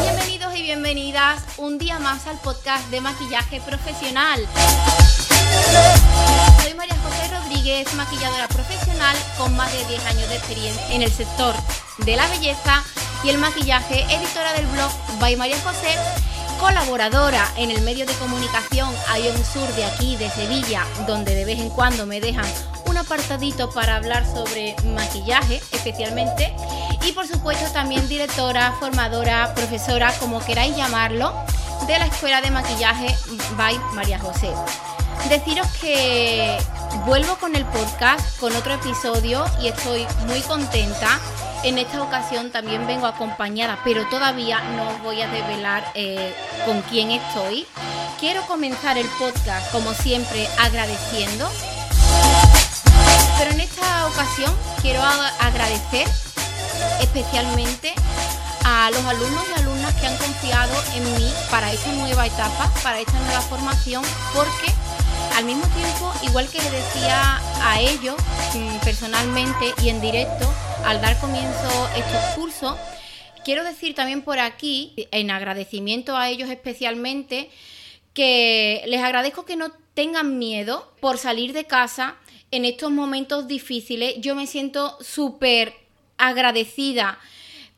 Bienvenidos 0.00 0.56
y 0.56 0.62
bienvenidas 0.62 1.42
un 1.58 1.76
día 1.76 1.98
más 1.98 2.26
al 2.26 2.38
podcast 2.38 2.88
de 2.88 3.02
maquillaje 3.02 3.60
profesional. 3.60 4.40
Soy 6.62 6.72
María 6.72 6.96
José 6.96 7.28
Rodríguez, 7.28 7.92
maquilladora 7.92 8.48
profesional 8.48 9.18
con 9.36 9.54
más 9.54 9.70
de 9.70 9.84
10 9.84 10.06
años 10.06 10.30
de 10.30 10.36
experiencia 10.36 10.94
en 10.94 11.02
el 11.02 11.12
sector 11.12 11.54
de 12.06 12.16
la 12.16 12.26
belleza 12.28 12.82
y 13.22 13.28
el 13.28 13.36
maquillaje, 13.36 14.00
editora 14.04 14.54
del 14.54 14.64
blog 14.68 14.90
By 15.20 15.36
María 15.36 15.60
José, 15.60 15.94
colaboradora 16.58 17.46
en 17.56 17.70
el 17.70 17.82
medio 17.82 18.06
de 18.06 18.12
comunicación 18.14 18.88
Ion 19.16 19.44
Sur 19.44 19.68
de 19.74 19.84
aquí, 19.84 20.16
de 20.16 20.30
Sevilla, 20.30 20.84
donde 21.06 21.34
de 21.34 21.44
vez 21.44 21.58
en 21.60 21.70
cuando 21.70 22.06
me 22.06 22.20
dejan 22.20 22.46
un 22.86 22.96
apartadito 22.96 23.70
para 23.70 23.96
hablar 23.96 24.26
sobre 24.26 24.76
maquillaje 24.94 25.60
especialmente 25.72 26.54
y 27.06 27.12
por 27.12 27.26
supuesto 27.26 27.70
también 27.72 28.08
directora, 28.08 28.74
formadora, 28.80 29.52
profesora, 29.54 30.12
como 30.20 30.44
queráis 30.44 30.76
llamarlo, 30.76 31.34
de 31.86 31.98
la 31.98 32.06
Escuela 32.06 32.40
de 32.40 32.50
Maquillaje 32.50 33.14
by 33.56 33.78
María 33.94 34.18
José. 34.18 34.50
Deciros 35.28 35.66
que 35.80 36.56
vuelvo 37.06 37.36
con 37.36 37.56
el 37.56 37.64
podcast, 37.66 38.38
con 38.38 38.54
otro 38.56 38.74
episodio 38.74 39.44
y 39.60 39.68
estoy 39.68 40.06
muy 40.26 40.40
contenta. 40.40 41.20
En 41.64 41.78
esta 41.78 42.02
ocasión 42.02 42.50
también 42.50 42.86
vengo 42.86 43.06
acompañada, 43.06 43.78
pero 43.84 44.06
todavía 44.08 44.60
no 44.76 44.86
os 44.90 45.02
voy 45.02 45.22
a 45.22 45.28
develar 45.28 45.82
eh, 45.94 46.34
con 46.66 46.82
quién 46.82 47.10
estoy. 47.10 47.66
Quiero 48.20 48.42
comenzar 48.42 48.98
el 48.98 49.06
podcast, 49.18 49.72
como 49.72 49.94
siempre, 49.94 50.46
agradeciendo. 50.58 51.50
Pero 53.38 53.50
en 53.52 53.60
esta 53.60 54.06
ocasión 54.08 54.54
quiero 54.82 55.00
agradecer 55.40 56.06
especialmente 57.00 57.94
a 58.64 58.90
los 58.90 59.04
alumnos 59.06 59.44
y 59.56 59.60
alumnas 59.60 59.94
que 59.94 60.06
han 60.06 60.18
confiado 60.18 60.74
en 60.94 61.14
mí 61.16 61.32
para 61.50 61.72
esta 61.72 61.92
nueva 61.92 62.26
etapa, 62.26 62.70
para 62.82 63.00
esta 63.00 63.18
nueva 63.20 63.40
formación, 63.40 64.02
porque 64.34 64.70
al 65.34 65.46
mismo 65.46 65.66
tiempo, 65.68 66.12
igual 66.24 66.46
que 66.46 66.58
le 66.58 66.70
decía 66.70 67.40
a 67.62 67.80
ellos 67.80 68.16
mm, 68.54 68.84
personalmente 68.84 69.72
y 69.82 69.88
en 69.88 70.02
directo, 70.02 70.52
al 70.84 71.00
dar 71.00 71.18
comienzo 71.18 71.88
estos 71.96 72.34
cursos, 72.36 72.76
quiero 73.42 73.64
decir 73.64 73.94
también 73.94 74.22
por 74.22 74.38
aquí, 74.38 74.92
en 75.12 75.30
agradecimiento 75.30 76.16
a 76.16 76.28
ellos 76.28 76.50
especialmente, 76.50 77.50
que 78.12 78.82
les 78.86 79.02
agradezco 79.02 79.46
que 79.46 79.56
no 79.56 79.72
tengan 79.94 80.38
miedo 80.38 80.92
por 81.00 81.16
salir 81.16 81.54
de 81.54 81.64
casa 81.64 82.16
en 82.50 82.66
estos 82.66 82.90
momentos 82.90 83.48
difíciles. 83.48 84.16
Yo 84.18 84.34
me 84.34 84.46
siento 84.46 84.98
súper 85.00 85.74
agradecida 86.18 87.18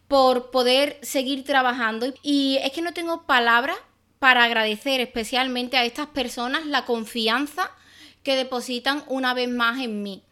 por 0.08 0.50
poder 0.50 0.98
seguir 1.02 1.44
trabajando 1.44 2.12
y 2.22 2.58
es 2.62 2.72
que 2.72 2.82
no 2.82 2.92
tengo 2.92 3.22
palabras 3.22 3.76
para 4.18 4.42
agradecer 4.44 5.00
especialmente 5.00 5.76
a 5.76 5.84
estas 5.84 6.08
personas 6.08 6.66
la 6.66 6.84
confianza 6.84 7.70
que 8.24 8.34
depositan 8.34 9.04
una 9.06 9.32
vez 9.32 9.48
más 9.48 9.80
en 9.80 10.02
mí. 10.02 10.22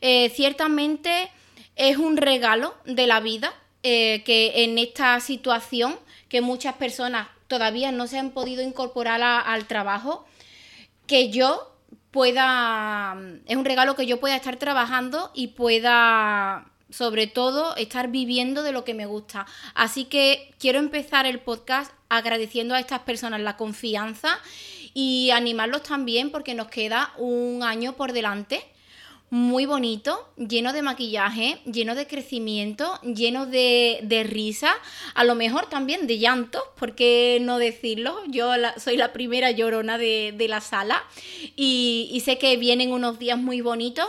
Eh, 0.00 0.30
ciertamente 0.34 1.30
es 1.76 1.96
un 1.96 2.16
regalo 2.16 2.74
de 2.84 3.06
la 3.06 3.20
vida 3.20 3.52
eh, 3.82 4.22
que 4.24 4.64
en 4.64 4.78
esta 4.78 5.20
situación 5.20 5.98
que 6.28 6.40
muchas 6.40 6.74
personas 6.74 7.28
todavía 7.48 7.92
no 7.92 8.06
se 8.06 8.18
han 8.18 8.30
podido 8.30 8.62
incorporar 8.62 9.22
al 9.22 9.66
trabajo, 9.66 10.24
que 11.06 11.30
yo 11.30 11.70
pueda, 12.10 13.16
es 13.46 13.56
un 13.56 13.64
regalo 13.64 13.96
que 13.96 14.06
yo 14.06 14.20
pueda 14.20 14.36
estar 14.36 14.56
trabajando 14.56 15.30
y 15.34 15.48
pueda 15.48 16.66
sobre 16.90 17.26
todo 17.26 17.74
estar 17.76 18.08
viviendo 18.08 18.62
de 18.62 18.72
lo 18.72 18.84
que 18.84 18.94
me 18.94 19.06
gusta. 19.06 19.46
Así 19.74 20.04
que 20.04 20.54
quiero 20.58 20.78
empezar 20.78 21.26
el 21.26 21.40
podcast 21.40 21.92
agradeciendo 22.08 22.74
a 22.74 22.80
estas 22.80 23.00
personas 23.00 23.40
la 23.40 23.56
confianza 23.56 24.38
y 24.94 25.30
animarlos 25.30 25.82
también 25.82 26.30
porque 26.30 26.54
nos 26.54 26.68
queda 26.68 27.12
un 27.18 27.62
año 27.64 27.94
por 27.94 28.12
delante 28.12 28.64
muy 29.30 29.66
bonito, 29.66 30.28
lleno 30.36 30.72
de 30.72 30.82
maquillaje, 30.82 31.58
lleno 31.64 31.94
de 31.94 32.06
crecimiento, 32.06 33.00
lleno 33.02 33.46
de, 33.46 33.98
de 34.02 34.22
risa, 34.22 34.72
a 35.14 35.24
lo 35.24 35.34
mejor 35.34 35.66
también 35.66 36.06
de 36.06 36.18
llanto, 36.18 36.62
¿por 36.78 36.94
qué 36.94 37.38
no 37.40 37.58
decirlo? 37.58 38.22
Yo 38.28 38.52
soy 38.76 38.96
la 38.96 39.12
primera 39.12 39.50
llorona 39.50 39.98
de, 39.98 40.46
la 40.48 40.60
sala 40.60 41.02
y, 41.56 42.08
y 42.12 42.20
sé 42.20 42.38
que 42.38 42.56
vienen 42.56 42.92
unos 42.92 43.18
días 43.18 43.38
muy 43.38 43.60
bonitos 43.60 44.06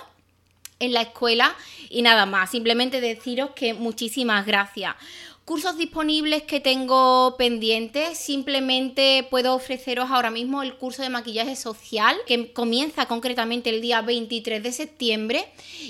en 0.80 0.94
la 0.94 1.02
escuela 1.02 1.56
y 1.90 2.02
nada 2.02 2.26
más, 2.26 2.52
simplemente 2.52 3.02
deciros 3.02 3.52
que 3.56 3.74
muchísimas 3.74 4.46
gracias. 4.46 4.96
Cursos 5.45 5.78
disponibles 5.78 6.41
que 6.41 6.59
tengo 6.59 7.35
pendientes, 7.38 8.17
simplemente 8.17 9.28
puedo 9.29 9.53
ofreceros 9.53 10.09
ahora 10.09 10.31
mismo 10.31 10.63
el 10.63 10.73
curso 10.73 11.03
de 11.03 11.11
maquillaje 11.11 11.56
social 11.56 12.17
que 12.25 12.51
comienza 12.51 13.06
concretamente 13.06 13.69
el 13.69 13.79
día 13.79 14.01
23 14.01 14.63
de 14.63 14.72
septiembre 14.72 15.45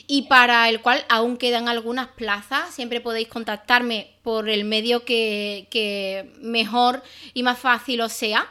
y 0.08 0.24
para 0.24 0.68
el 0.68 0.82
cual 0.82 1.06
aún 1.08 1.38
quedan 1.38 1.70
algunas 1.70 2.10
plazas. 2.10 2.76
Siempre 2.76 3.00
podéis 3.00 3.30
contactarme 3.30 4.12
por 4.24 4.50
el 4.50 4.66
medio 4.66 5.06
que, 5.06 5.68
que 5.70 6.34
mejor 6.42 7.02
y 7.34 7.44
más 7.44 7.58
fácil 7.58 8.02
os 8.02 8.12
sea. 8.12 8.46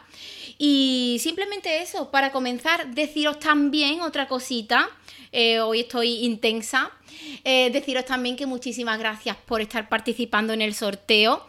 Y 0.59 1.19
simplemente 1.21 1.83
eso, 1.83 2.11
para 2.11 2.33
comenzar, 2.33 2.95
deciros 2.95 3.39
también 3.39 4.01
otra 4.01 4.29
cosita. 4.29 4.89
Eh, 5.33 5.61
hoy 5.61 5.81
estoy 5.81 6.25
intensa. 6.25 6.93
Eh, 7.45 7.71
deciros 7.73 8.05
también 8.05 8.37
que 8.37 8.47
muchísimas 8.47 8.99
gracias 8.99 9.37
por 9.47 9.61
estar 9.61 9.89
participando 9.89 10.53
en 10.53 10.63
el 10.63 10.75
sorteo 10.75 11.49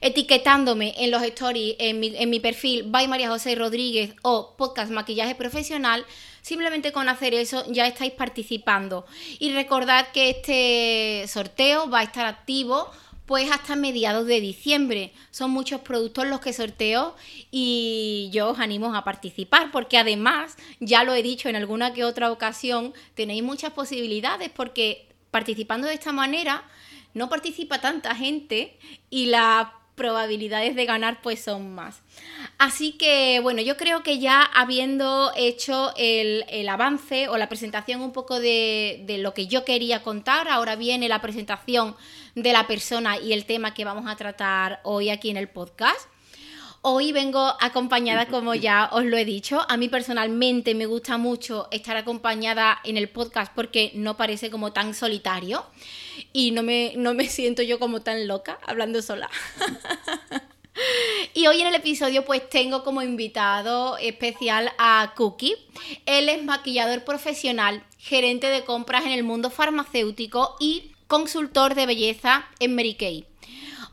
etiquetándome 0.00 0.94
en 0.98 1.10
los 1.10 1.22
stories, 1.22 1.76
en 1.78 2.00
mi, 2.00 2.16
en 2.16 2.30
mi, 2.30 2.40
perfil 2.40 2.84
by 2.84 3.08
María 3.08 3.28
José 3.28 3.54
Rodríguez 3.54 4.14
o 4.22 4.54
podcast 4.56 4.90
maquillaje 4.90 5.34
profesional, 5.34 6.04
simplemente 6.42 6.92
con 6.92 7.08
hacer 7.08 7.34
eso 7.34 7.64
ya 7.70 7.86
estáis 7.86 8.12
participando. 8.12 9.06
Y 9.38 9.52
recordad 9.52 10.08
que 10.12 10.30
este 10.30 11.28
sorteo 11.28 11.90
va 11.90 12.00
a 12.00 12.04
estar 12.04 12.26
activo 12.26 12.90
pues 13.26 13.50
hasta 13.50 13.76
mediados 13.76 14.26
de 14.26 14.40
diciembre. 14.40 15.12
Son 15.30 15.50
muchos 15.50 15.80
productos 15.80 16.26
los 16.26 16.40
que 16.40 16.52
sorteo 16.52 17.16
y 17.50 18.30
yo 18.32 18.50
os 18.50 18.58
animo 18.58 18.94
a 18.94 19.04
participar 19.04 19.70
porque 19.72 19.98
además, 19.98 20.56
ya 20.80 21.04
lo 21.04 21.12
he 21.12 21.22
dicho 21.22 21.48
en 21.48 21.56
alguna 21.56 21.92
que 21.92 22.04
otra 22.04 22.30
ocasión, 22.30 22.94
tenéis 23.14 23.42
muchas 23.42 23.72
posibilidades 23.72 24.50
porque 24.50 25.08
participando 25.30 25.86
de 25.88 25.94
esta 25.94 26.12
manera 26.12 26.64
no 27.14 27.28
participa 27.28 27.80
tanta 27.80 28.14
gente 28.14 28.78
y 29.10 29.26
la 29.26 29.72
probabilidades 29.96 30.76
de 30.76 30.84
ganar 30.84 31.20
pues 31.22 31.42
son 31.42 31.74
más. 31.74 32.02
Así 32.58 32.92
que 32.92 33.40
bueno, 33.42 33.62
yo 33.62 33.76
creo 33.76 34.02
que 34.02 34.18
ya 34.18 34.42
habiendo 34.42 35.32
hecho 35.34 35.92
el, 35.96 36.44
avance 36.68 37.28
o 37.28 37.38
la 37.38 37.48
presentación 37.48 38.02
un 38.02 38.12
poco 38.12 38.38
de, 38.38 39.02
de, 39.06 39.18
lo 39.18 39.34
que 39.34 39.46
yo 39.46 39.64
quería 39.64 40.02
contar, 40.02 40.48
ahora 40.48 40.76
viene 40.76 41.08
la 41.08 41.22
presentación 41.22 41.96
de 42.36 42.52
la 42.52 42.66
persona 42.66 43.18
y 43.18 43.32
el 43.32 43.46
tema 43.46 43.74
que 43.74 43.84
vamos 43.84 44.04
a 44.06 44.14
tratar 44.14 44.80
hoy 44.84 45.08
aquí 45.08 45.30
en 45.30 45.38
el 45.38 45.48
podcast. 45.48 46.08
Hoy 46.82 47.10
vengo 47.10 47.56
acompañada, 47.60 48.26
como 48.26 48.54
ya 48.54 48.90
os 48.92 49.04
lo 49.04 49.16
he 49.16 49.24
dicho. 49.24 49.64
A 49.68 49.76
mí 49.76 49.88
personalmente 49.88 50.74
me 50.74 50.86
gusta 50.86 51.16
mucho 51.16 51.66
estar 51.72 51.96
acompañada 51.96 52.78
en 52.84 52.98
el 52.98 53.08
podcast 53.08 53.52
porque 53.54 53.90
no 53.94 54.18
parece 54.18 54.50
como 54.50 54.72
tan 54.72 54.94
solitario 54.94 55.64
y 56.34 56.52
no 56.52 56.62
me, 56.62 56.92
no 56.96 57.14
me 57.14 57.26
siento 57.28 57.62
yo 57.62 57.80
como 57.80 58.02
tan 58.02 58.28
loca 58.28 58.58
hablando 58.64 59.02
sola. 59.02 59.28
Y 61.32 61.46
hoy 61.46 61.62
en 61.62 61.68
el 61.68 61.74
episodio 61.74 62.26
pues 62.26 62.46
tengo 62.50 62.84
como 62.84 63.00
invitado 63.00 63.96
especial 63.96 64.70
a 64.76 65.14
Cookie. 65.16 65.56
Él 66.04 66.28
es 66.28 66.44
maquillador 66.44 67.02
profesional, 67.02 67.82
gerente 67.96 68.48
de 68.48 68.62
compras 68.62 69.06
en 69.06 69.12
el 69.12 69.24
mundo 69.24 69.48
farmacéutico 69.48 70.56
y 70.60 70.92
consultor 71.06 71.74
de 71.74 71.86
belleza 71.86 72.46
en 72.58 72.74
Mary 72.74 72.94
Kay. 72.94 73.26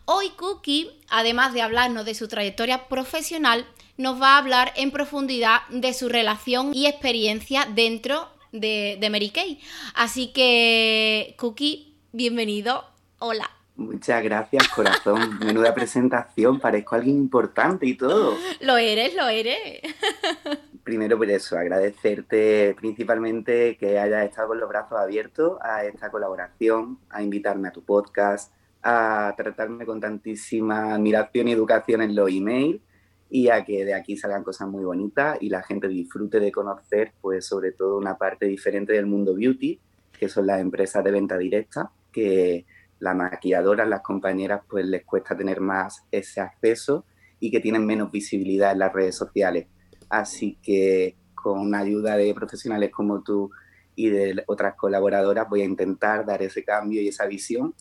Hoy 0.06 0.30
Cookie, 0.32 0.92
además 1.10 1.54
de 1.54 1.62
hablarnos 1.62 2.06
de 2.06 2.16
su 2.16 2.28
trayectoria 2.28 2.88
profesional, 2.88 3.66
nos 3.98 4.22
va 4.22 4.36
a 4.36 4.38
hablar 4.38 4.74
en 4.76 4.92
profundidad 4.92 5.62
de 5.70 5.94
su 5.94 6.10
relación 6.10 6.74
y 6.74 6.88
experiencia 6.88 7.68
dentro 7.74 8.28
de, 8.52 8.98
de 9.00 9.10
Mary 9.10 9.30
Kay. 9.30 9.60
Así 9.94 10.34
que, 10.34 11.36
Cookie, 11.38 11.96
bienvenido. 12.12 12.86
Hola. 13.20 13.50
Muchas 13.76 14.24
gracias, 14.24 14.68
corazón. 14.68 15.40
Menuda 15.46 15.74
presentación, 15.74 16.60
parezco 16.60 16.96
alguien 16.96 17.18
importante 17.18 17.86
y 17.86 17.96
todo. 17.96 18.38
Lo 18.62 18.78
eres, 18.78 19.16
lo 19.16 19.28
eres. 19.28 19.82
Primero 20.84 21.18
por 21.18 21.30
eso, 21.30 21.58
agradecerte 21.58 22.76
principalmente 22.78 23.78
que 23.78 23.98
hayas 23.98 24.26
estado 24.26 24.50
con 24.50 24.60
los 24.60 24.68
brazos 24.68 25.00
abiertos 25.00 25.58
a 25.62 25.86
esta 25.86 26.12
colaboración, 26.12 27.00
a 27.10 27.24
invitarme 27.24 27.70
a 27.70 27.72
tu 27.72 27.84
podcast, 27.84 28.54
a 28.82 29.34
tratarme 29.38 29.86
con 29.86 30.02
tantísima 30.02 30.94
admiración 30.94 31.48
y 31.48 31.54
educación 31.54 32.02
en 32.02 32.14
los 32.14 32.30
emails 32.30 32.82
y 33.30 33.48
a 33.48 33.64
que 33.64 33.86
de 33.86 33.94
aquí 33.94 34.18
salgan 34.18 34.44
cosas 34.44 34.68
muy 34.68 34.84
bonitas 34.84 35.38
y 35.40 35.48
la 35.48 35.64
gente 35.64 35.88
disfrute 35.88 36.42
de 36.42 36.52
conocer, 36.52 37.14
pues 37.22 37.46
sobre 37.46 37.72
todo 37.72 37.98
una 37.98 38.18
parte 38.18 38.46
diferente 38.46 38.92
del 38.92 39.06
mundo 39.06 39.34
beauty, 39.34 39.80
que 40.12 40.28
son 40.28 40.46
las 40.48 40.60
empresas 40.60 41.02
de 41.02 41.12
venta 41.12 41.38
directa, 41.38 41.92
que 42.12 42.66
las 43.00 43.16
maquilladoras, 43.16 43.88
las 43.88 44.02
compañeras, 44.02 44.62
pues 44.70 44.86
les 44.86 45.06
cuesta 45.06 45.36
tener 45.36 45.62
más 45.62 46.04
ese 46.12 46.42
acceso 46.42 47.06
y 47.40 47.50
que 47.50 47.62
tienen 47.62 47.86
menos 47.86 48.12
visibilidad 48.12 48.74
en 48.74 48.80
las 48.80 48.92
redes 48.92 49.16
sociales. 49.16 49.68
Así 50.14 50.60
que 50.62 51.16
con 51.34 51.74
ayuda 51.74 52.16
de 52.16 52.36
profesionales 52.36 52.92
como 52.92 53.24
tú 53.24 53.50
y 53.96 54.10
de 54.10 54.44
otras 54.46 54.76
colaboradoras 54.76 55.50
voy 55.50 55.62
a 55.62 55.66
intentar 55.66 56.24
dar 56.24 56.44
ese 56.44 56.64
cambio 56.64 57.02
y 57.02 57.08
esa 57.08 57.26
visión 57.26 57.74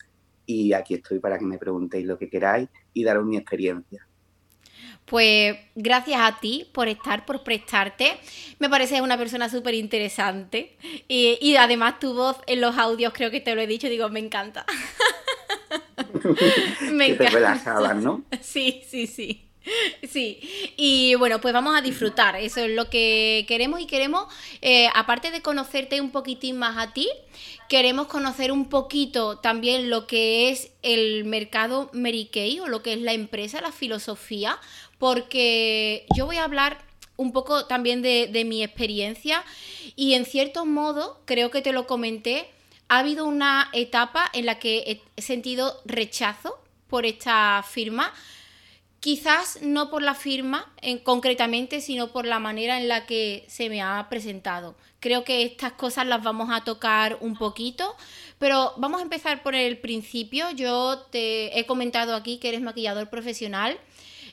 y 0.46 0.72
aquí 0.72 0.94
estoy 0.94 1.18
para 1.18 1.38
que 1.38 1.44
me 1.44 1.58
preguntéis 1.58 2.06
lo 2.06 2.16
que 2.16 2.30
queráis 2.30 2.70
y 2.94 3.04
daros 3.04 3.26
mi 3.26 3.36
experiencia. 3.36 4.08
Pues 5.04 5.58
gracias 5.74 6.20
a 6.22 6.40
ti 6.40 6.70
por 6.72 6.88
estar, 6.88 7.26
por 7.26 7.44
prestarte. 7.44 8.18
Me 8.58 8.70
parece 8.70 9.02
una 9.02 9.18
persona 9.18 9.50
súper 9.50 9.74
interesante. 9.74 10.78
Y, 11.08 11.54
además 11.56 11.98
tu 11.98 12.14
voz 12.14 12.38
en 12.46 12.62
los 12.62 12.78
audios, 12.78 13.12
creo 13.12 13.30
que 13.30 13.42
te 13.42 13.54
lo 13.54 13.60
he 13.60 13.66
dicho, 13.66 13.88
digo, 13.88 14.08
me 14.08 14.20
encanta. 14.20 14.64
me 16.92 17.08
encanta. 17.08 17.24
te 17.24 17.30
relajabas, 17.30 17.96
¿no? 17.96 18.24
Sí, 18.40 18.82
sí, 18.88 19.06
sí. 19.06 19.51
Sí, 20.08 20.40
y 20.76 21.14
bueno, 21.14 21.40
pues 21.40 21.54
vamos 21.54 21.76
a 21.76 21.80
disfrutar, 21.80 22.36
eso 22.36 22.60
es 22.60 22.70
lo 22.70 22.90
que 22.90 23.44
queremos 23.48 23.80
y 23.80 23.86
queremos, 23.86 24.26
eh, 24.60 24.88
aparte 24.94 25.30
de 25.30 25.42
conocerte 25.42 26.00
un 26.00 26.10
poquitín 26.10 26.58
más 26.58 26.76
a 26.76 26.92
ti, 26.92 27.08
queremos 27.68 28.06
conocer 28.08 28.52
un 28.52 28.68
poquito 28.68 29.38
también 29.38 29.90
lo 29.90 30.06
que 30.06 30.50
es 30.50 30.70
el 30.82 31.24
mercado 31.24 31.90
Kay 31.92 32.60
o 32.60 32.68
lo 32.68 32.82
que 32.82 32.94
es 32.94 33.00
la 33.00 33.12
empresa, 33.12 33.60
la 33.60 33.72
filosofía, 33.72 34.58
porque 34.98 36.06
yo 36.14 36.26
voy 36.26 36.36
a 36.36 36.44
hablar 36.44 36.78
un 37.16 37.32
poco 37.32 37.66
también 37.66 38.02
de 38.02 38.44
mi 38.46 38.62
experiencia 38.62 39.44
y 39.96 40.14
en 40.14 40.24
cierto 40.24 40.66
modo, 40.66 41.20
creo 41.24 41.50
que 41.50 41.62
te 41.62 41.72
lo 41.72 41.86
comenté, 41.86 42.48
ha 42.88 42.98
habido 42.98 43.24
una 43.24 43.70
etapa 43.72 44.28
en 44.34 44.44
la 44.44 44.58
que 44.58 45.00
he 45.16 45.22
sentido 45.22 45.80
rechazo 45.86 46.58
por 46.88 47.06
esta 47.06 47.64
firma 47.66 48.12
Quizás 49.02 49.58
no 49.62 49.90
por 49.90 50.00
la 50.00 50.14
firma 50.14 50.72
en, 50.80 51.00
concretamente, 51.00 51.80
sino 51.80 52.12
por 52.12 52.24
la 52.24 52.38
manera 52.38 52.78
en 52.78 52.86
la 52.86 53.04
que 53.04 53.44
se 53.48 53.68
me 53.68 53.82
ha 53.82 54.06
presentado. 54.08 54.76
Creo 55.00 55.24
que 55.24 55.42
estas 55.42 55.72
cosas 55.72 56.06
las 56.06 56.22
vamos 56.22 56.50
a 56.52 56.62
tocar 56.62 57.18
un 57.20 57.34
poquito, 57.34 57.96
pero 58.38 58.74
vamos 58.76 59.00
a 59.00 59.02
empezar 59.02 59.42
por 59.42 59.56
el 59.56 59.78
principio. 59.78 60.52
Yo 60.52 61.00
te 61.10 61.58
he 61.58 61.66
comentado 61.66 62.14
aquí 62.14 62.38
que 62.38 62.50
eres 62.50 62.60
maquillador 62.60 63.10
profesional. 63.10 63.76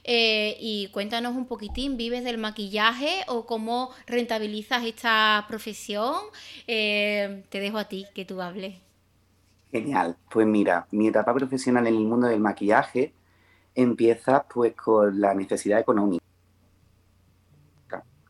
Eh, 0.03 0.55
y 0.59 0.89
cuéntanos 0.89 1.35
un 1.35 1.47
poquitín, 1.47 1.97
¿vives 1.97 2.23
del 2.23 2.37
maquillaje 2.37 3.23
o 3.27 3.47
cómo 3.47 3.89
rentabilizas 4.05 4.85
esta 4.85 5.45
profesión? 5.47 6.13
Eh, 6.67 7.43
te 7.49 7.59
dejo 7.59 7.79
a 7.79 7.85
ti 7.85 8.05
que 8.13 8.23
tú 8.23 8.39
hables. 8.39 8.75
Genial. 9.71 10.15
Pues 10.29 10.45
mira, 10.45 10.85
mi 10.91 11.07
etapa 11.07 11.33
profesional 11.33 11.87
en 11.87 11.95
el 11.95 12.05
mundo 12.05 12.27
del 12.27 12.39
maquillaje 12.39 13.13
empieza 13.81 14.45
pues 14.47 14.75
con 14.75 15.19
la 15.19 15.33
necesidad 15.33 15.79
económica. 15.79 16.23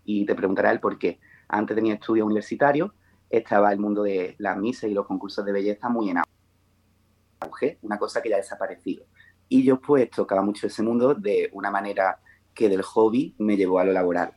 Y 0.05 0.25
te 0.25 0.35
preguntará 0.35 0.71
el 0.71 0.79
por 0.79 0.97
qué. 0.97 1.19
Antes 1.47 1.75
de 1.75 1.81
mi 1.81 1.91
estudio 1.91 2.25
universitario 2.25 2.93
estaba 3.29 3.71
el 3.71 3.79
mundo 3.79 4.03
de 4.03 4.35
las 4.39 4.57
misas 4.57 4.89
y 4.89 4.93
los 4.93 5.05
concursos 5.05 5.45
de 5.45 5.51
belleza 5.51 5.89
muy 5.89 6.09
en 6.09 6.21
auge, 7.41 7.77
una 7.81 7.97
cosa 7.97 8.21
que 8.21 8.29
ya 8.29 8.35
ha 8.35 8.39
desaparecido. 8.39 9.05
Y 9.47 9.63
yo 9.63 9.79
pues 9.79 10.09
tocaba 10.09 10.41
mucho 10.41 10.67
ese 10.67 10.83
mundo 10.83 11.15
de 11.15 11.49
una 11.53 11.71
manera 11.71 12.19
que 12.53 12.69
del 12.69 12.81
hobby 12.81 13.35
me 13.39 13.57
llevó 13.57 13.79
a 13.79 13.85
lo 13.85 13.91
laboral. 13.91 14.33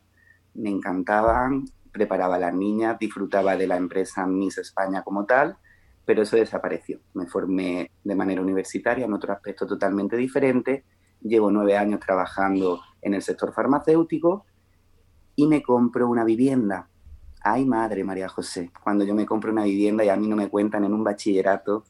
Me 0.54 0.70
encantaban, 0.70 1.66
preparaba 1.90 2.36
a 2.36 2.38
las 2.38 2.54
niñas, 2.54 2.98
disfrutaba 2.98 3.56
de 3.56 3.66
la 3.66 3.76
empresa 3.76 4.26
Miss 4.26 4.58
España 4.58 5.02
como 5.02 5.24
tal, 5.26 5.56
pero 6.04 6.22
eso 6.22 6.36
desapareció. 6.36 7.00
Me 7.14 7.26
formé 7.26 7.90
de 8.02 8.14
manera 8.14 8.40
universitaria 8.40 9.04
en 9.04 9.12
otro 9.12 9.32
aspecto 9.32 9.66
totalmente 9.66 10.16
diferente 10.16 10.84
llevo 11.22 11.50
nueve 11.50 11.76
años 11.76 12.00
trabajando 12.00 12.80
en 13.00 13.14
el 13.14 13.22
sector 13.22 13.52
farmacéutico 13.52 14.44
y 15.36 15.46
me 15.46 15.62
compro 15.62 16.08
una 16.08 16.24
vivienda. 16.24 16.88
Ay, 17.42 17.64
madre 17.64 18.04
María 18.04 18.28
José, 18.28 18.70
cuando 18.82 19.04
yo 19.04 19.14
me 19.14 19.26
compro 19.26 19.50
una 19.50 19.64
vivienda 19.64 20.04
y 20.04 20.08
a 20.08 20.16
mí 20.16 20.28
no 20.28 20.36
me 20.36 20.48
cuentan 20.48 20.84
en 20.84 20.92
un 20.92 21.02
bachillerato 21.02 21.84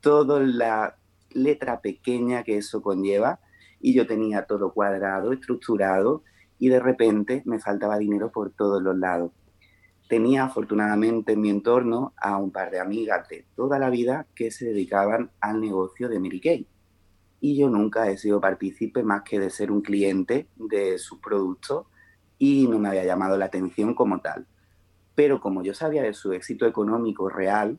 toda 0.00 0.40
la 0.40 0.96
letra 1.30 1.80
pequeña 1.80 2.42
que 2.42 2.58
eso 2.58 2.82
conlleva 2.82 3.40
y 3.80 3.94
yo 3.94 4.06
tenía 4.06 4.44
todo 4.44 4.72
cuadrado, 4.72 5.32
estructurado 5.32 6.22
y 6.58 6.68
de 6.68 6.80
repente 6.80 7.42
me 7.46 7.58
faltaba 7.58 7.98
dinero 7.98 8.30
por 8.30 8.50
todos 8.50 8.82
los 8.82 8.96
lados. 8.96 9.32
Tenía 10.08 10.44
afortunadamente 10.44 11.32
en 11.32 11.40
mi 11.40 11.50
entorno 11.50 12.12
a 12.16 12.36
un 12.36 12.50
par 12.50 12.70
de 12.70 12.80
amigas 12.80 13.28
de 13.28 13.46
toda 13.54 13.78
la 13.78 13.90
vida 13.90 14.26
que 14.34 14.50
se 14.50 14.66
dedicaban 14.66 15.30
al 15.40 15.60
negocio 15.60 16.08
de 16.08 16.18
Mary 16.18 16.40
Kay 16.40 16.66
y 17.40 17.56
yo 17.56 17.68
nunca 17.70 18.10
he 18.10 18.18
sido 18.18 18.40
partícipe 18.40 19.02
más 19.02 19.22
que 19.22 19.38
de 19.40 19.50
ser 19.50 19.72
un 19.72 19.80
cliente 19.80 20.48
de 20.56 20.98
sus 20.98 21.18
productos 21.18 21.86
y 22.38 22.66
no 22.68 22.78
me 22.78 22.88
había 22.88 23.04
llamado 23.04 23.36
la 23.36 23.46
atención 23.46 23.94
como 23.94 24.20
tal. 24.20 24.46
Pero 25.14 25.40
como 25.40 25.62
yo 25.62 25.74
sabía 25.74 26.02
de 26.02 26.14
su 26.14 26.32
éxito 26.32 26.66
económico 26.66 27.28
real, 27.28 27.78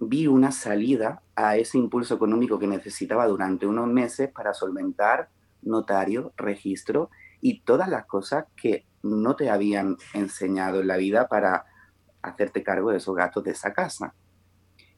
vi 0.00 0.26
una 0.26 0.52
salida 0.52 1.22
a 1.34 1.56
ese 1.56 1.78
impulso 1.78 2.14
económico 2.14 2.58
que 2.58 2.66
necesitaba 2.66 3.26
durante 3.26 3.66
unos 3.66 3.88
meses 3.88 4.30
para 4.30 4.54
solventar 4.54 5.28
notario, 5.62 6.32
registro 6.36 7.10
y 7.40 7.60
todas 7.60 7.88
las 7.88 8.06
cosas 8.06 8.46
que 8.56 8.86
no 9.02 9.36
te 9.36 9.50
habían 9.50 9.96
enseñado 10.14 10.80
en 10.80 10.88
la 10.88 10.96
vida 10.96 11.28
para 11.28 11.64
hacerte 12.22 12.62
cargo 12.62 12.90
de 12.90 12.98
esos 12.98 13.14
gastos 13.14 13.44
de 13.44 13.50
esa 13.50 13.72
casa. 13.72 14.14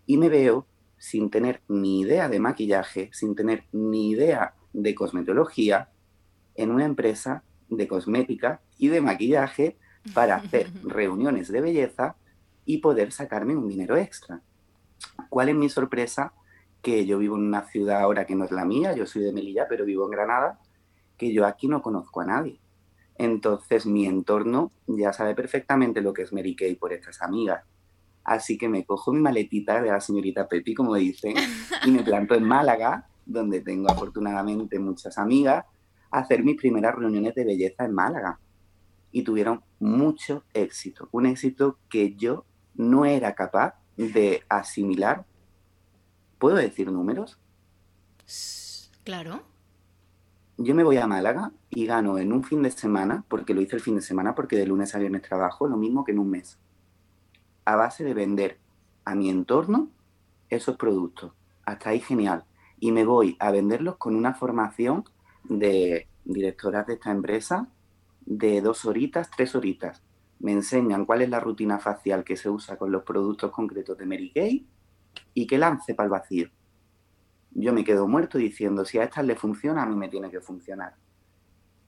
Y 0.06 0.16
me 0.16 0.28
veo 0.28 0.66
sin 1.06 1.30
tener 1.30 1.60
ni 1.68 2.00
idea 2.00 2.28
de 2.28 2.40
maquillaje, 2.40 3.10
sin 3.12 3.36
tener 3.36 3.62
ni 3.70 4.10
idea 4.10 4.54
de 4.72 4.92
cosmetología, 4.92 5.88
en 6.56 6.72
una 6.72 6.84
empresa 6.84 7.44
de 7.68 7.86
cosmética 7.86 8.60
y 8.76 8.88
de 8.88 9.00
maquillaje 9.00 9.76
para 10.14 10.34
hacer 10.34 10.68
reuniones 10.82 11.46
de 11.46 11.60
belleza 11.60 12.16
y 12.64 12.78
poder 12.78 13.12
sacarme 13.12 13.54
un 13.54 13.68
dinero 13.68 13.96
extra. 13.96 14.42
¿Cuál 15.28 15.50
es 15.50 15.54
mi 15.54 15.68
sorpresa? 15.68 16.32
Que 16.82 17.06
yo 17.06 17.18
vivo 17.18 17.36
en 17.36 17.42
una 17.42 17.62
ciudad 17.62 18.00
ahora 18.00 18.26
que 18.26 18.34
no 18.34 18.44
es 18.44 18.50
la 18.50 18.64
mía, 18.64 18.92
yo 18.92 19.06
soy 19.06 19.22
de 19.22 19.32
Melilla, 19.32 19.66
pero 19.68 19.84
vivo 19.84 20.06
en 20.06 20.10
Granada, 20.10 20.58
que 21.16 21.32
yo 21.32 21.46
aquí 21.46 21.68
no 21.68 21.82
conozco 21.82 22.20
a 22.20 22.26
nadie. 22.26 22.58
Entonces 23.14 23.86
mi 23.86 24.06
entorno 24.06 24.72
ya 24.88 25.12
sabe 25.12 25.36
perfectamente 25.36 26.00
lo 26.00 26.12
que 26.12 26.22
es 26.22 26.32
Mary 26.32 26.56
Kay 26.56 26.74
por 26.74 26.92
estas 26.92 27.22
amigas 27.22 27.62
Así 28.26 28.58
que 28.58 28.68
me 28.68 28.84
cojo 28.84 29.12
mi 29.12 29.20
maletita 29.20 29.80
de 29.80 29.88
la 29.88 30.00
señorita 30.00 30.48
Pepi, 30.48 30.74
como 30.74 30.96
dicen, 30.96 31.36
y 31.86 31.90
me 31.92 32.02
planto 32.02 32.34
en 32.34 32.42
Málaga, 32.42 33.06
donde 33.24 33.60
tengo 33.60 33.88
afortunadamente 33.88 34.80
muchas 34.80 35.16
amigas, 35.16 35.64
a 36.10 36.18
hacer 36.18 36.42
mis 36.42 36.56
primeras 36.56 36.96
reuniones 36.96 37.36
de 37.36 37.44
belleza 37.44 37.84
en 37.84 37.94
Málaga. 37.94 38.40
Y 39.12 39.22
tuvieron 39.22 39.62
mucho 39.78 40.42
éxito, 40.54 41.08
un 41.12 41.26
éxito 41.26 41.78
que 41.88 42.16
yo 42.16 42.44
no 42.74 43.04
era 43.04 43.36
capaz 43.36 43.76
de 43.96 44.42
asimilar. 44.48 45.24
¿Puedo 46.40 46.56
decir 46.56 46.90
números? 46.90 47.38
Claro. 49.04 49.44
Yo 50.58 50.74
me 50.74 50.82
voy 50.82 50.96
a 50.96 51.06
Málaga 51.06 51.52
y 51.70 51.86
gano 51.86 52.18
en 52.18 52.32
un 52.32 52.42
fin 52.42 52.64
de 52.64 52.72
semana, 52.72 53.24
porque 53.28 53.54
lo 53.54 53.60
hice 53.60 53.76
el 53.76 53.82
fin 53.82 53.94
de 53.94 54.02
semana, 54.02 54.34
porque 54.34 54.56
de 54.56 54.66
lunes 54.66 54.96
a 54.96 54.98
viernes 54.98 55.22
trabajo, 55.22 55.68
lo 55.68 55.76
mismo 55.76 56.04
que 56.04 56.10
en 56.10 56.18
un 56.18 56.30
mes 56.30 56.58
a 57.66 57.76
base 57.76 58.04
de 58.04 58.14
vender 58.14 58.58
a 59.04 59.14
mi 59.14 59.28
entorno 59.28 59.90
esos 60.48 60.76
productos. 60.76 61.32
Hasta 61.64 61.90
ahí 61.90 62.00
genial. 62.00 62.44
Y 62.78 62.92
me 62.92 63.04
voy 63.04 63.36
a 63.40 63.50
venderlos 63.50 63.96
con 63.96 64.14
una 64.14 64.34
formación 64.34 65.04
de 65.44 66.08
directoras 66.24 66.86
de 66.86 66.94
esta 66.94 67.10
empresa 67.10 67.68
de 68.24 68.60
dos 68.60 68.84
horitas, 68.84 69.30
tres 69.30 69.54
horitas. 69.54 70.02
Me 70.38 70.52
enseñan 70.52 71.04
cuál 71.04 71.22
es 71.22 71.30
la 71.30 71.40
rutina 71.40 71.78
facial 71.78 72.24
que 72.24 72.36
se 72.36 72.48
usa 72.48 72.76
con 72.76 72.92
los 72.92 73.02
productos 73.02 73.50
concretos 73.50 73.98
de 73.98 74.06
Mary 74.06 74.30
Kay 74.32 74.66
y 75.34 75.46
que 75.46 75.58
lance 75.58 75.94
para 75.94 76.06
el 76.06 76.10
vacío. 76.10 76.48
Yo 77.50 77.72
me 77.72 77.84
quedo 77.84 78.06
muerto 78.06 78.38
diciendo, 78.38 78.84
si 78.84 78.98
a 78.98 79.04
estas 79.04 79.24
le 79.24 79.34
funciona, 79.34 79.82
a 79.82 79.86
mí 79.86 79.96
me 79.96 80.08
tiene 80.08 80.30
que 80.30 80.40
funcionar. 80.40 80.94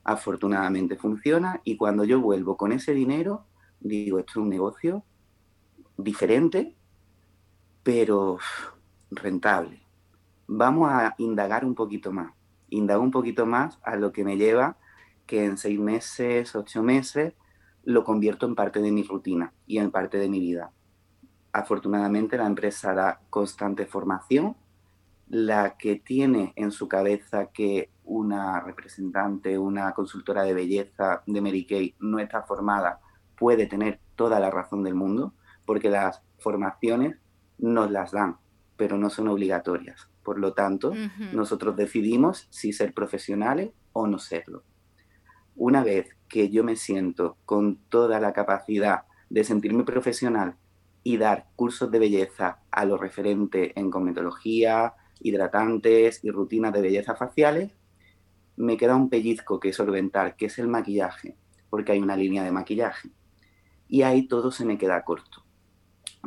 Afortunadamente 0.02 0.96
funciona 0.96 1.60
y 1.62 1.76
cuando 1.76 2.04
yo 2.04 2.20
vuelvo 2.20 2.56
con 2.56 2.72
ese 2.72 2.94
dinero, 2.94 3.44
digo, 3.78 4.18
esto 4.18 4.32
es 4.32 4.36
un 4.38 4.48
negocio 4.48 5.04
diferente, 5.98 6.74
pero 7.82 8.38
rentable. 9.10 9.82
Vamos 10.46 10.88
a 10.90 11.14
indagar 11.18 11.64
un 11.64 11.74
poquito 11.74 12.12
más. 12.12 12.32
Indagar 12.70 13.02
un 13.02 13.10
poquito 13.10 13.44
más 13.44 13.78
a 13.82 13.96
lo 13.96 14.12
que 14.12 14.24
me 14.24 14.38
lleva 14.38 14.78
que 15.26 15.44
en 15.44 15.58
seis 15.58 15.78
meses, 15.78 16.56
ocho 16.56 16.82
meses, 16.82 17.34
lo 17.84 18.02
convierto 18.04 18.46
en 18.46 18.54
parte 18.54 18.80
de 18.80 18.90
mi 18.90 19.02
rutina 19.02 19.52
y 19.66 19.78
en 19.78 19.90
parte 19.90 20.16
de 20.18 20.28
mi 20.28 20.40
vida. 20.40 20.72
Afortunadamente 21.52 22.38
la 22.38 22.46
empresa 22.46 22.94
da 22.94 23.20
constante 23.28 23.84
formación. 23.84 24.56
La 25.28 25.76
que 25.76 25.96
tiene 25.96 26.54
en 26.56 26.70
su 26.70 26.88
cabeza 26.88 27.46
que 27.52 27.90
una 28.04 28.60
representante, 28.60 29.58
una 29.58 29.92
consultora 29.92 30.44
de 30.44 30.54
belleza 30.54 31.22
de 31.26 31.40
Mary 31.42 31.66
Kay 31.66 31.96
no 31.98 32.18
está 32.18 32.42
formada, 32.44 33.00
puede 33.36 33.66
tener 33.66 34.00
toda 34.16 34.40
la 34.40 34.50
razón 34.50 34.82
del 34.82 34.94
mundo, 34.94 35.34
porque 35.68 35.90
las 35.90 36.22
formaciones 36.38 37.18
nos 37.58 37.90
las 37.90 38.12
dan, 38.12 38.38
pero 38.78 38.96
no 38.96 39.10
son 39.10 39.28
obligatorias. 39.28 40.08
Por 40.22 40.38
lo 40.38 40.54
tanto, 40.54 40.94
nosotros 41.34 41.76
decidimos 41.76 42.46
si 42.48 42.72
ser 42.72 42.94
profesionales 42.94 43.72
o 43.92 44.06
no 44.06 44.18
serlo. 44.18 44.62
Una 45.56 45.84
vez 45.84 46.16
que 46.26 46.48
yo 46.48 46.64
me 46.64 46.74
siento 46.74 47.36
con 47.44 47.76
toda 47.90 48.18
la 48.18 48.32
capacidad 48.32 49.02
de 49.28 49.44
sentirme 49.44 49.84
profesional 49.84 50.56
y 51.02 51.18
dar 51.18 51.48
cursos 51.54 51.90
de 51.90 51.98
belleza 51.98 52.60
a 52.70 52.86
lo 52.86 52.96
referente 52.96 53.78
en 53.78 53.90
cosmetología, 53.90 54.94
hidratantes 55.20 56.24
y 56.24 56.30
rutinas 56.30 56.72
de 56.72 56.80
belleza 56.80 57.14
faciales, 57.14 57.72
me 58.56 58.78
queda 58.78 58.96
un 58.96 59.10
pellizco 59.10 59.60
que 59.60 59.74
solventar, 59.74 60.34
que 60.34 60.46
es 60.46 60.58
el 60.58 60.68
maquillaje, 60.68 61.36
porque 61.68 61.92
hay 61.92 62.00
una 62.00 62.16
línea 62.16 62.42
de 62.42 62.52
maquillaje. 62.52 63.10
Y 63.86 64.00
ahí 64.00 64.26
todo 64.26 64.50
se 64.50 64.64
me 64.64 64.78
queda 64.78 65.04
corto. 65.04 65.44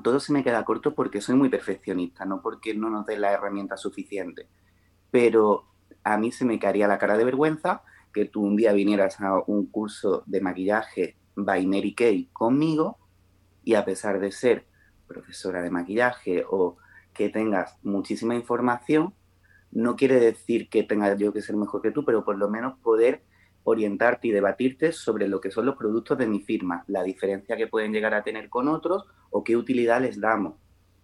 Todo 0.03 0.19
se 0.19 0.33
me 0.33 0.43
queda 0.43 0.63
corto 0.65 0.95
porque 0.95 1.21
soy 1.21 1.35
muy 1.35 1.49
perfeccionista, 1.49 2.25
no 2.25 2.41
porque 2.41 2.73
no 2.73 2.89
nos 2.89 3.05
dé 3.05 3.17
la 3.17 3.31
herramienta 3.31 3.77
suficiente. 3.77 4.47
Pero 5.11 5.65
a 6.03 6.17
mí 6.17 6.31
se 6.31 6.45
me 6.45 6.59
caería 6.59 6.87
la 6.87 6.97
cara 6.97 7.17
de 7.17 7.25
vergüenza 7.25 7.83
que 8.13 8.25
tú 8.25 8.41
un 8.41 8.55
día 8.55 8.73
vinieras 8.73 9.19
a 9.21 9.39
un 9.45 9.67
curso 9.67 10.23
de 10.25 10.41
maquillaje 10.41 11.17
by 11.35 11.65
Mary 11.65 11.93
Kay 11.93 12.29
conmigo 12.33 12.97
y 13.63 13.75
a 13.75 13.85
pesar 13.85 14.19
de 14.19 14.31
ser 14.31 14.65
profesora 15.07 15.61
de 15.61 15.69
maquillaje 15.69 16.43
o 16.49 16.77
que 17.13 17.29
tengas 17.29 17.77
muchísima 17.83 18.35
información, 18.35 19.13
no 19.71 19.95
quiere 19.95 20.19
decir 20.19 20.69
que 20.69 20.83
tenga 20.83 21.15
yo 21.15 21.33
que 21.33 21.41
ser 21.41 21.55
mejor 21.55 21.81
que 21.81 21.91
tú, 21.91 22.03
pero 22.05 22.23
por 22.25 22.37
lo 22.37 22.49
menos 22.49 22.77
poder 22.79 23.23
orientarte 23.63 24.27
y 24.27 24.31
debatirte 24.31 24.91
sobre 24.91 25.27
lo 25.27 25.39
que 25.39 25.51
son 25.51 25.65
los 25.65 25.75
productos 25.75 26.17
de 26.17 26.27
mi 26.27 26.41
firma, 26.41 26.83
la 26.87 27.03
diferencia 27.03 27.55
que 27.55 27.67
pueden 27.67 27.93
llegar 27.93 28.13
a 28.13 28.23
tener 28.23 28.49
con 28.49 28.67
otros 28.67 29.05
o 29.29 29.43
qué 29.43 29.55
utilidad 29.55 30.01
les 30.01 30.19
damos. 30.19 30.55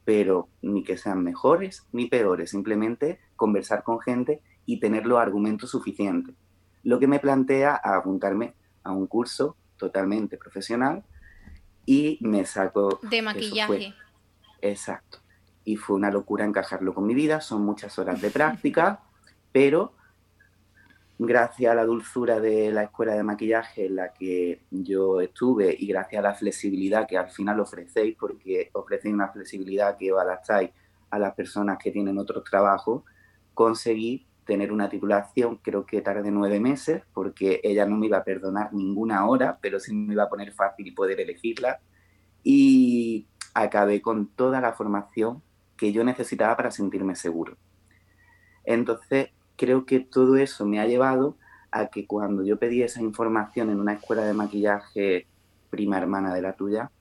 Pero 0.06 0.50
ni 0.62 0.84
que 0.84 0.98
sean 0.98 1.24
mejores 1.24 1.86
ni 1.92 2.08
peores, 2.08 2.52
simplemente 2.52 3.20
conversar 3.36 3.84
con 3.84 4.00
gente 4.00 4.42
y 4.66 4.80
tener 4.80 5.06
los 5.06 5.20
argumentos 5.20 5.72
suficientes. 5.72 6.36
Lo 6.84 7.00
que 7.00 7.08
me 7.08 7.20
plantea 7.20 7.80
a 7.84 7.98
apuntarme 7.98 8.54
a 8.84 8.92
un 8.92 9.08
curso 9.08 9.58
totalmente 9.78 10.38
profesional 10.38 11.04
y 11.86 12.18
me 12.22 12.46
saco... 12.46 13.00
De 13.04 13.22
maquillaje. 13.22 13.94
Exacto. 14.62 15.20
Y 15.64 15.76
fue 15.76 15.96
una 15.96 16.12
locura 16.12 16.46
encajarlo 16.46 16.94
con 16.94 17.06
mi 17.06 17.14
vida, 17.14 17.42
son 17.42 17.64
muchas 17.64 18.00
horas 18.00 18.22
de 18.22 18.30
práctica, 18.30 19.04
pero 19.52 19.94
gracias 21.20 21.72
a 21.72 21.76
la 21.76 21.86
dulzura 21.86 22.40
de 22.40 22.72
la 22.72 22.84
escuela 22.84 23.14
de 23.14 23.24
maquillaje 23.24 23.88
en 23.88 23.96
la 23.96 24.14
que 24.14 24.62
yo 24.70 25.20
estuve 25.22 25.76
y 25.78 25.88
gracias 25.88 26.20
a 26.20 26.24
la 26.30 26.36
flexibilidad 26.36 27.08
que 27.08 27.18
al 27.18 27.30
final 27.30 27.60
ofrecéis, 27.60 28.16
porque 28.18 28.70
ofrecéis 28.74 29.14
una 29.14 29.30
flexibilidad 29.30 29.98
que 29.98 30.12
adaptáis 30.12 30.72
a 31.10 31.20
las 31.20 31.34
personas 31.34 31.78
que 31.78 31.92
tienen 31.92 32.18
otros 32.18 32.44
trabajos, 32.44 33.04
conseguí 33.54 34.28
tener 34.46 34.72
una 34.72 34.90
titulación, 34.90 35.58
creo 35.58 35.86
que 35.86 36.02
tardé 36.02 36.32
nueve 36.32 36.60
meses, 36.60 37.04
porque 37.14 37.60
ella 37.64 37.86
no 37.86 37.98
me 37.98 38.08
iba 38.08 38.18
a 38.18 38.24
perdonar 38.24 38.74
ninguna 38.74 39.28
hora, 39.28 39.58
pero 39.62 39.80
sí 39.80 39.94
me 39.94 40.14
iba 40.14 40.24
a 40.24 40.30
poner 40.30 40.54
fácil 40.54 40.94
poder 40.94 41.20
elegirla. 41.20 41.80
Y 42.44 43.28
acabé 43.54 44.02
con 44.02 44.28
toda 44.28 44.62
la 44.62 44.74
formación 44.74 45.42
que 45.76 45.92
yo 45.92 46.04
necesitaba 46.04 46.56
para 46.56 46.72
sentirme 46.72 47.16
seguro. 47.16 47.58
Entonces, 48.64 49.30
creo 49.58 49.86
que 49.86 50.00
todo 50.00 50.38
eso 50.38 50.66
me 50.66 50.80
ha 50.80 50.88
llevado 50.88 51.38
a 51.72 51.88
que 51.88 52.08
cuando 52.08 52.44
yo 52.44 52.58
pedí 52.58 52.82
esa 52.84 53.02
información 53.02 53.70
en 53.70 53.80
una 53.80 53.94
escuela 53.94 54.24
de 54.24 54.34
maquillaje 54.34 55.28
prima 55.70 55.98
hermana 55.98 56.34
de 56.34 56.42
la 56.42 56.54
tuya, 56.54 56.92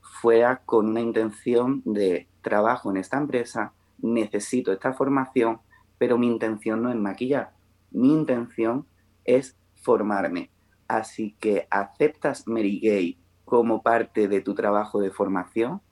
fuera 0.00 0.62
con 0.64 0.88
una 0.88 1.00
intención 1.00 1.82
de 1.84 2.28
trabajo 2.42 2.90
en 2.90 2.98
esta 2.98 3.18
empresa, 3.18 3.72
necesito 3.98 4.72
esta 4.72 4.92
formación 4.92 5.60
pero 5.98 6.16
mi 6.16 6.28
intención 6.28 6.82
no 6.82 6.90
es 6.90 6.96
maquillar, 6.96 7.52
mi 7.90 8.12
intención 8.12 8.86
es 9.24 9.56
formarme. 9.82 10.50
Así 10.86 11.36
que 11.38 11.66
aceptas 11.70 12.46
Mary 12.46 12.80
Gay 12.80 13.18
como 13.44 13.82
parte 13.82 14.28
de 14.28 14.40
tu 14.40 14.54
trabajo 14.54 15.00
de 15.00 15.10
formación. 15.10 15.82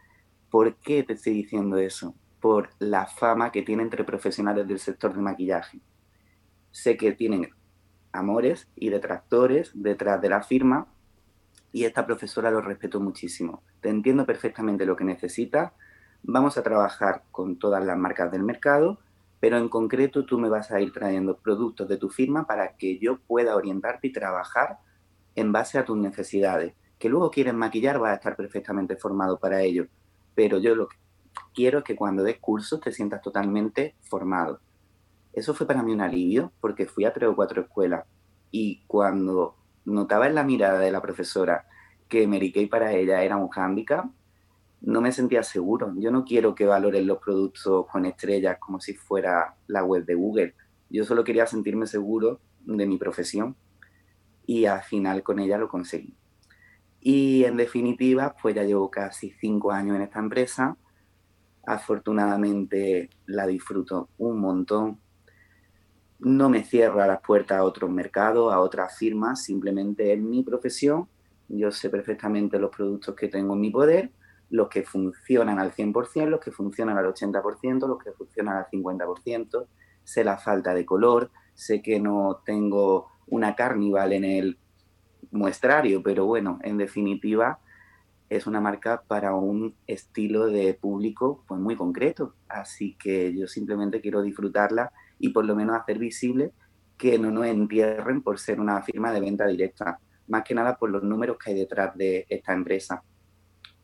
¿Por 0.49 0.77
qué 0.77 1.03
te 1.03 1.15
estoy 1.15 1.35
diciendo 1.35 1.77
eso? 1.77 2.15
La 2.79 3.07
fama 3.07 3.53
que 3.53 3.63
tiene 3.63 3.83
entre 3.83 4.05
profesionales 4.05 4.67
del 4.67 4.79
sector 4.79 5.15
de 5.15 5.21
maquillaje. 5.21 5.81
Sé 6.71 6.97
que 6.97 7.13
tienen 7.13 7.51
amores 8.13 8.69
y 8.75 8.91
detractores 8.91 9.71
detrás 9.75 10.21
de 10.21 10.29
la 10.29 10.43
firma 10.43 10.87
y 11.73 11.85
esta 11.85 12.07
profesora 12.07 12.51
lo 12.51 12.61
respeto 12.61 13.01
muchísimo. 13.01 13.63
Te 13.81 13.89
entiendo 13.89 14.25
perfectamente 14.25 14.87
lo 14.87 14.97
que 14.97 15.05
necesitas. 15.05 15.73
Vamos 16.23 16.57
a 16.57 16.63
trabajar 16.63 17.25
con 17.31 17.59
todas 17.59 17.85
las 17.85 17.99
marcas 17.99 18.31
del 18.31 18.43
mercado 18.43 18.99
pero 19.41 19.59
en 19.59 19.69
concreto 19.69 20.25
tú 20.25 20.39
me 20.39 20.49
vas 20.49 20.71
a 20.71 20.81
ir 20.81 20.93
trayendo 20.93 21.37
productos 21.37 21.89
de 21.89 21.99
tu 21.99 22.09
firma 22.09 22.47
para 22.47 22.77
que 22.77 22.99
yo 22.99 23.19
pueda 23.19 23.57
orientarte 23.57 24.09
y 24.09 24.13
trabajar 24.13 24.79
en 25.35 25.53
base 25.53 25.79
a 25.79 25.85
tus 25.85 25.97
necesidades. 25.97 26.75
Que 26.99 27.09
luego 27.09 27.31
quieres 27.31 27.55
maquillar, 27.55 27.99
vas 27.99 28.13
a 28.13 28.15
estar 28.15 28.37
perfectamente 28.37 28.97
formado 28.97 29.39
para 29.39 29.61
ello, 29.61 29.87
pero 30.35 30.59
yo 30.59 30.75
lo 30.75 30.89
que 30.89 30.97
quiero 31.55 31.83
que 31.85 31.97
cuando 31.97 32.23
des 32.23 32.39
cursos 32.39 32.81
te 32.81 32.93
sientas 32.93 33.23
totalmente 33.23 33.95
formado. 34.03 34.61
Eso 35.33 35.55
fue 35.55 35.67
para 35.67 35.83
mí 35.83 35.93
un 35.93 36.01
alivio 36.01 36.53
porque 36.61 36.87
fui 36.87 37.05
a 37.05 37.13
tres 37.13 37.29
o 37.29 37.37
cuatro 37.37 37.63
escuelas 37.63 38.05
y 38.51 38.83
cuando 38.87 39.57
notaba 39.85 40.27
en 40.27 40.35
la 40.35 40.45
mirada 40.45 40.79
de 40.79 40.91
la 40.91 41.03
profesora 41.03 41.67
que 42.09 42.27
Mary 42.27 42.53
Kay 42.53 42.67
para 42.67 42.93
ella 42.93 43.23
era 43.23 43.37
un 43.37 43.49
hándicap, 43.49 44.07
no 44.81 45.01
me 45.01 45.13
sentía 45.13 45.43
seguro. 45.43 45.93
Yo 45.97 46.11
no 46.11 46.25
quiero 46.25 46.55
que 46.55 46.67
valoren 46.67 47.07
los 47.07 47.19
productos 47.19 47.87
con 47.87 48.07
estrellas 48.07 48.59
como 48.61 48.81
si 48.81 48.95
fuera 48.95 49.57
la 49.67 49.85
web 49.85 50.05
de 50.05 50.15
Google. 50.15 50.55
Yo 50.91 51.05
solo 51.05 51.25
quería 51.25 51.47
sentirme 51.47 51.87
seguro 51.87 52.41
de 52.65 52.87
mi 52.87 52.97
profesión 52.97 53.57
y 54.47 54.67
al 54.67 54.83
final 54.83 55.23
con 55.23 55.39
ella 55.39 55.59
lo 55.59 55.69
conseguí. 55.69 56.15
Y 57.01 57.45
en 57.45 57.57
definitiva, 57.57 58.35
pues 58.41 58.55
ya 58.55 58.65
llevo 58.65 58.91
casi 58.91 59.31
cinco 59.41 59.73
años 59.73 59.97
en 59.97 60.03
esta 60.03 60.19
empresa. 60.19 60.77
Afortunadamente 61.67 63.11
la 63.27 63.47
disfruto 63.47 64.09
un 64.19 64.41
montón. 64.41 65.01
No 66.21 66.49
me 66.49 66.65
cierra 66.65 67.07
las 67.07 67.21
puertas 67.21 67.59
a 67.59 67.65
otros 67.65 67.91
mercados, 67.91 68.53
a 68.53 68.61
otras 68.61 68.97
firmas, 68.97 69.43
simplemente 69.43 70.13
es 70.13 70.19
mi 70.19 70.43
profesión. 70.43 71.09
Yo 71.49 71.71
sé 71.71 71.91
perfectamente 71.91 72.59
los 72.59 72.75
productos 72.75 73.15
que 73.15 73.29
tengo 73.29 73.55
en 73.55 73.61
mi 73.61 73.71
poder 73.71 74.11
los 74.51 74.69
que 74.69 74.83
funcionan 74.83 75.59
al 75.59 75.73
100%, 75.73 76.27
los 76.27 76.41
que 76.41 76.53
funcionan 76.53 76.99
al 76.99 77.07
80%, 77.07 77.87
los 77.87 78.03
que 78.03 78.13
funcionan 78.13 78.57
al 78.57 78.67
50%, 78.67 79.67
sé 80.05 80.25
la 80.25 80.37
falta 80.39 80.73
de 80.73 80.87
color, 80.87 81.31
sé 81.55 81.83
que 81.83 81.99
no 81.99 82.43
tengo 82.45 83.09
una 83.27 83.57
carnival 83.57 84.13
en 84.13 84.25
el 84.25 84.59
muestrario, 85.33 86.03
pero 86.03 86.27
bueno, 86.27 86.59
en 86.63 86.77
definitiva 86.77 87.59
es 88.29 88.47
una 88.47 88.61
marca 88.61 89.03
para 89.07 89.35
un 89.35 89.75
estilo 89.87 90.47
de 90.47 90.75
público 90.75 91.45
pues 91.47 91.61
muy 91.61 91.77
concreto, 91.77 92.35
así 92.49 92.97
que 92.99 93.35
yo 93.37 93.47
simplemente 93.47 94.01
quiero 94.01 94.23
disfrutarla 94.23 94.93
y 95.19 95.31
por 95.31 95.45
lo 95.45 95.55
menos 95.55 95.77
hacer 95.77 95.99
visible 95.99 96.53
que 96.97 97.19
no 97.19 97.31
nos 97.31 97.47
entierren 97.47 98.23
por 98.23 98.39
ser 98.39 98.61
una 98.61 98.83
firma 98.83 99.13
de 99.13 99.21
venta 99.21 99.47
directa, 99.47 99.99
más 100.29 100.43
que 100.45 100.55
nada 100.55 100.77
por 100.77 100.91
los 100.91 101.03
números 101.03 101.37
que 101.39 101.51
hay 101.51 101.59
detrás 101.59 101.97
de 101.97 102.27
esta 102.29 102.53
empresa 102.53 103.03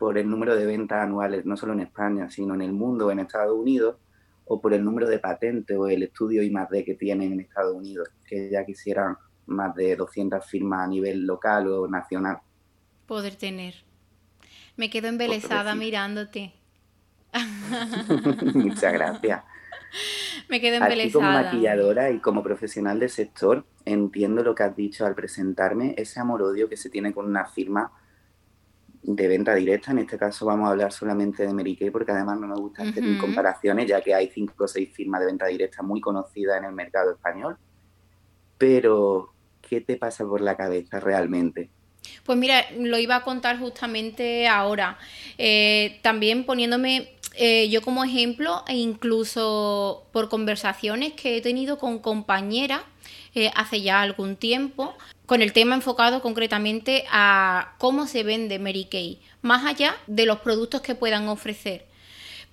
por 0.03 0.19
el 0.19 0.29
número 0.29 0.57
de 0.57 0.67
ventas 0.67 1.01
anuales, 1.01 1.47
no 1.47 1.57
solo 1.57 1.75
en 1.75 1.79
España, 1.79 2.29
sino 2.29 2.55
en 2.55 2.63
el 2.63 2.73
mundo, 2.73 3.13
en 3.13 3.21
Estados 3.21 3.57
Unidos, 3.57 3.99
o 4.47 4.61
por 4.61 4.75
el 4.75 4.85
número 4.85 5.09
de 5.09 5.21
patentes 5.21 5.77
o 5.79 5.87
el 5.87 6.03
estudio 6.03 6.43
I+D 6.43 6.85
que 6.85 6.97
tienen 6.97 7.35
en 7.35 7.39
Estados 7.39 7.73
Unidos, 7.73 8.09
que 8.27 8.51
ya 8.51 8.65
quisieran 8.65 9.17
más 9.47 9.73
de 9.77 9.95
200 9.95 10.45
firmas 10.45 10.81
a 10.81 10.89
nivel 10.89 11.25
local 11.25 11.69
o 11.69 11.87
nacional. 11.87 12.39
Poder 13.07 13.37
tener. 13.37 13.75
Me 14.77 14.91
quedo 14.91 15.09
embelesada 15.09 15.75
mirándote. 15.75 16.55
Muchas 18.55 18.93
gracias. 18.93 19.45
Me 20.49 20.61
quedo 20.61 20.77
embelesada. 20.77 21.13
como 21.13 21.33
maquilladora 21.33 22.11
y 22.11 22.19
como 22.21 22.43
profesional 22.43 22.99
del 22.99 23.11
sector, 23.11 23.65
entiendo 23.85 24.43
lo 24.43 24.55
que 24.55 24.63
has 24.63 24.77
dicho 24.77 25.05
al 25.05 25.15
presentarme, 25.15 25.95
ese 25.97 26.21
amor-odio 26.21 26.69
que 26.69 26.77
se 26.77 26.91
tiene 26.91 27.13
con 27.13 27.27
una 27.27 27.45
firma 27.47 27.93
de 29.03 29.29
venta 29.29 29.55
directa. 29.55 29.91
En 29.91 29.99
este 29.99 30.17
caso 30.17 30.47
vamos 30.47 30.69
a 30.69 30.71
hablar 30.73 30.93
solamente 30.93 31.47
de 31.47 31.53
Mary 31.53 31.77
Kay 31.77 31.91
porque 31.91 32.13
además 32.13 32.41
no 32.41 32.47
me 32.47 32.55
gusta 32.55 32.83
hacer 32.83 33.05
comparaciones 33.19 33.87
ya 33.87 34.01
que 34.01 34.15
hay 34.15 34.31
cinco 34.31 34.65
o 34.65 34.69
seis 34.69 34.93
firmas 34.93 35.21
de 35.21 35.27
venta 35.27 35.47
directa 35.47 35.83
muy 35.83 36.01
conocidas 36.01 36.59
en 36.59 36.65
el 36.65 36.73
mercado 36.73 37.13
español. 37.13 37.59
Pero, 38.59 39.35
¿qué 39.61 39.81
te 39.81 39.97
pasa 39.97 40.25
por 40.25 40.41
la 40.41 40.57
cabeza 40.57 41.01
realmente? 41.01 41.71
Pues 42.25 42.39
mira, 42.39 42.67
lo 42.79 42.99
iba 42.99 43.17
a 43.17 43.25
contar 43.25 43.59
justamente 43.59 44.49
ahora. 44.49 44.99
Eh, 45.39 45.99
también 46.03 46.45
poniéndome 46.45 47.13
eh, 47.35 47.69
yo 47.71 47.83
como 47.83 48.05
ejemplo 48.05 48.63
e 48.69 48.77
incluso 48.77 50.07
por 50.13 50.29
conversaciones 50.29 51.15
que 51.15 51.37
he 51.37 51.41
tenido 51.41 51.79
con 51.79 51.99
compañeras 51.99 52.83
eh, 53.35 53.51
hace 53.57 53.81
ya 53.81 54.03
algún 54.03 54.37
tiempo, 54.37 54.95
con 55.25 55.41
el 55.41 55.55
tema 55.55 55.75
enfocado 55.75 56.21
concretamente 56.21 57.05
a 57.11 57.75
cómo 57.79 58.07
se 58.07 58.23
vende 58.25 58.59
Mary 58.59 58.85
Kay, 58.85 59.21
más 59.41 59.65
allá 59.65 59.97
de 60.07 60.27
los 60.27 60.41
productos 60.41 60.83
que 60.83 60.95
puedan 60.95 61.29
ofrecer 61.29 61.87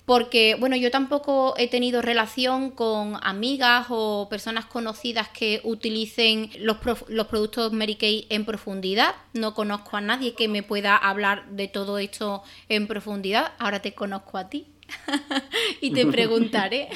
porque, 0.09 0.55
bueno, 0.55 0.75
yo 0.75 0.89
tampoco 0.89 1.53
he 1.55 1.67
tenido 1.67 2.01
relación 2.01 2.71
con 2.71 3.19
amigas 3.21 3.85
o 3.89 4.25
personas 4.27 4.65
conocidas 4.65 5.29
que 5.29 5.61
utilicen 5.63 6.49
los, 6.57 6.77
los 7.09 7.27
productos 7.27 7.73
Mary 7.73 7.93
Kay 7.93 8.25
en 8.31 8.43
profundidad. 8.43 9.13
No 9.33 9.53
conozco 9.53 9.97
a 9.97 10.01
nadie 10.01 10.33
que 10.33 10.47
me 10.47 10.63
pueda 10.63 10.97
hablar 10.97 11.47
de 11.49 11.67
todo 11.67 11.99
esto 11.99 12.41
en 12.69 12.87
profundidad. 12.87 13.51
Ahora 13.59 13.83
te 13.83 13.93
conozco 13.93 14.39
a 14.39 14.49
ti. 14.49 14.65
y 15.79 15.91
te 15.91 16.07
preguntaré. 16.11 16.89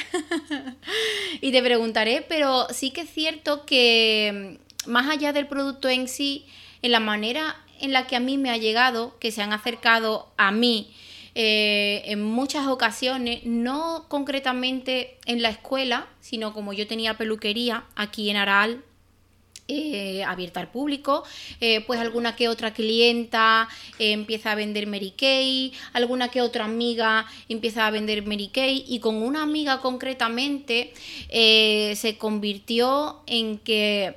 y 1.40 1.52
te 1.52 1.62
preguntaré, 1.62 2.26
pero 2.28 2.66
sí 2.72 2.90
que 2.90 3.02
es 3.02 3.12
cierto 3.12 3.64
que 3.68 4.58
mm, 4.88 4.90
más 4.90 5.08
allá 5.08 5.34
del 5.34 5.46
producto 5.46 5.88
en 5.88 6.08
sí, 6.08 6.48
en 6.82 6.92
la 6.92 7.00
manera 7.00 7.58
en 7.80 7.94
la 7.94 8.08
que 8.08 8.16
a 8.16 8.20
mí 8.20 8.40
me 8.40 8.50
ha 8.50 8.58
llegado, 8.58 9.20
que 9.20 9.32
se 9.32 9.44
han 9.44 9.54
acercado 9.54 10.30
a 10.38 10.52
mí, 10.52 10.96
eh, 11.36 12.04
en 12.06 12.22
muchas 12.24 12.68
ocasiones, 12.68 13.44
no 13.44 14.06
concretamente 14.08 15.18
en 15.26 15.42
la 15.42 15.50
escuela, 15.50 16.08
sino 16.20 16.54
como 16.54 16.74
yo 16.74 16.86
tenía 16.86 17.18
peluquería 17.18 17.86
aquí 17.96 18.30
en 18.30 18.38
Aral, 18.38 18.84
eh, 19.68 20.24
abierta 20.26 20.60
al 20.60 20.70
público, 20.70 21.24
eh, 21.60 21.82
pues 21.88 22.00
alguna 22.00 22.36
que 22.36 22.50
otra 22.50 22.74
clienta 22.74 23.68
empieza 23.98 24.52
a 24.52 24.56
vender 24.56 24.86
Mary 24.86 25.14
Kay, 25.18 25.74
alguna 25.94 26.30
que 26.30 26.42
otra 26.42 26.66
amiga 26.66 27.26
empieza 27.50 27.88
a 27.88 27.92
vender 27.92 28.28
Mary 28.28 28.50
Kay 28.50 28.84
y 28.88 29.00
con 29.00 29.16
una 29.16 29.42
amiga 29.42 29.80
concretamente 29.80 30.94
se 31.30 32.18
convirtió 32.20 33.24
en 33.26 33.58
que 33.58 34.16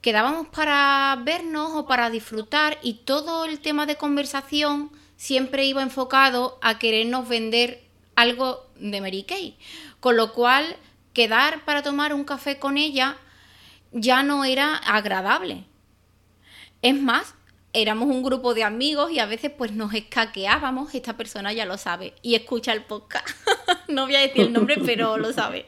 quedábamos 0.00 0.46
para 0.48 1.20
vernos 1.24 1.72
o 1.74 1.86
para 1.86 2.08
disfrutar 2.08 2.78
y 2.82 2.94
todo 2.94 3.44
el 3.44 3.58
tema 3.58 3.84
de 3.84 3.96
conversación 3.96 4.90
siempre 5.22 5.64
iba 5.64 5.82
enfocado 5.82 6.58
a 6.62 6.80
querernos 6.80 7.28
vender 7.28 7.84
algo 8.16 8.66
de 8.74 9.00
Mary 9.00 9.22
Kay. 9.22 9.56
Con 10.00 10.16
lo 10.16 10.32
cual, 10.32 10.76
quedar 11.12 11.64
para 11.64 11.84
tomar 11.84 12.12
un 12.12 12.24
café 12.24 12.58
con 12.58 12.76
ella 12.76 13.16
ya 13.92 14.24
no 14.24 14.44
era 14.44 14.74
agradable. 14.74 15.62
Es 16.82 17.00
más, 17.00 17.36
éramos 17.72 18.08
un 18.08 18.24
grupo 18.24 18.52
de 18.52 18.64
amigos 18.64 19.12
y 19.12 19.20
a 19.20 19.26
veces 19.26 19.52
pues 19.56 19.70
nos 19.70 19.94
escaqueábamos, 19.94 20.92
esta 20.92 21.16
persona 21.16 21.52
ya 21.52 21.66
lo 21.66 21.78
sabe 21.78 22.14
y 22.20 22.34
escucha 22.34 22.72
el 22.72 22.82
podcast. 22.82 23.28
no 23.86 24.06
voy 24.06 24.16
a 24.16 24.22
decir 24.22 24.46
el 24.46 24.52
nombre, 24.52 24.78
pero 24.84 25.18
lo 25.18 25.32
sabe. 25.32 25.66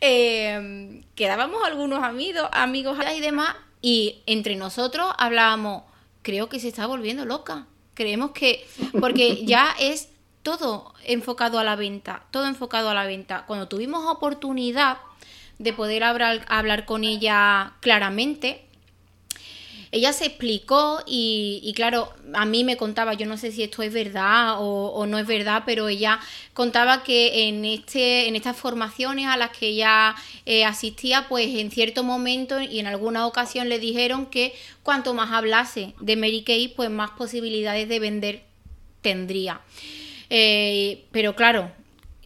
Em, 0.00 1.04
quedábamos 1.14 1.62
algunos 1.64 2.02
amigos, 2.02 2.48
amigos 2.50 2.98
y 3.16 3.20
demás 3.20 3.54
y 3.80 4.24
entre 4.26 4.56
nosotros 4.56 5.12
hablábamos, 5.16 5.84
creo 6.22 6.48
que 6.48 6.58
se 6.58 6.66
está 6.66 6.88
volviendo 6.88 7.24
loca. 7.24 7.68
Creemos 7.94 8.32
que, 8.32 8.66
porque 9.00 9.44
ya 9.44 9.74
es 9.78 10.08
todo 10.42 10.94
enfocado 11.04 11.58
a 11.58 11.64
la 11.64 11.76
venta, 11.76 12.24
todo 12.30 12.46
enfocado 12.46 12.90
a 12.90 12.94
la 12.94 13.06
venta. 13.06 13.44
Cuando 13.46 13.68
tuvimos 13.68 14.04
oportunidad 14.06 14.98
de 15.58 15.72
poder 15.72 16.04
hablar, 16.04 16.44
hablar 16.48 16.84
con 16.84 17.04
ella 17.04 17.72
claramente, 17.80 18.63
ella 19.94 20.12
se 20.12 20.26
explicó 20.26 21.04
y, 21.06 21.72
claro, 21.76 22.12
a 22.32 22.46
mí 22.46 22.64
me 22.64 22.76
contaba, 22.76 23.14
yo 23.14 23.26
no 23.26 23.36
sé 23.36 23.52
si 23.52 23.62
esto 23.62 23.80
es 23.80 23.92
verdad 23.92 24.56
o, 24.58 25.06
no 25.06 25.20
es 25.20 25.26
verdad, 25.26 25.62
pero 25.64 25.86
ella 25.86 26.18
contaba 26.52 27.04
que 27.04 27.46
en, 27.46 27.64
este, 27.64 28.26
en 28.26 28.34
estas 28.34 28.56
formaciones 28.56 29.26
a 29.26 29.36
las 29.36 29.56
que 29.56 29.68
ella 29.68 30.16
eh, 30.46 30.64
asistía, 30.64 31.26
pues 31.28 31.46
en 31.54 31.70
cierto 31.70 32.02
momento 32.02 32.60
y 32.60 32.80
en 32.80 32.88
alguna 32.88 33.24
ocasión 33.24 33.68
le 33.68 33.78
dijeron 33.78 34.26
que 34.26 34.52
cuanto 34.82 35.14
más 35.14 35.30
hablase 35.30 35.94
de 36.00 36.16
Mary 36.16 36.42
Kay, 36.42 36.74
pues 36.74 36.90
más 36.90 37.10
posibilidades 37.10 37.88
de 37.88 38.00
vender 38.00 38.42
tendría. 39.00 39.60
Eh, 40.28 41.04
pero 41.12 41.36
claro, 41.36 41.70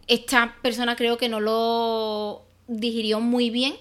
esta 0.07 0.55
persona 0.63 0.95
creo 0.95 1.19
que 1.19 1.29
no 1.29 1.39
lo 1.39 2.41
digirió 2.67 3.19
muy 3.19 3.51
bien 3.51 3.75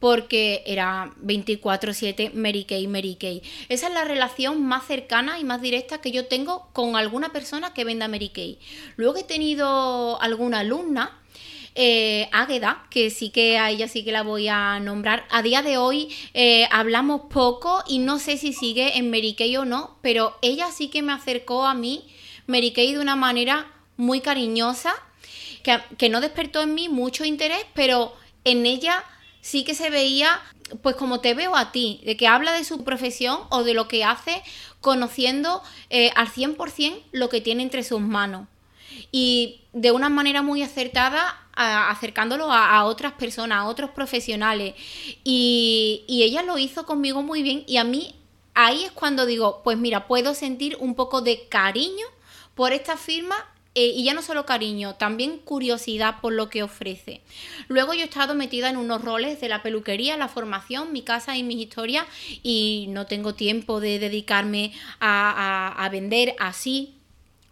porque 0.00 0.62
era 0.66 1.12
24/7 1.22 2.32
Mary 2.34 2.64
Kay, 2.64 2.88
Mary 2.88 3.16
Kay. 3.20 3.42
Esa 3.68 3.88
es 3.88 3.94
la 3.94 4.04
relación 4.04 4.64
más 4.64 4.86
cercana 4.86 5.38
y 5.38 5.44
más 5.44 5.60
directa 5.60 6.00
que 6.00 6.10
yo 6.10 6.26
tengo 6.26 6.68
con 6.72 6.96
alguna 6.96 7.30
persona 7.30 7.72
que 7.74 7.84
venda 7.84 8.08
Mary 8.08 8.30
Kay. 8.30 8.58
Luego 8.96 9.18
he 9.18 9.24
tenido 9.24 10.20
alguna 10.20 10.60
alumna 10.60 11.20
eh, 11.74 12.28
Águeda, 12.32 12.86
que 12.90 13.10
sí 13.10 13.30
que 13.30 13.58
a 13.58 13.70
ella 13.70 13.88
sí 13.88 14.04
que 14.04 14.10
la 14.10 14.22
voy 14.22 14.48
a 14.48 14.80
nombrar. 14.80 15.24
A 15.30 15.42
día 15.42 15.62
de 15.62 15.76
hoy 15.76 16.14
eh, 16.34 16.66
hablamos 16.72 17.22
poco 17.30 17.84
y 17.86 17.98
no 17.98 18.18
sé 18.18 18.38
si 18.38 18.52
sigue 18.52 18.98
en 18.98 19.10
Mary 19.10 19.34
Kay 19.34 19.56
o 19.56 19.64
no, 19.64 19.98
pero 20.02 20.36
ella 20.42 20.70
sí 20.72 20.88
que 20.88 21.02
me 21.02 21.12
acercó 21.12 21.66
a 21.66 21.74
mí, 21.74 22.04
Mary 22.46 22.72
Kay, 22.72 22.94
de 22.94 23.00
una 23.00 23.16
manera 23.16 23.70
muy 23.96 24.20
cariñosa, 24.20 24.94
que, 25.62 25.78
que 25.96 26.08
no 26.08 26.20
despertó 26.20 26.62
en 26.62 26.74
mí 26.74 26.88
mucho 26.88 27.24
interés, 27.24 27.64
pero 27.74 28.14
en 28.44 28.66
ella 28.66 29.04
sí 29.40 29.64
que 29.64 29.74
se 29.74 29.90
veía, 29.90 30.40
pues 30.82 30.96
como 30.96 31.20
te 31.20 31.34
veo 31.34 31.56
a 31.56 31.72
ti, 31.72 32.00
de 32.04 32.16
que 32.16 32.26
habla 32.26 32.52
de 32.52 32.64
su 32.64 32.84
profesión 32.84 33.40
o 33.50 33.64
de 33.64 33.74
lo 33.74 33.88
que 33.88 34.04
hace, 34.04 34.42
conociendo 34.80 35.62
eh, 35.90 36.10
al 36.16 36.28
100% 36.28 37.02
lo 37.12 37.28
que 37.28 37.40
tiene 37.40 37.62
entre 37.62 37.84
sus 37.84 38.00
manos. 38.00 38.46
Y 39.12 39.62
de 39.72 39.92
una 39.92 40.08
manera 40.08 40.42
muy 40.42 40.62
acertada, 40.62 41.36
acercándolo 41.52 42.50
a, 42.52 42.84
otras 42.84 43.12
personas, 43.12 43.58
a 43.58 43.66
otros 43.66 43.90
profesionales. 43.90 44.74
Y, 45.24 46.04
y 46.06 46.22
ella 46.22 46.42
lo 46.42 46.58
hizo 46.58 46.86
conmigo 46.86 47.22
muy 47.22 47.42
bien 47.42 47.64
y 47.66 47.76
a 47.76 47.84
mí 47.84 48.14
ahí 48.54 48.84
es 48.84 48.92
cuando 48.92 49.26
digo, 49.26 49.62
pues 49.62 49.78
mira, 49.78 50.06
puedo 50.06 50.34
sentir 50.34 50.76
un 50.80 50.94
poco 50.94 51.20
de 51.20 51.48
cariño 51.48 52.06
por 52.54 52.72
esta 52.72 52.96
firma 52.96 53.36
eh, 53.76 53.92
y 53.94 54.02
ya 54.02 54.14
no 54.14 54.22
solo 54.22 54.46
cariño, 54.46 54.96
también 54.96 55.38
curiosidad 55.38 56.16
por 56.20 56.32
lo 56.32 56.48
que 56.50 56.64
ofrece. 56.64 57.20
Luego 57.68 57.94
yo 57.94 58.00
he 58.00 58.04
estado 58.04 58.34
metida 58.34 58.68
en 58.68 58.76
unos 58.76 59.00
roles 59.02 59.40
de 59.40 59.48
la 59.48 59.62
peluquería, 59.62 60.16
la 60.16 60.26
formación, 60.26 60.92
mi 60.92 61.02
casa 61.02 61.36
y 61.36 61.44
mis 61.44 61.58
historias 61.58 62.04
y 62.42 62.86
no 62.88 63.06
tengo 63.06 63.34
tiempo 63.34 63.78
de 63.78 64.00
dedicarme 64.00 64.72
a, 64.98 65.88
vender 65.92 66.34
así, 66.40 66.94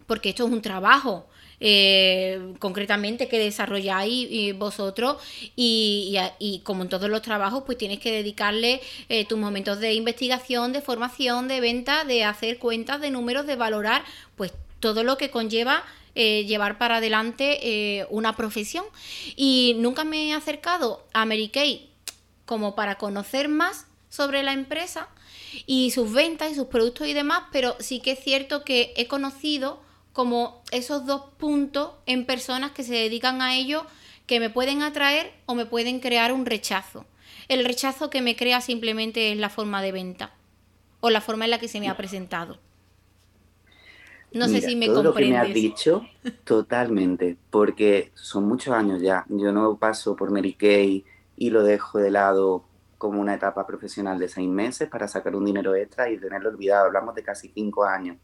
porque 0.09 0.31
esto 0.31 0.47
es 0.47 0.53
un 0.53 0.61
trabajo. 0.61 1.27
Eh, 1.61 2.55
concretamente 2.61 3.27
que 3.27 3.39
desarrolláis 3.39 4.29
eh, 4.31 4.53
vosotros 4.53 5.17
y, 5.57 6.17
como 6.63 6.83
en 6.83 6.89
todos 6.89 7.11
los 7.11 7.23
trabajos 7.23 7.65
pues 7.67 7.79
tienes 7.79 7.99
que 7.99 8.13
dedicarle 8.13 8.81
tus 9.29 9.39
momentos 9.39 9.81
de 9.81 9.95
investigación, 9.95 10.73
de 10.73 10.81
formación, 10.81 11.47
de 11.49 11.61
venta, 11.61 12.05
de 12.05 12.25
hacer 12.25 12.59
cuentas, 12.59 13.01
de 13.01 13.11
números, 13.11 13.47
de 13.47 13.57
valorar 13.57 14.05
pues 14.37 14.53
todo 14.81 15.03
lo 15.03 15.19
que 15.19 15.31
conlleva 15.31 15.85
eh, 16.21 16.45
llevar 16.47 16.79
para 16.79 16.97
adelante 16.97 17.61
eh, 17.63 18.05
una 18.11 18.35
profesión. 18.35 18.85
Y 19.37 19.77
nunca 19.79 20.03
me 20.03 20.27
he 20.27 20.35
acercado 20.35 21.07
a 21.13 21.25
Mary 21.25 21.49
Kay 21.49 21.93
como 22.45 22.75
para 22.75 22.97
conocer 22.97 23.49
más 23.49 23.87
sobre 24.09 24.43
la 24.43 24.53
empresa 24.53 25.09
y 25.65 25.93
sus 25.93 26.13
ventas 26.13 26.51
y 26.51 26.57
sus 26.57 26.67
productos 26.67 27.07
y 27.07 27.15
demás, 27.15 27.45
pero 27.53 27.77
sí 27.79 28.01
que 28.01 28.13
es 28.13 28.19
cierto 28.19 28.65
que 28.65 28.93
he 28.97 29.07
conocido 29.07 29.81
como 30.13 30.65
esos 30.73 31.07
dos 31.07 31.23
puntos 31.39 31.93
en 32.07 32.27
personas 32.27 32.73
que 32.73 32.83
se 32.83 32.95
dedican 32.95 33.41
a 33.41 33.55
ello 33.55 33.87
que 34.27 34.41
me 34.41 34.51
pueden 34.51 34.83
atraer 34.83 35.33
o 35.47 35.55
me 35.55 35.67
pueden 35.67 36.01
crear 36.01 36.33
un 36.33 36.47
rechazo. 36.47 37.07
El 37.47 37.65
rechazo 37.65 38.11
que 38.11 38.23
me 38.23 38.35
crea 38.35 38.61
simplemente 38.61 39.31
es 39.31 39.39
la 39.39 39.51
forma 39.51 39.83
de 39.83 39.93
venta 39.93 40.33
o 40.99 41.11
la 41.11 41.21
forma 41.21 41.45
en 41.45 41.53
la 41.53 41.61
que 41.61 41.69
se 41.69 41.79
me 41.79 41.89
ha 41.89 41.97
presentado. 41.97 42.59
No 44.33 44.47
sé 44.47 44.61
si 44.61 44.77
me 44.77 44.87
todo 44.87 45.03
lo 45.03 45.15
que 45.15 45.27
me 45.27 45.39
has 45.39 45.53
dicho, 45.53 46.03
totalmente, 46.45 47.37
porque 47.51 48.11
son 48.15 48.45
muchos 48.45 48.75
años 48.75 49.01
ya. 49.01 49.25
Yo 49.29 49.53
no 49.53 49.77
paso 49.77 50.17
por 50.17 50.31
Mary 50.31 50.55
Kay 50.55 51.05
y 51.37 51.51
lo 51.51 51.63
dejo 51.63 51.99
de 51.99 52.11
lado 52.11 52.65
como 52.99 53.21
una 53.21 53.35
etapa 53.35 53.67
profesional 53.67 54.19
de 54.19 54.29
seis 54.29 54.49
meses 54.49 54.89
para 54.89 55.09
sacar 55.09 55.35
un 55.35 55.45
dinero 55.45 55.75
extra 55.75 56.11
y 56.11 56.19
tenerlo 56.19 56.51
olvidado. 56.51 56.87
Hablamos 56.87 57.15
de 57.15 57.23
casi 57.23 57.49
cinco 57.55 57.85
años 57.85 58.19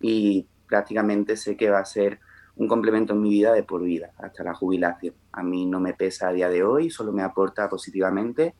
y 0.00 0.46
prácticamente 0.68 1.36
sé 1.36 1.56
que 1.56 1.70
va 1.70 1.80
a 1.80 1.84
ser 1.84 2.20
un 2.56 2.68
complemento 2.68 3.14
en 3.14 3.22
mi 3.22 3.30
vida 3.30 3.52
de 3.52 3.62
por 3.62 3.82
vida, 3.82 4.12
hasta 4.18 4.44
la 4.44 4.54
jubilación. 4.54 5.14
A 5.32 5.42
mí 5.42 5.66
no 5.66 5.80
me 5.80 5.94
pesa 5.94 6.28
a 6.28 6.32
día 6.32 6.48
de 6.48 6.62
hoy, 6.62 6.90
solo 6.90 7.12
me 7.12 7.22
aporta 7.22 7.68
positivamente, 7.68 8.54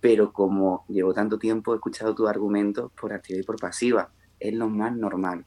pero 0.00 0.32
como 0.32 0.84
llevo 0.88 1.12
tanto 1.12 1.38
tiempo 1.38 1.72
he 1.72 1.76
escuchado 1.76 2.14
tus 2.14 2.28
argumentos 2.28 2.90
por 2.92 3.12
activa 3.12 3.40
y 3.40 3.42
por 3.42 3.58
pasiva, 3.58 4.10
es 4.38 4.54
lo 4.54 4.68
más 4.68 4.94
normal. 4.96 5.44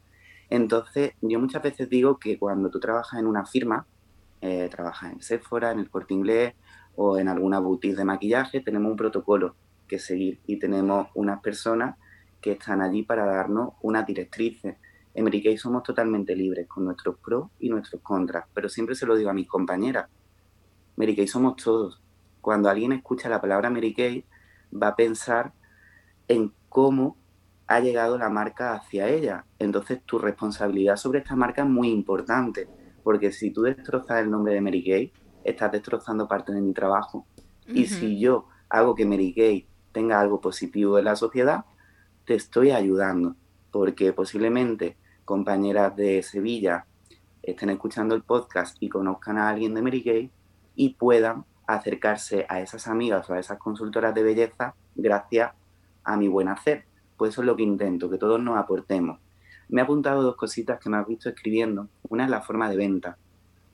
Entonces, 0.50 1.14
yo 1.22 1.40
muchas 1.40 1.62
veces 1.64 1.90
digo 1.90 2.20
que 2.20 2.38
cuando 2.38 2.70
tú 2.70 2.80
trabajas 2.80 3.20
en 3.20 3.28
una 3.28 3.46
firma, 3.46 3.86
eh, 4.42 4.70
trabajas 4.70 5.14
en 5.14 5.22
Sephora, 5.22 5.72
en 5.72 5.80
el 5.80 5.90
Corte 5.90 6.14
Inglés 6.14 6.54
o 6.96 7.18
en 7.18 7.28
alguna 7.28 7.60
boutique 7.60 7.96
de 7.96 8.06
maquillaje, 8.06 8.62
tenemos 8.62 8.92
un 8.92 8.98
protocolo 8.98 9.56
que 9.88 10.00
seguir 10.00 10.40
y 10.46 10.58
tenemos 10.58 11.08
unas 11.16 11.42
personas 11.42 11.98
que 12.42 12.54
están 12.54 12.82
allí 12.82 13.04
para 13.04 13.26
darnos 13.26 13.74
unas 13.82 14.06
directrices. 14.06 14.78
En 15.14 15.24
Mary 15.24 15.58
somos 15.58 15.84
totalmente 15.84 16.36
libres 16.36 16.68
con 16.68 16.86
nuestros 16.86 17.18
pros 17.18 17.50
y 17.60 17.70
nuestros 17.70 18.02
contras, 18.02 18.46
pero 18.54 18.70
siempre 18.70 18.96
se 18.96 19.06
lo 19.06 19.16
digo 19.16 19.30
a 19.30 19.34
mis 19.34 19.48
compañeras. 19.48 20.10
Mary 20.98 21.16
Kay 21.16 21.28
somos 21.28 21.56
todos. 21.56 22.02
Cuando 22.42 22.70
alguien 22.70 22.92
escucha 22.92 23.30
la 23.30 23.42
palabra 23.42 23.70
Mary 23.70 23.94
Kay, 23.94 24.26
va 24.72 24.90
a 24.90 24.96
pensar 24.96 25.54
en 26.28 26.54
cómo 26.70 27.18
ha 27.68 27.80
llegado 27.80 28.18
la 28.18 28.30
marca 28.30 28.74
hacia 28.74 29.08
ella. 29.10 29.46
Entonces 29.60 30.02
tu 30.06 30.20
responsabilidad 30.20 30.98
sobre 30.98 31.20
esta 31.20 31.36
marca 31.36 31.64
es 31.64 31.70
muy 31.70 31.90
importante, 31.90 32.68
porque 33.04 33.32
si 33.32 33.52
tú 33.52 33.64
destrozas 33.64 34.22
el 34.22 34.30
nombre 34.30 34.54
de 34.54 34.62
Mary 34.62 34.82
Gay, 34.82 35.14
estás 35.44 35.72
destrozando 35.72 36.28
parte 36.28 36.52
de 36.52 36.62
mi 36.62 36.74
trabajo. 36.74 37.26
Y 37.68 37.88
si 37.88 38.20
yo 38.20 38.48
hago 38.70 38.94
que 38.94 39.06
Mary 39.06 39.32
Gay 39.32 39.68
tenga 39.92 40.20
algo 40.20 40.42
positivo 40.42 41.00
en 41.00 41.06
la 41.06 41.16
sociedad, 41.16 41.66
te 42.26 42.36
estoy 42.36 42.72
ayudando, 42.72 43.36
porque 43.72 44.14
posiblemente 44.14 44.98
compañeras 45.24 45.96
de 45.96 46.22
Sevilla 46.22 46.86
estén 47.42 47.70
escuchando 47.70 48.16
el 48.16 48.24
podcast 48.24 48.78
y 48.80 48.90
conozcan 48.90 49.38
a 49.38 49.50
alguien 49.50 49.74
de 49.74 49.82
Mary 49.82 50.02
Gay 50.02 50.32
y 50.76 50.90
puedan 50.96 51.46
acercarse 51.68 52.46
a 52.50 52.62
esas 52.62 52.88
amigas 52.88 53.30
o 53.30 53.34
a 53.34 53.40
esas 53.40 53.58
consultoras 53.58 54.14
de 54.14 54.24
belleza 54.24 54.76
gracias 54.96 55.52
a 56.04 56.18
mi 56.18 56.28
buen 56.28 56.48
hacer. 56.48 56.86
Pues 57.18 57.34
eso 57.34 57.42
es 57.42 57.48
lo 57.48 57.56
que 57.56 57.64
intento, 57.64 58.10
que 58.10 58.18
todos 58.18 58.42
nos 58.42 58.58
aportemos. 58.58 59.20
Me 59.70 59.82
he 59.82 59.84
apuntado 59.84 60.22
dos 60.22 60.36
cositas 60.36 60.80
que 60.80 60.90
me 60.90 60.98
has 60.98 61.08
visto 61.08 61.30
escribiendo. 61.30 61.88
Una 62.10 62.26
es 62.26 62.30
la 62.30 62.42
forma 62.42 62.70
de 62.70 62.78
venta. 62.78 63.18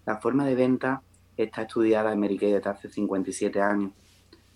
La 0.05 0.17
forma 0.17 0.45
de 0.45 0.55
venta 0.55 1.01
está 1.35 1.63
estudiada 1.63 2.13
en 2.13 2.19
Mary 2.19 2.37
desde 2.37 2.69
hace 2.69 2.89
57 2.89 3.61
años. 3.61 3.91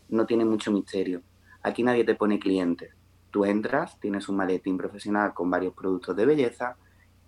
No 0.09 0.25
tiene 0.25 0.45
mucho 0.45 0.71
misterio. 0.71 1.21
Aquí 1.61 1.83
nadie 1.83 2.03
te 2.03 2.15
pone 2.15 2.39
clientes. 2.39 2.93
Tú 3.31 3.43
entras, 3.43 3.99
tienes 3.99 4.29
un 4.29 4.37
maletín 4.37 4.77
profesional 4.77 5.33
con 5.33 5.49
varios 5.49 5.73
productos 5.73 6.15
de 6.15 6.25
belleza 6.25 6.77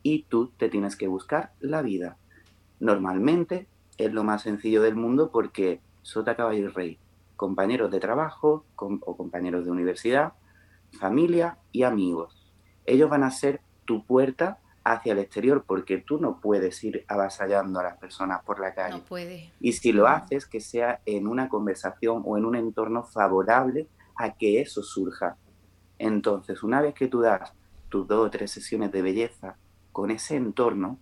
y 0.04 0.24
tú 0.24 0.52
te 0.58 0.70
tienes 0.70 0.96
que 0.96 1.08
buscar 1.08 1.52
la 1.60 1.82
vida. 1.82 2.18
Normalmente 2.80 3.68
es 3.98 4.14
lo 4.14 4.24
más 4.24 4.44
sencillo 4.44 4.82
del 4.82 4.96
mundo 4.96 5.32
porque 5.32 5.82
sota, 6.04 6.36
caballo 6.36 6.66
y 6.66 6.68
rey. 6.68 6.98
Compañeros 7.36 7.92
de 7.92 8.00
trabajo 8.00 8.64
o 8.78 9.18
compañeros 9.18 9.66
de 9.66 9.72
universidad, 9.72 10.34
familia 10.92 11.58
y 11.72 11.84
amigos. 11.84 12.52
Ellos 12.86 13.10
van 13.10 13.24
a 13.24 13.32
ser 13.32 13.62
tu 13.86 14.06
puerta 14.06 14.60
hacia 14.84 15.14
el 15.14 15.20
exterior 15.20 15.66
porque 15.68 15.98
tú 15.98 16.20
no 16.20 16.40
puedes 16.40 16.82
ir 16.84 17.04
avasallando 17.08 17.80
a 17.80 17.84
las 17.84 17.98
personas 17.98 18.42
por 18.44 18.60
la 18.60 18.74
calle. 18.74 18.98
No 18.98 19.04
puede. 19.04 19.52
Y 19.60 19.74
si 19.74 19.92
lo 19.92 20.08
haces, 20.08 20.46
que 20.46 20.62
sea 20.62 21.02
en 21.06 21.28
una 21.28 21.50
conversación 21.50 22.24
o 22.26 22.38
en 22.38 22.46
un 22.46 22.56
entorno 22.56 23.04
favorable 23.04 23.88
a 24.16 24.36
que 24.36 24.62
eso 24.62 24.82
surja. 24.84 25.38
Entonces, 26.00 26.64
una 26.64 26.82
vez 26.82 26.94
que 26.94 27.08
tú 27.08 27.22
das 27.22 27.54
tus 27.90 28.08
dos 28.08 28.28
o 28.28 28.30
tres 28.30 28.52
sesiones 28.52 28.92
de 28.92 29.02
belleza 29.02 29.58
con 29.92 30.12
ese 30.12 30.36
entorno, 30.36 31.00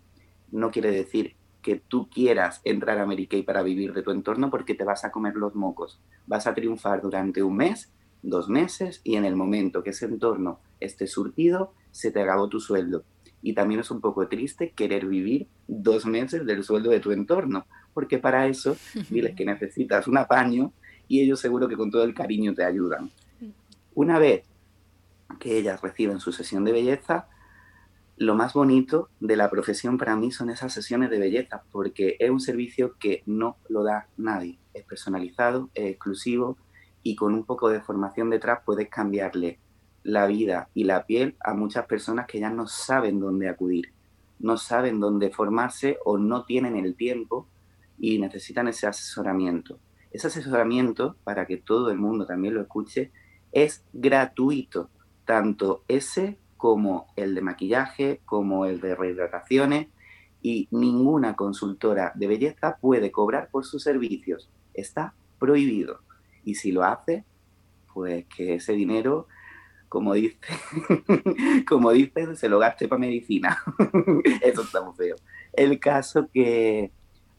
no 0.51 0.71
quiere 0.71 0.91
decir 0.91 1.35
que 1.61 1.75
tú 1.75 2.09
quieras 2.09 2.61
entrar 2.63 2.99
a 2.99 3.05
Mary 3.05 3.27
Kay 3.27 3.43
para 3.43 3.63
vivir 3.63 3.93
de 3.93 4.03
tu 4.03 4.11
entorno 4.11 4.49
porque 4.49 4.75
te 4.75 4.83
vas 4.83 5.03
a 5.03 5.11
comer 5.11 5.35
los 5.35 5.55
mocos. 5.55 5.99
Vas 6.27 6.47
a 6.47 6.53
triunfar 6.53 7.01
durante 7.01 7.41
un 7.41 7.55
mes, 7.55 7.91
dos 8.25 8.49
meses 8.49 9.01
y 9.03 9.15
en 9.15 9.25
el 9.25 9.35
momento 9.35 9.83
que 9.83 9.91
ese 9.91 10.05
entorno 10.05 10.59
esté 10.79 11.07
surtido, 11.07 11.73
se 11.91 12.11
te 12.11 12.21
acabó 12.21 12.49
tu 12.49 12.59
sueldo. 12.59 13.03
Y 13.41 13.53
también 13.53 13.79
es 13.79 13.91
un 13.91 14.01
poco 14.01 14.27
triste 14.27 14.71
querer 14.71 15.05
vivir 15.05 15.47
dos 15.67 16.05
meses 16.05 16.45
del 16.45 16.63
sueldo 16.63 16.89
de 16.89 16.99
tu 16.99 17.11
entorno, 17.11 17.65
porque 17.93 18.17
para 18.17 18.47
eso 18.47 18.75
diles 19.09 19.35
que 19.35 19.45
necesitas 19.45 20.07
un 20.07 20.17
apaño 20.17 20.73
y 21.07 21.21
ellos 21.21 21.39
seguro 21.39 21.67
que 21.67 21.77
con 21.77 21.91
todo 21.91 22.03
el 22.03 22.13
cariño 22.13 22.53
te 22.53 22.63
ayudan. 22.63 23.11
Una 23.93 24.19
vez 24.19 24.43
que 25.39 25.57
ellas 25.57 25.81
reciben 25.81 26.19
su 26.19 26.31
sesión 26.31 26.65
de 26.65 26.71
belleza, 26.71 27.27
lo 28.17 28.33
más 28.33 28.53
bonito 28.53 29.09
de 29.19 29.35
la 29.35 29.49
profesión 29.49 29.97
para 29.97 30.15
mí 30.15 30.31
son 30.31 30.49
esas 30.49 30.73
sesiones 30.73 31.09
de 31.09 31.19
belleza, 31.19 31.63
porque 31.71 32.15
es 32.19 32.29
un 32.29 32.39
servicio 32.39 32.95
que 32.97 33.23
no 33.25 33.57
lo 33.69 33.83
da 33.83 34.07
nadie. 34.17 34.57
Es 34.73 34.83
personalizado, 34.83 35.69
es 35.75 35.91
exclusivo 35.91 36.57
y 37.05 37.15
con 37.15 37.35
un 37.35 37.45
poco 37.45 37.69
de 37.69 37.81
formación 37.81 38.31
detrás 38.31 38.61
puedes 38.65 38.89
cambiarle 38.89 39.59
la 40.01 40.25
vida 40.25 40.69
y 40.73 40.85
la 40.85 41.05
piel 41.05 41.35
a 41.39 41.53
muchas 41.53 41.85
personas 41.85 42.25
que 42.25 42.39
ya 42.39 42.49
no 42.49 42.65
saben 42.65 43.19
dónde 43.19 43.47
acudir, 43.47 43.93
no 44.39 44.57
saben 44.57 44.99
dónde 44.99 45.29
formarse 45.29 45.99
o 46.03 46.17
no 46.17 46.45
tienen 46.45 46.75
el 46.75 46.95
tiempo 46.95 47.47
y 47.99 48.17
necesitan 48.17 48.67
ese 48.67 48.87
asesoramiento. 48.87 49.77
Ese 50.09 50.27
asesoramiento, 50.27 51.15
para 51.23 51.45
que 51.45 51.57
todo 51.57 51.91
el 51.91 51.99
mundo 51.99 52.25
también 52.25 52.55
lo 52.55 52.61
escuche, 52.61 53.11
es 53.51 53.85
gratuito, 53.93 54.89
tanto 55.25 55.83
ese 55.87 56.39
como 56.57 57.05
el 57.15 57.35
de 57.35 57.41
maquillaje, 57.41 58.21
como 58.25 58.65
el 58.65 58.81
de 58.81 58.95
rehidrataciones, 58.95 59.89
y 60.41 60.67
ninguna 60.71 61.35
consultora 61.35 62.13
de 62.15 62.25
belleza 62.25 62.77
puede 62.81 63.11
cobrar 63.11 63.49
por 63.51 63.63
sus 63.63 63.83
servicios. 63.83 64.49
Está 64.73 65.13
prohibido. 65.37 66.04
Y 66.45 66.55
si 66.55 66.71
lo 66.71 66.83
hace, 66.83 67.25
pues 67.93 68.25
que 68.25 68.55
ese 68.55 68.73
dinero, 68.73 69.27
como 69.89 70.13
dice, 70.13 70.37
como 71.67 71.91
dice, 71.91 72.35
se 72.35 72.47
lo 72.47 72.59
gaste 72.59 72.87
para 72.87 72.99
medicina. 72.99 73.57
Eso 74.41 74.61
está 74.61 74.81
muy 74.81 74.95
feo. 74.95 75.15
El 75.53 75.79
caso 75.79 76.29
que 76.31 76.91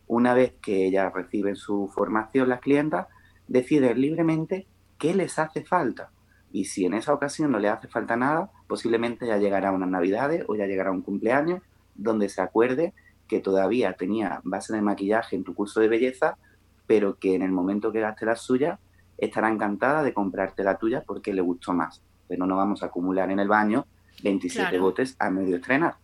una 0.06 0.34
vez 0.34 0.54
que 0.60 0.86
ellas 0.86 1.12
reciben 1.12 1.56
su 1.56 1.90
formación, 1.94 2.48
las 2.48 2.60
clientas, 2.60 3.06
deciden 3.48 4.00
libremente 4.00 4.66
qué 4.98 5.14
les 5.14 5.38
hace 5.38 5.64
falta. 5.64 6.10
Y 6.52 6.66
si 6.66 6.86
en 6.86 6.94
esa 6.94 7.12
ocasión 7.12 7.52
no 7.52 7.58
le 7.58 7.68
hace 7.68 7.88
falta 7.88 8.16
nada, 8.16 8.50
posiblemente 8.66 9.26
ya 9.26 9.36
llegará 9.36 9.72
unas 9.72 9.90
navidades 9.90 10.44
o 10.48 10.56
ya 10.56 10.66
llegará 10.66 10.90
un 10.90 11.02
cumpleaños 11.02 11.62
donde 11.94 12.28
se 12.28 12.40
acuerde 12.40 12.94
que 13.28 13.40
todavía 13.40 13.94
tenía 13.94 14.40
base 14.44 14.72
de 14.72 14.82
maquillaje 14.82 15.36
en 15.36 15.44
tu 15.44 15.54
curso 15.54 15.80
de 15.80 15.88
belleza, 15.88 16.38
pero 16.86 17.18
que 17.18 17.34
en 17.34 17.42
el 17.42 17.50
momento 17.50 17.92
que 17.92 18.00
gaste 18.00 18.26
la 18.26 18.36
suya 18.36 18.78
estará 19.18 19.50
encantada 19.50 20.02
de 20.02 20.12
comprarte 20.12 20.64
la 20.64 20.78
tuya 20.78 21.04
porque 21.06 21.32
le 21.32 21.40
gustó 21.40 21.72
más. 21.72 22.02
Pero 22.28 22.46
no 22.46 22.56
vamos 22.56 22.82
a 22.82 22.86
acumular 22.86 23.30
en 23.30 23.40
el 23.40 23.48
baño 23.48 23.86
27 24.22 24.78
botes 24.78 25.16
a 25.18 25.30
medio 25.30 25.56
estrenar. 25.56 25.96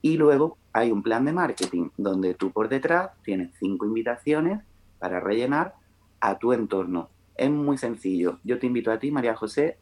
Y 0.00 0.16
luego 0.16 0.58
hay 0.72 0.90
un 0.90 1.02
plan 1.02 1.24
de 1.24 1.32
marketing 1.32 1.90
donde 1.96 2.34
tú 2.34 2.50
por 2.50 2.68
detrás 2.68 3.10
tienes 3.22 3.54
cinco 3.58 3.86
invitaciones 3.86 4.62
para 4.98 5.20
rellenar 5.20 5.74
a 6.20 6.38
tu 6.38 6.52
entorno 6.52 7.10
es 7.36 7.50
muy 7.50 7.78
sencillo. 7.78 8.38
Yo 8.44 8.58
te 8.58 8.66
invito 8.66 8.90
a 8.90 8.98
ti, 8.98 9.10
María 9.10 9.34
José, 9.34 9.78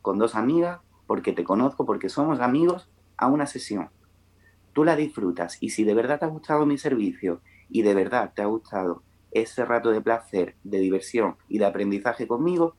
con 0.00 0.18
dos 0.18 0.34
amigas, 0.34 0.80
porque 1.06 1.32
te 1.32 1.44
conozco, 1.44 1.86
porque 1.86 2.08
somos 2.08 2.40
amigos, 2.40 2.88
a 3.16 3.28
una 3.28 3.46
sesión. 3.46 3.90
Tú 4.72 4.84
la 4.84 4.96
disfrutas 4.96 5.58
y 5.60 5.70
si 5.70 5.84
de 5.84 5.94
verdad 5.94 6.18
te 6.18 6.24
ha 6.24 6.28
gustado 6.28 6.66
mi 6.66 6.78
servicio 6.78 7.40
y 7.68 7.82
de 7.82 7.94
verdad 7.94 8.32
te 8.34 8.42
ha 8.42 8.46
gustado 8.46 9.02
ese 9.32 9.64
rato 9.64 9.90
de 9.90 10.00
placer, 10.00 10.56
de 10.62 10.78
diversión 10.78 11.36
y 11.48 11.58
de 11.58 11.66
aprendizaje 11.66 12.26
conmigo, 12.26 12.76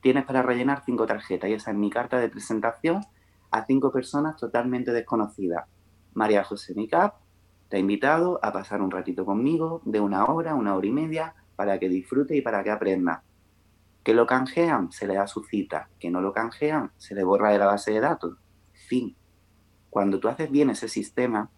tienes 0.00 0.24
para 0.24 0.42
rellenar 0.42 0.82
cinco 0.84 1.06
tarjetas 1.06 1.50
y 1.50 1.54
esa 1.54 1.70
es 1.70 1.76
mi 1.76 1.90
carta 1.90 2.18
de 2.18 2.28
presentación 2.28 3.04
a 3.50 3.64
cinco 3.64 3.92
personas 3.92 4.36
totalmente 4.36 4.92
desconocidas. 4.92 5.66
María 6.14 6.44
José 6.44 6.74
Micap 6.74 7.16
te 7.68 7.76
ha 7.76 7.80
invitado 7.80 8.38
a 8.42 8.52
pasar 8.52 8.82
un 8.82 8.90
ratito 8.90 9.24
conmigo 9.24 9.82
de 9.84 10.00
una 10.00 10.26
hora, 10.26 10.54
una 10.54 10.74
hora 10.74 10.86
y 10.86 10.92
media, 10.92 11.34
para 11.56 11.78
que 11.78 11.88
disfrute 11.88 12.36
y 12.36 12.42
para 12.42 12.62
que 12.62 12.70
aprenda. 12.70 13.22
Que 14.02 14.14
lo 14.14 14.26
canjean, 14.26 14.92
se 14.92 15.06
le 15.06 15.14
da 15.14 15.26
su 15.26 15.42
cita. 15.44 15.88
Que 15.98 16.10
no 16.10 16.20
lo 16.20 16.32
canjean, 16.32 16.92
se 16.98 17.14
le 17.14 17.24
borra 17.24 17.50
de 17.50 17.58
la 17.58 17.66
base 17.66 17.92
de 17.92 18.00
datos. 18.00 18.36
Fin. 18.88 19.16
Cuando 19.90 20.20
tú 20.20 20.28
haces 20.28 20.50
bien 20.50 20.70
ese 20.70 20.88
sistema, 20.88 21.50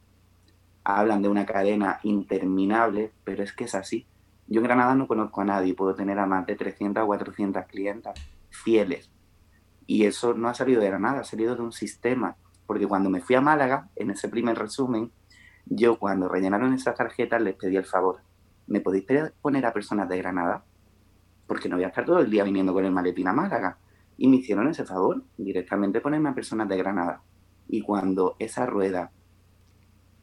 hablan 0.95 1.21
de 1.21 1.29
una 1.29 1.45
cadena 1.45 1.99
interminable, 2.05 3.13
pero 3.25 3.43
es 3.43 3.53
que 3.53 3.65
es 3.65 3.75
así. 3.75 4.07
Yo 4.47 4.61
en 4.61 4.67
Granada 4.67 4.95
no 4.95 5.09
conozco 5.09 5.41
a 5.41 5.45
nadie, 5.45 5.75
puedo 5.75 5.95
tener 5.95 6.19
a 6.19 6.27
más 6.27 6.47
de 6.47 6.55
300 6.55 7.03
o 7.03 7.07
400 7.07 7.67
clientas 7.67 8.15
fieles. 8.51 9.11
Y 9.87 10.05
eso 10.05 10.35
no 10.35 10.49
ha 10.49 10.55
salido 10.55 10.81
de 10.81 10.89
Granada, 10.89 11.21
ha 11.21 11.25
salido 11.25 11.57
de 11.57 11.63
un 11.63 11.73
sistema. 11.73 12.37
Porque 12.67 12.87
cuando 12.87 13.11
me 13.11 13.21
fui 13.21 13.35
a 13.35 13.41
Málaga, 13.41 13.89
en 13.97 14.11
ese 14.11 14.29
primer 14.29 14.57
resumen, 14.57 15.11
yo 15.67 15.99
cuando 15.99 16.29
rellenaron 16.29 16.73
esas 16.73 16.95
tarjetas 16.95 17.43
les 17.43 17.57
pedí 17.57 17.77
el 17.77 17.85
favor. 17.85 18.21
¿me 18.69 18.81
podéis 18.81 19.07
poner 19.41 19.67
a 19.67 19.73
personas 19.73 20.09
de 20.09 20.19
Granada? 20.19 20.65
Porque 21.47 21.69
no 21.69 21.77
voy 21.77 21.85
a 21.85 21.89
estar 21.89 22.05
todo 22.05 22.21
el 22.21 22.31
día 22.31 22.45
viniendo 22.45 22.73
con 22.73 22.85
el 22.85 22.93
maletín 22.93 23.29
a 23.29 23.33
Málaga. 23.33 23.79
Y 24.19 24.29
me 24.29 24.37
hicieron 24.37 24.69
ese 24.69 24.85
favor, 24.85 25.23
directamente 25.37 26.01
ponerme 26.01 26.29
a 26.29 26.35
personas 26.35 26.69
de 26.69 26.77
Granada. 26.77 27.23
Y 27.69 27.83
cuando 27.83 28.37
esa 28.39 28.67
rueda 28.67 29.11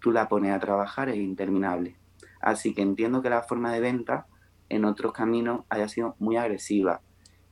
tú 0.04 0.12
la 0.12 0.28
pones 0.28 0.52
a 0.52 0.60
trabajar 0.60 1.08
es 1.08 1.16
interminable. 1.16 1.96
Así 2.42 2.74
que 2.74 2.82
entiendo 2.82 3.22
que 3.22 3.30
la 3.30 3.42
forma 3.42 3.72
de 3.72 3.80
venta 3.80 4.28
en 4.68 4.84
otros 4.84 5.13
caminos 5.13 5.62
haya 5.70 5.88
sido 5.88 6.18
muy 6.20 6.36
agresiva. 6.36 7.02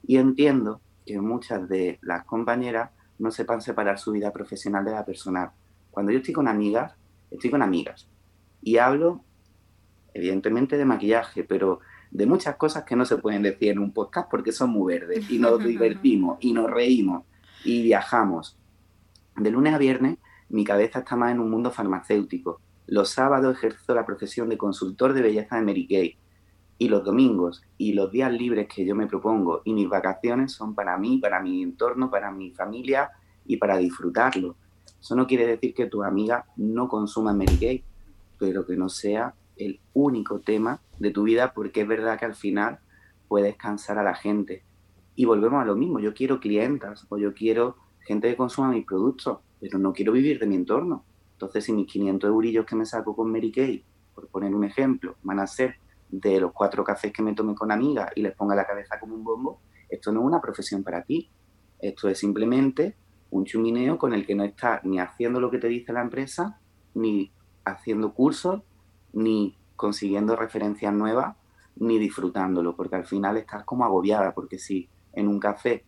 Y 0.06 0.18
entiendo 0.18 0.82
que 1.06 1.22
muchas 1.22 1.70
de 1.70 1.98
las 2.02 2.26
compañeras 2.26 2.92
no 3.20 3.32
sepan 3.32 3.62
separar 3.62 4.00
su 4.00 4.12
vida 4.12 4.34
profesional 4.34 4.84
de 4.84 4.92
la 4.92 5.06
personal. 5.06 5.52
Cuando 5.92 6.12
yo 6.12 6.18
estoy 6.18 6.34
con 6.34 6.50
amigas, 6.50 6.94
estoy 7.32 7.50
con 7.50 7.62
amigas. 7.62 8.10
Y 8.62 8.78
hablo 8.78 9.24
evidentemente 10.14 10.78
de 10.78 10.84
maquillaje, 10.84 11.46
pero 11.46 11.80
de 12.12 12.26
muchas 12.26 12.58
cosas 12.58 12.84
que 12.84 12.98
no 12.98 13.06
se 13.06 13.16
pueden 13.16 13.44
decir 13.44 13.70
en 13.70 13.80
un 13.80 13.94
podcast 13.94 14.30
porque 14.30 14.52
son 14.52 14.72
muy 14.72 14.94
verdes 14.94 15.30
y 15.32 15.40
nos 15.40 15.58
divertimos 15.64 16.38
y 16.42 16.52
nos 16.52 16.70
reímos 16.70 17.24
y 17.64 17.82
viajamos. 17.84 18.58
De 19.38 19.52
lunes 19.52 19.74
a 19.74 19.78
viernes 19.78 20.18
mi 20.52 20.66
cabeza 20.66 21.00
está 21.00 21.16
más 21.16 21.32
en 21.32 21.40
un 21.40 21.50
mundo 21.50 21.72
farmacéutico. 21.72 22.60
Los 22.86 23.10
sábados 23.10 23.56
ejerzo 23.56 23.96
la 23.96 24.06
profesión 24.06 24.50
de 24.50 24.58
consultor 24.58 25.14
de 25.14 25.22
belleza 25.22 25.56
de 25.56 25.62
Mary 25.62 25.88
Kay 25.88 26.18
Y 26.78 26.90
los 26.90 27.06
domingos 27.06 27.64
y 27.78 27.94
los 27.94 28.12
días 28.12 28.34
libres 28.34 28.68
que 28.68 28.86
yo 28.86 28.94
me 28.94 29.08
propongo 29.08 29.62
y 29.64 29.74
mis 29.74 29.88
vacaciones 29.88 30.52
son 30.52 30.76
para 30.76 30.98
mí, 30.98 31.20
para 31.20 31.40
mi 31.40 31.64
entorno, 31.64 32.12
para 32.12 32.32
mi 32.32 32.52
familia 32.52 33.12
y 33.46 33.58
para 33.58 33.78
disfrutarlo. 33.78 34.56
Eso 35.00 35.16
no 35.16 35.26
quiere 35.26 35.48
decir 35.48 35.74
que 35.74 35.86
tu 35.86 36.04
amiga 36.04 36.46
no 36.58 36.90
consuma 36.90 37.34
Mary 37.34 37.58
Kay, 37.58 37.84
pero 38.38 38.66
que 38.66 38.76
no 38.76 38.90
sea 38.90 39.34
el 39.56 39.80
único 39.94 40.40
tema 40.40 40.82
de 41.00 41.12
tu 41.12 41.24
vida 41.24 41.54
porque 41.54 41.82
es 41.82 41.88
verdad 41.88 42.20
que 42.20 42.26
al 42.26 42.36
final 42.36 42.80
puedes 43.30 43.56
cansar 43.56 43.98
a 44.00 44.04
la 44.04 44.16
gente. 44.16 44.64
Y 45.16 45.24
volvemos 45.24 45.62
a 45.62 45.66
lo 45.66 45.78
mismo, 45.78 46.00
yo 46.00 46.14
quiero 46.14 46.42
clientas 46.42 47.06
o 47.08 47.18
yo 47.18 47.34
quiero 47.34 47.78
gente 48.02 48.30
que 48.30 48.36
consuma 48.36 48.72
mis 48.72 48.86
productos, 48.86 49.40
pero 49.62 49.78
no 49.78 49.94
quiero 49.94 50.12
vivir 50.12 50.40
de 50.40 50.48
mi 50.48 50.56
entorno. 50.56 51.06
Entonces, 51.34 51.64
si 51.64 51.72
mis 51.72 51.88
500 51.88 52.28
eurillos 52.28 52.66
que 52.66 52.76
me 52.76 52.86
saco 52.86 53.16
con 53.16 53.32
Mary 53.32 53.52
Kay, 53.52 53.84
por 54.14 54.28
poner 54.28 54.54
un 54.54 54.64
ejemplo, 54.64 55.16
van 55.22 55.40
a 55.40 55.48
ser 55.48 55.76
de 56.10 56.42
los 56.42 56.52
cuatro 56.52 56.84
cafés 56.84 57.14
que 57.14 57.22
me 57.22 57.34
tome 57.34 57.56
con 57.56 57.72
amigas 57.72 58.12
y 58.16 58.24
les 58.24 58.36
ponga 58.36 58.56
la 58.56 58.66
cabeza 58.66 59.00
como 59.00 59.16
un 59.16 59.24
bombo, 59.24 59.62
esto 59.88 60.12
no 60.12 60.22
es 60.22 60.26
una 60.26 60.42
profesión 60.42 60.84
para 60.84 61.04
ti. 61.04 61.30
Esto 61.80 62.10
es 62.10 62.18
simplemente 62.18 62.96
un 63.30 63.46
chumineo 63.46 63.98
con 63.98 64.14
el 64.14 64.26
que 64.26 64.36
no 64.36 64.44
estás 64.44 64.84
ni 64.84 65.00
haciendo 65.00 65.40
lo 65.40 65.52
que 65.52 65.60
te 65.60 65.68
dice 65.68 65.94
la 65.94 66.02
empresa, 66.02 66.60
ni 66.96 67.32
haciendo 67.66 68.14
cursos, 68.14 68.62
ni 69.14 69.56
consiguiendo 69.76 70.36
referencias 70.36 70.94
nuevas, 70.94 71.36
ni 71.76 72.00
disfrutándolo, 72.00 72.76
porque 72.76 72.96
al 72.96 73.06
final 73.06 73.38
estás 73.38 73.64
como 73.64 73.86
agobiada, 73.86 74.34
porque 74.34 74.60
si 74.60 74.90
en 75.14 75.28
un 75.28 75.40
café 75.40 75.84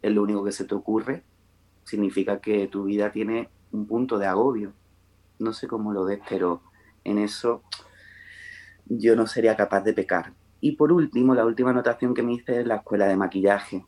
es 0.00 0.12
lo 0.12 0.22
único 0.22 0.44
que 0.44 0.52
se 0.52 0.64
te 0.64 0.74
ocurre, 0.74 1.24
significa 1.84 2.40
que 2.40 2.68
tu 2.68 2.84
vida 2.84 3.10
tiene 3.10 3.48
un 3.72 3.86
punto 3.86 4.18
de 4.18 4.26
agobio. 4.26 4.72
No 5.38 5.52
sé 5.52 5.66
cómo 5.66 5.92
lo 5.92 6.04
ves, 6.04 6.20
pero 6.28 6.62
en 7.04 7.18
eso 7.18 7.62
yo 8.86 9.16
no 9.16 9.26
sería 9.26 9.56
capaz 9.56 9.82
de 9.82 9.92
pecar. 9.92 10.32
Y 10.60 10.76
por 10.76 10.92
último, 10.92 11.34
la 11.34 11.44
última 11.44 11.70
anotación 11.70 12.14
que 12.14 12.22
me 12.22 12.34
hice 12.34 12.60
es 12.60 12.66
la 12.66 12.76
escuela 12.76 13.06
de 13.06 13.16
maquillaje. 13.16 13.84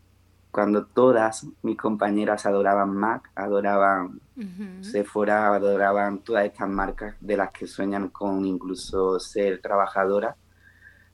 Cuando 0.50 0.86
todas 0.86 1.46
mis 1.62 1.76
compañeras 1.76 2.46
adoraban 2.46 2.94
MAC, 2.94 3.30
adoraban 3.34 4.20
Sephora, 4.80 5.54
adoraban 5.54 6.18
todas 6.20 6.44
estas 6.44 6.68
marcas 6.68 7.16
de 7.20 7.36
las 7.36 7.50
que 7.50 7.66
sueñan 7.66 8.08
con 8.08 8.44
incluso 8.44 9.18
ser 9.18 9.60
trabajadoras, 9.60 10.36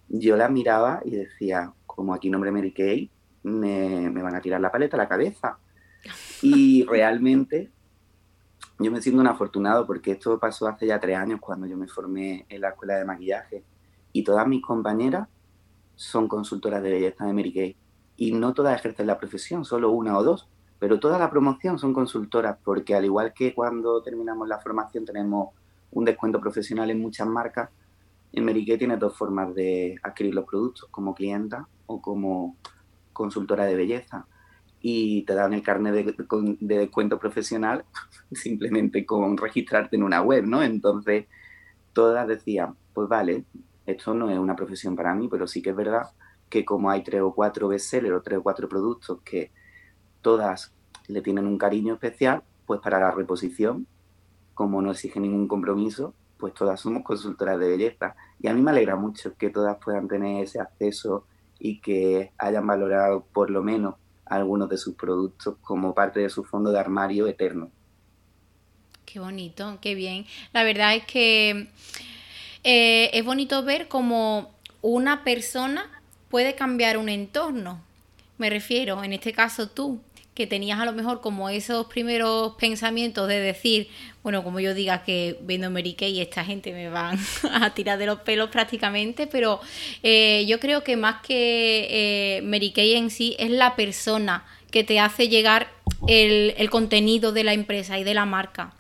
yo 0.09 0.37
las 0.37 0.51
miraba 0.51 1.01
y 1.05 1.13
decía, 1.13 1.73
como 1.87 2.15
aquí 2.15 2.31
nombre 2.31 2.51
Mary 2.51 2.73
Kay, 2.73 3.11
me, 3.43 4.11
me 4.11 4.23
van 4.23 4.35
a 4.35 4.41
tirar 4.41 4.61
la 4.61 4.71
paleta 4.71 4.97
a 4.97 4.99
la 4.99 5.09
cabeza. 5.09 5.59
Y 6.43 6.85
realmente 6.85 7.71
yo 8.79 8.91
me 8.91 9.03
siento 9.03 9.21
un 9.21 9.27
afortunado 9.27 9.87
porque 9.87 10.13
esto 10.13 10.39
pasó 10.39 10.67
hace 10.67 10.87
ya 10.87 10.99
tres 10.99 11.17
años 11.17 11.39
cuando 11.41 11.67
yo 11.67 11.77
me 11.77 11.87
formé 11.87 12.47
en 12.49 12.63
la 12.63 12.71
escuela 12.71 12.97
de 12.97 13.05
maquillaje 13.05 13.63
y 14.13 14.25
todas 14.25 14.47
mis 14.47 14.63
compañeras 14.63 15.29
son 15.97 16.29
consultoras 16.29 16.83
de 16.83 16.91
belleza 16.91 17.27
de 17.27 17.35
Mary 17.35 17.53
Kay. 17.53 17.77
Y 18.17 18.33
no 18.33 18.55
todas 18.55 18.79
ejercen 18.79 19.07
la 19.07 19.19
profesión, 19.19 19.65
solo 19.65 19.91
una 19.91 20.17
o 20.17 20.23
dos, 20.23 20.49
pero 20.79 20.99
toda 20.99 21.19
la 21.19 21.31
promoción 21.31 21.79
son 21.79 21.93
consultoras 21.93 22.57
porque 22.65 22.95
al 22.95 23.05
igual 23.05 23.35
que 23.35 23.55
cuando 23.55 24.03
terminamos 24.03 24.49
la 24.49 24.59
formación 24.59 25.05
tenemos 25.05 25.51
un 25.91 26.05
descuento 26.07 26.41
profesional 26.41 26.91
en 26.91 27.01
muchas 27.01 27.27
marcas, 27.27 27.69
en 28.33 28.45
Mary 28.45 28.65
Kay 28.65 28.79
tiene 28.79 28.97
dos 28.97 29.15
formas 29.15 29.55
de 29.55 29.97
adquirir 30.03 30.35
los 30.35 30.47
productos, 30.47 30.89
como 30.91 31.15
clienta 31.15 31.69
o 31.87 32.01
como 32.01 32.57
consultora 33.13 33.67
de 33.67 33.75
belleza 33.75 34.27
y 34.81 35.23
te 35.23 35.35
dan 35.35 35.53
el 35.53 35.63
carnet 35.63 35.95
de, 35.95 36.77
descuento 36.79 37.19
profesional 37.19 37.85
simplemente 38.33 39.05
con 39.05 39.37
registrarte 39.37 39.97
en 39.97 40.03
una 40.03 40.23
web, 40.23 40.47
¿no? 40.47 40.63
Entonces, 40.63 41.27
todas 41.93 42.27
decían, 42.27 42.77
pues 42.95 43.09
vale, 43.09 43.45
esto 43.87 44.15
no 44.15 44.31
es 44.31 44.39
una 44.39 44.57
profesión 44.57 44.97
para 44.97 45.15
mí, 45.15 45.29
pero 45.29 45.47
sí 45.47 45.63
que 45.63 45.71
es 45.71 45.77
verdad 45.77 46.11
que 46.49 46.65
como 46.65 46.91
hay 46.91 47.03
tres 47.03 47.21
o 47.23 47.35
cuatro 47.35 47.69
bestsellers 47.69 48.17
o 48.17 48.23
tres 48.23 48.39
o 48.39 48.43
cuatro 48.43 48.69
productos 48.69 49.21
que 49.23 49.51
todas 50.23 50.73
le 51.07 51.23
tienen 51.23 51.47
un 51.47 51.59
cariño 51.59 51.95
especial, 51.95 52.43
pues 52.67 52.81
para 52.81 52.99
la 53.01 53.11
reposición, 53.11 53.87
como 54.55 54.83
no 54.83 54.91
exige 54.93 55.21
ningún 55.21 55.49
compromiso, 55.49 56.15
pues 56.39 56.55
todas 56.55 56.81
somos 56.81 57.03
consultoras 57.03 57.59
de 57.59 57.69
belleza. 57.69 58.17
Y 58.41 58.49
a 58.49 58.55
mí 58.55 58.63
me 58.63 58.71
alegra 58.71 58.97
mucho 58.97 59.35
que 59.37 59.51
todas 59.51 59.77
puedan 59.83 60.09
tener 60.09 60.45
ese 60.45 60.61
acceso 60.61 61.27
y 61.59 61.81
que 61.81 62.33
hayan 62.39 62.67
valorado 62.67 63.25
por 63.33 63.51
lo 63.51 63.63
menos 63.63 63.95
algunos 64.31 64.69
de 64.69 64.79
sus 64.79 64.95
productos 64.95 65.57
como 65.61 65.95
parte 65.95 66.21
de 66.21 66.31
su 66.31 66.45
fondo 66.45 66.71
de 66.71 66.79
armario 66.79 67.27
eterno. 67.27 67.71
Qué 69.05 69.19
bonito, 69.19 69.79
qué 69.81 69.95
bien. 69.95 70.25
La 70.53 70.63
verdad 70.63 70.95
es 70.95 71.05
que 71.05 71.69
eh, 72.63 73.11
es 73.13 73.25
bonito 73.25 73.65
ver 73.65 73.89
cómo 73.89 74.51
una 74.83 75.25
persona 75.25 75.91
puede 76.29 76.55
cambiar 76.55 76.97
un 76.97 77.09
entorno. 77.09 77.83
Me 78.39 78.49
refiero, 78.49 79.03
en 79.03 79.13
este 79.13 79.33
caso 79.33 79.69
tú, 79.69 80.01
que 80.35 80.47
tenías 80.47 80.79
a 80.79 80.85
lo 80.85 80.93
mejor 80.93 81.21
como 81.21 81.49
esos 81.49 81.87
primeros 81.87 82.55
pensamientos 82.55 83.27
de 83.29 83.41
decir, 83.41 83.89
bueno, 84.23 84.45
como 84.45 84.61
yo 84.61 84.75
diga 84.75 85.03
que 85.03 85.39
vendo 85.43 85.71
Mary 85.71 85.97
y 85.99 86.21
esta 86.21 86.45
gente 86.45 86.73
me 86.73 86.89
van 86.89 87.19
a 87.53 87.75
tirar 87.75 87.99
de 87.99 88.07
los 88.07 88.21
pelos 88.21 88.51
prácticamente, 88.51 89.27
pero 89.27 89.61
eh, 90.03 90.45
yo 90.47 90.61
creo 90.61 90.85
que 90.85 90.97
más 90.97 91.21
que 91.23 91.89
eh, 91.91 92.43
Mary 92.43 92.71
Kay 92.71 92.95
en 92.95 93.11
sí 93.11 93.37
es 93.39 93.51
la 93.51 93.77
persona 93.77 94.45
que 94.71 94.85
te 94.85 95.01
hace 95.01 95.29
llegar 95.29 95.69
el, 96.07 96.55
el 96.57 96.71
contenido 96.71 97.33
de 97.33 97.45
la 97.45 97.53
empresa 97.53 97.99
y 97.99 98.05
de 98.05 98.15
la 98.15 98.25
marca, 98.25 98.73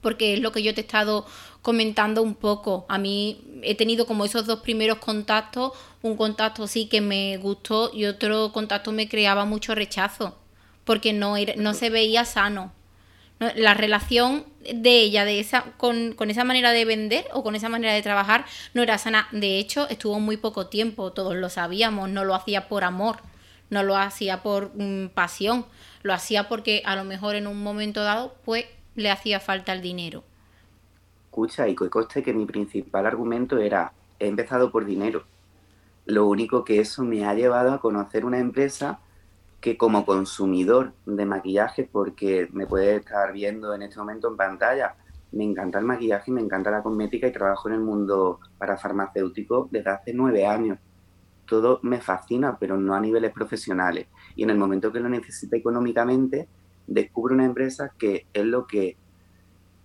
porque 0.00 0.34
es 0.34 0.40
lo 0.40 0.52
que 0.52 0.62
yo 0.62 0.72
te 0.72 0.82
he 0.82 0.84
estado 0.84 1.26
comentando 1.62 2.22
un 2.22 2.36
poco. 2.36 2.86
A 2.88 2.96
mí 2.96 3.40
he 3.62 3.74
tenido 3.74 4.06
como 4.06 4.24
esos 4.24 4.46
dos 4.46 4.60
primeros 4.60 4.98
contactos, 4.98 5.72
un 6.02 6.16
contacto 6.16 6.68
sí 6.68 6.86
que 6.86 7.00
me 7.00 7.38
gustó 7.38 7.90
y 7.92 8.04
otro 8.04 8.52
contacto 8.52 8.92
me 8.92 9.08
creaba 9.08 9.44
mucho 9.44 9.74
rechazo 9.74 10.36
porque 10.86 11.12
no, 11.12 11.34
no 11.56 11.74
se 11.74 11.90
veía 11.90 12.24
sano. 12.24 12.72
La 13.38 13.74
relación 13.74 14.46
de 14.60 15.00
ella 15.00 15.26
de 15.26 15.40
esa, 15.40 15.72
con, 15.76 16.12
con, 16.12 16.30
esa 16.30 16.44
manera 16.44 16.70
de 16.70 16.86
vender 16.86 17.26
o 17.34 17.42
con 17.42 17.54
esa 17.54 17.68
manera 17.68 17.92
de 17.92 18.00
trabajar 18.00 18.46
no 18.72 18.82
era 18.82 18.96
sana. 18.96 19.28
De 19.30 19.58
hecho, 19.58 19.86
estuvo 19.90 20.18
muy 20.20 20.38
poco 20.38 20.68
tiempo, 20.68 21.12
todos 21.12 21.34
lo 21.34 21.50
sabíamos, 21.50 22.08
no 22.08 22.24
lo 22.24 22.34
hacía 22.34 22.68
por 22.68 22.82
amor, 22.82 23.18
no 23.68 23.82
lo 23.82 23.96
hacía 23.96 24.42
por 24.42 24.70
mm, 24.74 25.08
pasión, 25.08 25.66
lo 26.02 26.14
hacía 26.14 26.48
porque 26.48 26.82
a 26.86 26.96
lo 26.96 27.04
mejor 27.04 27.34
en 27.34 27.46
un 27.46 27.62
momento 27.62 28.02
dado 28.02 28.34
pues 28.46 28.64
le 28.94 29.10
hacía 29.10 29.38
falta 29.38 29.74
el 29.74 29.82
dinero. 29.82 30.24
Escucha, 31.26 31.68
y 31.68 31.74
coste 31.74 32.22
que 32.22 32.32
mi 32.32 32.46
principal 32.46 33.04
argumento 33.04 33.58
era, 33.58 33.92
he 34.18 34.28
empezado 34.28 34.70
por 34.70 34.86
dinero. 34.86 35.24
Lo 36.06 36.26
único 36.26 36.64
que 36.64 36.80
eso 36.80 37.02
me 37.02 37.26
ha 37.26 37.34
llevado 37.34 37.74
a 37.74 37.80
conocer 37.80 38.24
una 38.24 38.38
empresa 38.38 39.00
que 39.66 39.76
como 39.76 40.06
consumidor 40.06 40.92
de 41.06 41.26
maquillaje, 41.26 41.88
porque 41.90 42.48
me 42.52 42.68
puede 42.68 42.98
estar 42.98 43.32
viendo 43.32 43.74
en 43.74 43.82
este 43.82 43.98
momento 43.98 44.28
en 44.28 44.36
pantalla, 44.36 44.94
me 45.32 45.42
encanta 45.42 45.80
el 45.80 45.84
maquillaje, 45.84 46.30
me 46.30 46.40
encanta 46.40 46.70
la 46.70 46.84
cosmética 46.84 47.26
y 47.26 47.32
trabajo 47.32 47.66
en 47.66 47.74
el 47.74 47.80
mundo 47.80 48.38
para 48.58 48.76
farmacéutico 48.76 49.66
desde 49.72 49.90
hace 49.90 50.14
nueve 50.14 50.46
años. 50.46 50.78
Todo 51.46 51.80
me 51.82 52.00
fascina, 52.00 52.56
pero 52.60 52.76
no 52.76 52.94
a 52.94 53.00
niveles 53.00 53.32
profesionales. 53.32 54.06
Y 54.36 54.44
en 54.44 54.50
el 54.50 54.56
momento 54.56 54.92
que 54.92 55.00
lo 55.00 55.08
necesite 55.08 55.56
económicamente, 55.56 56.46
descubro 56.86 57.34
una 57.34 57.46
empresa 57.46 57.90
que 57.98 58.28
es 58.32 58.44
lo 58.44 58.68
que 58.68 58.96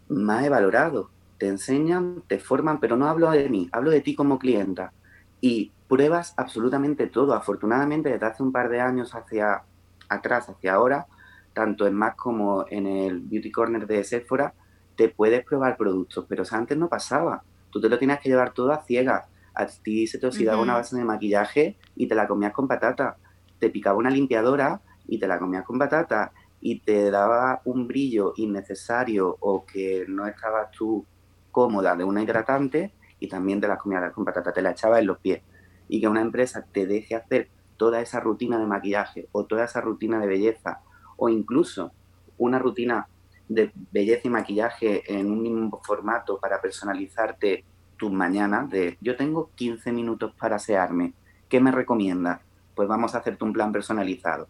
más 0.10 0.46
he 0.46 0.50
valorado. 0.50 1.10
Te 1.40 1.48
enseñan, 1.48 2.22
te 2.28 2.38
forman, 2.38 2.80
pero 2.80 2.98
no 2.98 3.08
hablo 3.08 3.32
de 3.32 3.50
mí, 3.50 3.68
hablo 3.72 3.90
de 3.90 4.02
ti 4.02 4.14
como 4.14 4.38
clienta. 4.38 4.94
Y 5.42 5.72
pruebas 5.88 6.36
absolutamente 6.38 7.08
todo. 7.08 7.34
Afortunadamente, 7.34 8.12
desde 8.12 8.28
hace 8.28 8.44
un 8.44 8.52
par 8.52 8.70
de 8.70 8.80
años 8.80 9.16
hacia 9.16 9.64
atrás, 10.12 10.50
hacia 10.50 10.74
ahora, 10.74 11.08
tanto 11.54 11.88
en 11.88 11.94
Mac 11.94 12.16
como 12.16 12.66
en 12.70 12.86
el 12.86 13.20
Beauty 13.20 13.52
Corner 13.52 13.88
de 13.88 14.04
Sephora, 14.04 14.54
te 14.96 15.10
puedes 15.10 15.44
probar 15.44 15.78
productos, 15.78 16.26
pero 16.28 16.44
antes 16.52 16.78
no 16.78 16.88
pasaba. 16.88 17.44
Tú 17.72 17.82
te 17.82 17.90
lo 17.90 17.98
tienes 17.98 18.20
que 18.20 18.30
llevar 18.30 18.54
todo 18.54 18.72
a 18.72 18.84
ciegas. 18.84 19.28
A 19.54 19.66
ti 19.66 20.08
se 20.08 20.18
te 20.18 20.28
oxidaba 20.28 20.62
una 20.62 20.76
base 20.76 20.96
de 20.96 21.04
maquillaje 21.04 21.78
y 21.96 22.08
te 22.08 22.16
la 22.16 22.28
comías 22.28 22.54
con 22.54 22.68
patata. 22.68 23.18
Te 23.60 23.70
picaba 23.70 23.98
una 23.98 24.10
limpiadora 24.10 24.82
y 25.08 25.20
te 25.20 25.28
la 25.28 25.40
comías 25.40 25.64
con 25.64 25.80
patata. 25.80 26.32
Y 26.62 26.80
te 26.80 27.10
daba 27.10 27.62
un 27.66 27.88
brillo 27.88 28.34
innecesario 28.38 29.38
o 29.40 29.66
que 29.66 30.06
no 30.08 30.28
estabas 30.28 30.72
tú 30.72 31.06
cómoda 31.52 31.96
de 31.96 32.04
una 32.04 32.22
hidratante 32.22 32.94
y 33.20 33.28
también 33.28 33.60
te 33.60 33.68
la 33.68 33.78
comías 33.78 34.12
con 34.14 34.26
patata, 34.26 34.54
te 34.54 34.62
la 34.62 34.72
echabas 34.72 35.00
en 35.00 35.08
los 35.08 35.20
pies 35.20 35.42
y 35.88 36.00
que 36.00 36.08
una 36.08 36.22
empresa 36.22 36.66
te 36.72 36.88
deje 36.88 37.16
hacer 37.16 37.50
toda 37.82 38.00
esa 38.00 38.20
rutina 38.20 38.60
de 38.60 38.68
maquillaje 38.68 39.28
o 39.32 39.46
toda 39.46 39.64
esa 39.64 39.82
rutina 39.82 40.20
de 40.20 40.28
belleza 40.28 40.82
o 41.18 41.30
incluso 41.30 41.92
una 42.38 42.60
rutina 42.60 43.08
de 43.50 43.72
belleza 43.92 44.28
y 44.28 44.30
maquillaje 44.30 45.02
en 45.12 45.32
un 45.32 45.42
mismo 45.42 45.82
formato 45.84 46.40
para 46.40 46.62
personalizarte 46.62 47.66
tus 47.98 48.12
mañanas 48.12 48.70
de 48.70 49.00
yo 49.02 49.16
tengo 49.16 49.50
15 49.56 49.94
minutos 49.94 50.32
para 50.40 50.58
asearme, 50.58 51.16
¿qué 51.50 51.60
me 51.60 51.72
recomiendas? 51.72 52.42
Pues 52.76 52.88
vamos 52.88 53.16
a 53.16 53.18
hacerte 53.18 53.44
un 53.46 53.54
plan 53.54 53.72
personalizado 53.72 54.48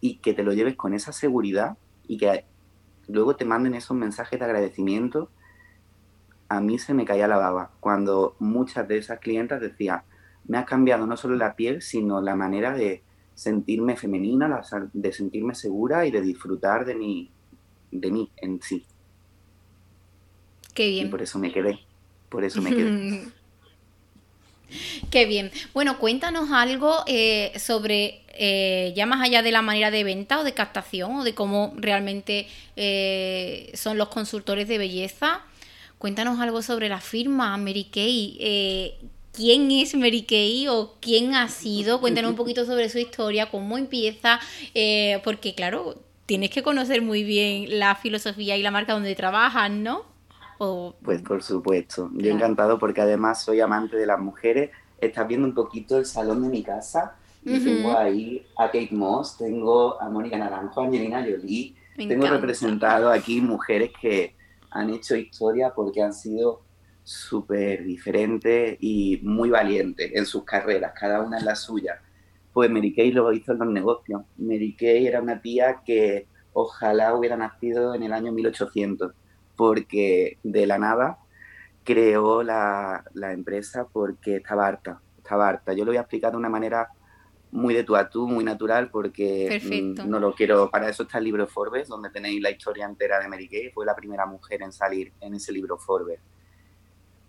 y 0.00 0.16
que 0.16 0.32
te 0.32 0.42
lo 0.42 0.54
lleves 0.54 0.74
con 0.74 0.94
esa 0.94 1.12
seguridad 1.12 1.76
y 2.08 2.16
que 2.16 2.46
luego 3.06 3.36
te 3.36 3.44
manden 3.44 3.74
esos 3.74 3.98
mensajes 3.98 4.38
de 4.38 4.46
agradecimiento. 4.46 5.28
A 6.48 6.62
mí 6.62 6.78
se 6.78 6.94
me 6.94 7.04
caía 7.04 7.28
la 7.28 7.36
baba 7.36 7.72
cuando 7.80 8.34
muchas 8.38 8.88
de 8.88 8.96
esas 8.96 9.18
clientas 9.18 9.60
decían, 9.60 10.04
me 10.46 10.58
ha 10.58 10.64
cambiado 10.64 11.06
no 11.06 11.16
solo 11.16 11.36
la 11.36 11.54
piel, 11.54 11.82
sino 11.82 12.20
la 12.20 12.34
manera 12.34 12.74
de 12.74 13.02
sentirme 13.34 13.96
femenina, 13.96 14.62
de 14.92 15.12
sentirme 15.12 15.54
segura 15.54 16.06
y 16.06 16.10
de 16.10 16.20
disfrutar 16.20 16.84
de 16.84 16.94
mí, 16.94 17.30
de 17.90 18.10
mí 18.10 18.30
en 18.36 18.60
sí. 18.62 18.84
Qué 20.74 20.88
bien. 20.88 21.06
Y 21.06 21.10
por 21.10 21.22
eso 21.22 21.38
me 21.38 21.52
quedé, 21.52 21.80
por 22.28 22.44
eso 22.44 22.62
me 22.62 22.70
quedé. 22.70 23.32
Qué 25.10 25.26
bien. 25.26 25.50
Bueno, 25.74 25.98
cuéntanos 25.98 26.50
algo 26.50 27.04
eh, 27.06 27.52
sobre, 27.58 28.22
eh, 28.28 28.92
ya 28.96 29.04
más 29.04 29.20
allá 29.20 29.42
de 29.42 29.52
la 29.52 29.60
manera 29.60 29.90
de 29.90 30.04
venta 30.04 30.40
o 30.40 30.44
de 30.44 30.54
captación 30.54 31.16
o 31.16 31.24
de 31.24 31.34
cómo 31.34 31.74
realmente 31.76 32.48
eh, 32.76 33.70
son 33.74 33.98
los 33.98 34.08
consultores 34.08 34.68
de 34.68 34.78
belleza. 34.78 35.42
Cuéntanos 35.98 36.40
algo 36.40 36.62
sobre 36.62 36.88
la 36.88 37.00
firma 37.00 37.56
Mary 37.58 37.84
Kay. 37.84 38.98
¿Quién 39.32 39.70
es 39.70 39.94
Mary 39.94 40.22
Kay 40.22 40.68
o 40.68 40.94
quién 41.00 41.34
ha 41.34 41.48
sido? 41.48 42.00
Cuéntanos 42.00 42.30
un 42.30 42.36
poquito 42.36 42.64
sobre 42.66 42.88
su 42.88 42.98
historia, 42.98 43.50
cómo 43.50 43.78
empieza, 43.78 44.38
porque 45.24 45.54
claro, 45.54 45.96
tienes 46.26 46.50
que 46.50 46.62
conocer 46.62 47.00
muy 47.02 47.24
bien 47.24 47.78
la 47.78 47.94
filosofía 47.96 48.56
y 48.56 48.62
la 48.62 48.70
marca 48.70 48.92
donde 48.92 49.14
trabajas, 49.14 49.70
¿no? 49.70 50.02
Pues 51.02 51.22
por 51.22 51.42
supuesto, 51.42 52.10
yo 52.14 52.30
encantado 52.30 52.78
porque 52.78 53.00
además 53.00 53.42
soy 53.42 53.60
amante 53.60 53.96
de 53.96 54.06
las 54.06 54.20
mujeres. 54.20 54.70
Estás 55.00 55.26
viendo 55.26 55.48
un 55.48 55.54
poquito 55.54 55.98
el 55.98 56.06
salón 56.06 56.42
de 56.42 56.48
mi 56.48 56.62
casa 56.62 57.16
y 57.44 57.58
tengo 57.58 57.98
ahí 57.98 58.46
a 58.56 58.66
Kate 58.66 58.90
Moss, 58.92 59.36
tengo 59.38 60.00
a 60.00 60.08
Mónica 60.08 60.38
Naranjo, 60.38 60.82
a 60.82 60.84
Angelina 60.84 61.20
Jolie, 61.22 61.74
tengo 61.96 62.28
representado 62.28 63.10
aquí 63.10 63.40
mujeres 63.40 63.90
que 64.00 64.36
han 64.70 64.90
hecho 64.90 65.16
historia 65.16 65.72
porque 65.74 66.02
han 66.02 66.14
sido 66.14 66.60
súper 67.04 67.84
diferentes 67.84 68.76
y 68.80 69.20
muy 69.22 69.50
valientes 69.50 70.10
en 70.14 70.26
sus 70.26 70.44
carreras, 70.44 70.92
cada 70.98 71.20
una 71.20 71.38
en 71.38 71.44
la 71.44 71.56
suya. 71.56 72.00
Pues 72.52 72.70
Mary 72.70 72.94
Kay 72.94 73.12
lo 73.12 73.32
hizo 73.32 73.52
en 73.52 73.58
los 73.58 73.68
negocios. 73.68 74.22
Mary 74.36 74.76
Kay 74.78 75.06
era 75.06 75.20
una 75.20 75.40
tía 75.40 75.80
que 75.84 76.26
ojalá 76.52 77.14
hubiera 77.14 77.36
nacido 77.36 77.94
en 77.94 78.02
el 78.02 78.12
año 78.12 78.32
1800 78.32 79.12
porque 79.56 80.38
de 80.42 80.66
la 80.66 80.78
nada 80.78 81.18
creó 81.84 82.42
la, 82.42 83.04
empresa 83.32 83.86
porque 83.92 84.36
estaba 84.36 84.66
harta, 84.66 85.00
estaba 85.16 85.48
harta. 85.48 85.72
Yo 85.72 85.84
lo 85.84 85.90
voy 85.90 85.98
a 85.98 86.02
explicar 86.02 86.32
de 86.32 86.36
una 86.36 86.48
manera 86.48 86.88
muy 87.50 87.74
de 87.74 87.84
tú 87.84 87.96
a 87.96 88.08
tú, 88.08 88.26
muy 88.26 88.44
natural, 88.44 88.90
porque 88.90 89.60
mm, 89.62 90.08
no 90.08 90.18
lo 90.18 90.34
quiero. 90.34 90.70
Para 90.70 90.88
eso 90.88 91.02
está 91.02 91.18
el 91.18 91.24
libro 91.24 91.46
Forbes, 91.46 91.88
donde 91.88 92.10
tenéis 92.10 92.40
la 92.40 92.50
historia 92.50 92.86
entera 92.86 93.20
de 93.20 93.28
Mary 93.28 93.48
Kay. 93.48 93.70
Fue 93.70 93.84
la 93.84 93.94
primera 93.94 94.24
mujer 94.26 94.62
en 94.62 94.72
salir 94.72 95.12
en 95.20 95.34
ese 95.34 95.52
libro 95.52 95.76
Forbes. 95.76 96.20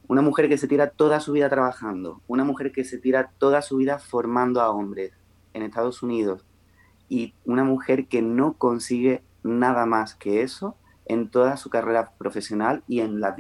Una 0.07 0.21
mujer 0.21 0.49
que 0.49 0.57
se 0.57 0.67
tira 0.67 0.89
toda 0.89 1.19
su 1.19 1.31
vida 1.31 1.49
trabajando, 1.49 2.21
una 2.27 2.43
mujer 2.43 2.71
que 2.71 2.83
se 2.83 2.97
tira 2.97 3.31
toda 3.37 3.61
su 3.61 3.77
vida 3.77 3.99
formando 3.99 4.61
a 4.61 4.69
hombres 4.69 5.13
en 5.53 5.63
Estados 5.63 6.03
Unidos 6.03 6.45
y 7.07 7.33
una 7.45 7.63
mujer 7.63 8.07
que 8.07 8.21
no 8.21 8.53
consigue 8.53 9.23
nada 9.43 9.85
más 9.85 10.15
que 10.15 10.41
eso 10.41 10.75
en 11.05 11.29
toda 11.29 11.57
su 11.57 11.69
carrera 11.69 12.11
profesional 12.17 12.83
y 12.87 13.01
en 13.01 13.19
las, 13.19 13.35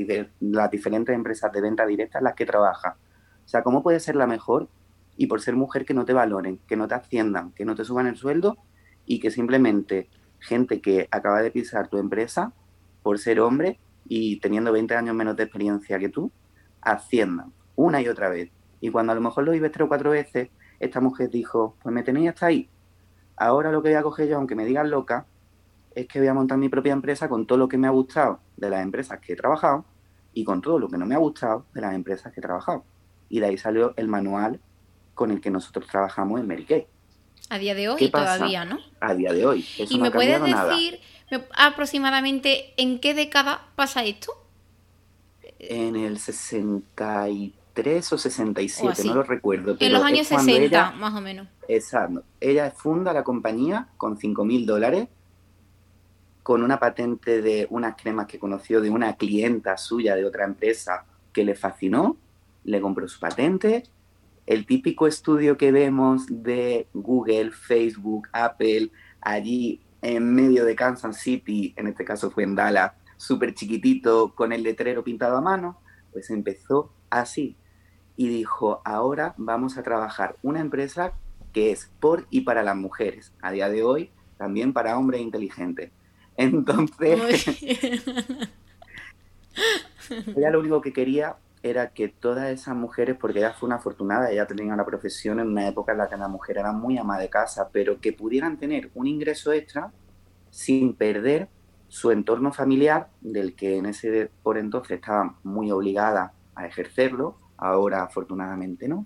diferentes 0.71 1.15
empresas 1.15 1.51
de 1.51 1.61
venta 1.61 1.85
directa 1.85 2.19
en 2.19 2.25
las 2.25 2.35
que 2.35 2.45
trabaja. 2.45 2.97
O 3.45 3.47
sea, 3.47 3.63
¿cómo 3.63 3.83
puede 3.83 3.99
ser 3.99 4.15
la 4.15 4.27
mejor 4.27 4.69
y 5.17 5.27
por 5.27 5.41
ser 5.41 5.55
mujer 5.55 5.85
que 5.85 5.93
no 5.93 6.05
te 6.05 6.13
valoren, 6.13 6.59
que 6.67 6.75
no 6.75 6.87
te 6.87 6.95
asciendan, 6.95 7.51
que 7.51 7.65
no 7.65 7.75
te 7.75 7.85
suban 7.85 8.07
el 8.07 8.15
sueldo 8.15 8.57
y 9.05 9.19
que 9.19 9.31
simplemente 9.31 10.09
gente 10.39 10.81
que 10.81 11.07
acaba 11.11 11.41
de 11.41 11.51
pisar 11.51 11.87
tu 11.87 11.97
empresa 11.97 12.53
por 13.01 13.19
ser 13.19 13.39
hombre 13.39 13.79
y 14.05 14.39
teniendo 14.39 14.71
20 14.71 14.95
años 14.95 15.15
menos 15.15 15.35
de 15.35 15.43
experiencia 15.43 15.99
que 15.99 16.09
tú, 16.09 16.31
asciendan 16.83 17.53
una 17.75 18.01
y 18.01 18.07
otra 18.07 18.29
vez. 18.29 18.51
Y 18.81 18.89
cuando 18.89 19.11
a 19.11 19.15
lo 19.15 19.21
mejor 19.21 19.43
lo 19.43 19.51
vives 19.51 19.71
tres 19.71 19.85
o 19.85 19.87
cuatro 19.87 20.11
veces, 20.11 20.49
esta 20.79 20.99
mujer 20.99 21.29
dijo, 21.29 21.77
pues 21.81 21.93
me 21.93 22.03
tenéis 22.03 22.29
hasta 22.29 22.47
ahí. 22.47 22.69
Ahora 23.37 23.71
lo 23.71 23.81
que 23.81 23.89
voy 23.89 23.97
a 23.97 24.03
coger 24.03 24.27
yo, 24.27 24.37
aunque 24.37 24.55
me 24.55 24.65
digan 24.65 24.89
loca, 24.89 25.25
es 25.95 26.07
que 26.07 26.19
voy 26.19 26.27
a 26.27 26.33
montar 26.33 26.57
mi 26.57 26.69
propia 26.69 26.93
empresa 26.93 27.29
con 27.29 27.45
todo 27.45 27.57
lo 27.57 27.67
que 27.67 27.77
me 27.77 27.87
ha 27.87 27.91
gustado 27.91 28.39
de 28.57 28.69
las 28.69 28.81
empresas 28.81 29.19
que 29.19 29.33
he 29.33 29.35
trabajado 29.35 29.85
y 30.33 30.43
con 30.43 30.61
todo 30.61 30.79
lo 30.79 30.89
que 30.89 30.97
no 30.97 31.05
me 31.05 31.15
ha 31.15 31.19
gustado 31.19 31.65
de 31.73 31.81
las 31.81 31.93
empresas 31.93 32.33
que 32.33 32.39
he 32.39 32.43
trabajado. 32.43 32.83
Y 33.29 33.39
de 33.39 33.47
ahí 33.47 33.57
salió 33.57 33.93
el 33.95 34.07
manual 34.07 34.59
con 35.13 35.31
el 35.31 35.41
que 35.41 35.49
nosotros 35.49 35.87
trabajamos 35.87 36.39
en 36.39 36.47
Mary 36.47 36.65
Kay. 36.65 36.87
A 37.49 37.57
día 37.57 37.75
de 37.75 37.89
hoy 37.89 38.09
todavía, 38.09 38.65
¿no? 38.65 38.79
A 38.99 39.13
día 39.13 39.31
de 39.31 39.45
hoy. 39.45 39.65
¿Y 39.77 39.99
me 39.99 40.11
puedes 40.11 40.41
decir 40.41 40.99
aproximadamente 41.55 42.73
en 42.77 42.99
qué 42.99 43.13
década 43.13 43.67
pasa 43.75 44.03
esto? 44.03 44.31
En 45.69 45.95
el 45.95 46.19
63 46.19 48.13
o 48.13 48.17
67, 48.17 49.03
no 49.05 49.15
lo 49.15 49.23
recuerdo. 49.23 49.75
en 49.79 49.93
los 49.93 50.03
años 50.03 50.27
60, 50.27 50.91
más 50.93 51.13
o 51.13 51.21
menos. 51.21 51.47
Exacto. 51.67 52.23
Ella 52.39 52.71
funda 52.71 53.13
la 53.13 53.23
compañía 53.23 53.87
con 53.97 54.17
5 54.17 54.45
mil 54.45 54.65
dólares 54.65 55.07
con 56.43 56.61
una 56.61 56.77
patente 56.77 57.41
de 57.41 57.67
unas 57.69 57.95
cremas 57.95 58.27
que 58.27 58.37
conoció 58.37 58.81
de 58.81 58.89
una 58.89 59.15
clienta 59.15 59.77
suya 59.77 60.15
de 60.15 60.25
otra 60.25 60.43
empresa 60.43 61.05
que 61.31 61.45
le 61.45 61.55
fascinó, 61.55 62.17
le 62.65 62.81
compró 62.81 63.07
su 63.07 63.19
patente. 63.19 63.83
El 64.45 64.65
típico 64.65 65.07
estudio 65.07 65.57
que 65.57 65.71
vemos 65.71 66.25
de 66.29 66.87
Google, 66.93 67.51
Facebook, 67.51 68.27
Apple, 68.33 68.91
allí 69.21 69.79
en 70.01 70.35
medio 70.35 70.65
de 70.65 70.75
Kansas 70.75 71.17
City, 71.17 71.73
en 71.77 71.87
este 71.87 72.03
caso 72.03 72.29
fue 72.29 72.43
en 72.43 72.55
Dallas, 72.55 72.91
súper 73.23 73.53
chiquitito, 73.53 74.35
con 74.35 74.51
el 74.51 74.63
letrero 74.63 75.03
pintado 75.03 75.37
a 75.37 75.41
mano, 75.41 75.79
pues 76.11 76.29
empezó 76.29 76.93
así. 77.09 77.55
Y 78.15 78.27
dijo, 78.27 78.81
ahora 78.85 79.33
vamos 79.37 79.77
a 79.77 79.83
trabajar 79.83 80.35
una 80.43 80.59
empresa 80.59 81.13
que 81.51 81.71
es 81.71 81.91
por 81.99 82.27
y 82.29 82.41
para 82.41 82.63
las 82.63 82.75
mujeres, 82.75 83.33
a 83.41 83.51
día 83.51 83.69
de 83.69 83.83
hoy 83.83 84.11
también 84.37 84.73
para 84.73 84.97
hombres 84.97 85.21
inteligentes 85.21 85.91
entonces, 86.37 87.47
ella 90.35 90.49
lo 90.49 90.59
único 90.59 90.81
que 90.81 90.91
quería 90.91 91.37
era 91.61 91.91
que 91.91 92.07
todas 92.09 92.49
esas 92.49 92.75
mujeres, 92.75 93.15
porque 93.19 93.37
ella 93.37 93.53
fue 93.53 93.67
una 93.67 93.75
afortunada, 93.75 94.31
ella 94.31 94.47
tenía 94.47 94.73
una 94.73 94.83
profesión 94.83 95.39
en 95.39 95.49
una 95.49 95.67
época 95.67 95.91
en 95.91 95.99
la 95.99 96.09
que 96.09 96.17
la 96.17 96.27
mujer 96.27 96.57
era 96.57 96.71
muy 96.71 96.97
ama 96.97 97.19
de 97.19 97.29
casa, 97.29 97.69
pero 97.71 98.01
que 98.01 98.13
pudieran 98.13 98.57
tener 98.57 98.89
un 98.95 99.05
ingreso 99.05 99.53
extra 99.53 99.91
sin 100.49 100.95
perder 100.95 101.49
su 101.93 102.09
entorno 102.09 102.51
familiar, 102.51 103.09
del 103.21 103.53
que 103.53 103.77
en 103.77 103.85
ese 103.85 104.31
por 104.41 104.57
entonces 104.57 104.95
estaba 104.95 105.35
muy 105.43 105.69
obligada 105.69 106.33
a 106.55 106.65
ejercerlo, 106.65 107.37
ahora 107.55 108.01
afortunadamente 108.01 108.87
no, 108.87 109.05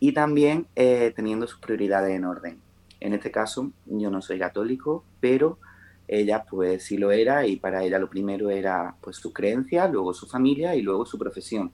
y 0.00 0.12
también 0.12 0.66
eh, 0.76 1.14
teniendo 1.16 1.46
sus 1.46 1.60
prioridades 1.60 2.14
en 2.14 2.26
orden. 2.26 2.60
En 3.00 3.14
este 3.14 3.30
caso, 3.30 3.72
yo 3.86 4.10
no 4.10 4.20
soy 4.20 4.38
católico, 4.38 5.02
pero 5.18 5.60
ella 6.08 6.44
pues 6.44 6.84
sí 6.84 6.98
lo 6.98 7.10
era 7.10 7.46
y 7.46 7.56
para 7.56 7.84
ella 7.84 7.98
lo 7.98 8.10
primero 8.10 8.50
era 8.50 8.96
pues 9.00 9.16
su 9.16 9.32
creencia, 9.32 9.88
luego 9.88 10.12
su 10.12 10.26
familia 10.26 10.76
y 10.76 10.82
luego 10.82 11.06
su 11.06 11.18
profesión. 11.18 11.72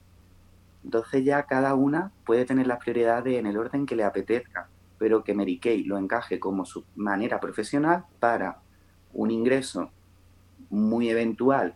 Entonces 0.84 1.24
ya 1.24 1.42
cada 1.42 1.74
una 1.74 2.12
puede 2.24 2.44
tener 2.44 2.68
las 2.68 2.78
prioridades 2.78 3.36
en 3.36 3.46
el 3.46 3.58
orden 3.58 3.84
que 3.84 3.96
le 3.96 4.04
apetezca, 4.04 4.68
pero 4.96 5.24
que 5.24 5.34
Mary 5.34 5.58
Kay 5.58 5.82
lo 5.82 5.98
encaje 5.98 6.38
como 6.38 6.64
su 6.64 6.84
manera 6.94 7.40
profesional 7.40 8.04
para 8.20 8.60
un 9.12 9.32
ingreso 9.32 9.90
muy 10.70 11.08
eventual, 11.10 11.74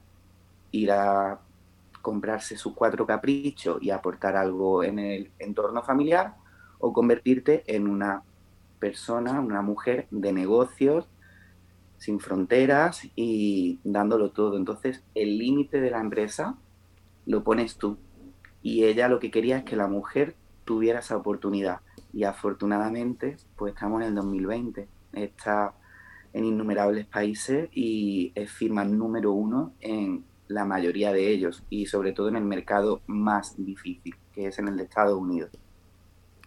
ir 0.72 0.92
a 0.92 1.40
comprarse 2.02 2.56
sus 2.56 2.74
cuatro 2.74 3.06
caprichos 3.06 3.82
y 3.82 3.90
aportar 3.90 4.36
algo 4.36 4.82
en 4.82 4.98
el 4.98 5.30
entorno 5.38 5.82
familiar, 5.82 6.34
o 6.78 6.92
convertirte 6.92 7.62
en 7.66 7.86
una 7.86 8.22
persona, 8.78 9.38
una 9.40 9.62
mujer 9.62 10.06
de 10.10 10.32
negocios 10.32 11.06
sin 11.98 12.18
fronteras 12.18 13.06
y 13.14 13.78
dándolo 13.84 14.30
todo. 14.30 14.56
Entonces, 14.56 15.04
el 15.14 15.38
límite 15.38 15.80
de 15.80 15.90
la 15.90 16.00
empresa 16.00 16.56
lo 17.26 17.44
pones 17.44 17.76
tú. 17.76 17.98
Y 18.62 18.84
ella 18.84 19.08
lo 19.08 19.20
que 19.20 19.30
quería 19.30 19.58
es 19.58 19.64
que 19.64 19.76
la 19.76 19.86
mujer 19.86 20.34
tuviera 20.64 21.00
esa 21.00 21.16
oportunidad. 21.16 21.80
Y 22.12 22.24
afortunadamente, 22.24 23.36
pues 23.56 23.74
estamos 23.74 24.00
en 24.00 24.08
el 24.08 24.14
2020. 24.14 24.88
Está 25.12 25.74
en 26.32 26.44
innumerables 26.44 27.06
países 27.06 27.68
y 27.72 28.32
es 28.34 28.50
firma 28.50 28.84
número 28.84 29.32
uno 29.32 29.72
en 29.80 30.24
la 30.48 30.64
mayoría 30.64 31.12
de 31.12 31.28
ellos 31.28 31.62
y 31.70 31.86
sobre 31.86 32.12
todo 32.12 32.28
en 32.28 32.36
el 32.36 32.44
mercado 32.44 33.02
más 33.06 33.54
difícil, 33.56 34.14
que 34.32 34.46
es 34.46 34.58
en 34.58 34.68
el 34.68 34.76
de 34.76 34.84
Estados 34.84 35.18
Unidos. 35.18 35.50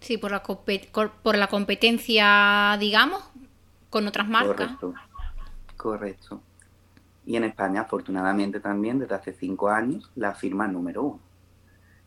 Sí, 0.01 0.17
por 0.17 0.31
la, 0.31 0.43
por 0.43 1.37
la 1.37 1.47
competencia, 1.47 2.75
digamos, 2.79 3.23
con 3.89 4.05
otras 4.07 4.27
marcas. 4.27 4.75
Correcto. 4.77 4.93
Correcto. 5.77 6.41
Y 7.25 7.37
en 7.37 7.45
España, 7.45 7.81
afortunadamente 7.81 8.59
también, 8.59 8.99
desde 8.99 9.15
hace 9.15 9.33
cinco 9.33 9.69
años, 9.69 10.11
la 10.15 10.33
firma 10.33 10.67
número 10.67 11.03
uno. 11.03 11.19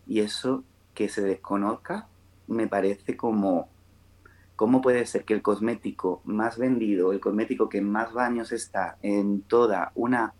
Y 0.06 0.20
eso 0.20 0.62
que 0.94 1.08
se 1.08 1.22
desconozca 1.22 2.06
me 2.46 2.66
parece 2.66 3.16
como, 3.16 3.68
¿cómo 4.56 4.80
puede 4.80 5.06
ser 5.06 5.24
que 5.24 5.34
el 5.34 5.42
cosmético 5.42 6.22
más 6.24 6.58
vendido, 6.58 7.12
el 7.12 7.20
cosmético 7.20 7.68
que 7.68 7.80
más 7.80 8.12
baños 8.12 8.52
está 8.52 8.98
en 9.02 9.42
toda 9.42 9.92
una 9.94 10.34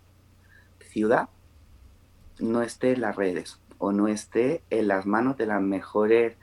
ciudad, 0.79 1.29
no 2.39 2.61
esté 2.61 2.93
en 2.93 3.01
las 3.01 3.15
redes 3.15 3.59
o 3.77 3.91
no 3.91 4.07
esté 4.07 4.63
en 4.69 4.87
las 4.87 5.05
manos 5.05 5.37
de 5.37 5.45
las 5.45 5.61
mejores 5.61 6.35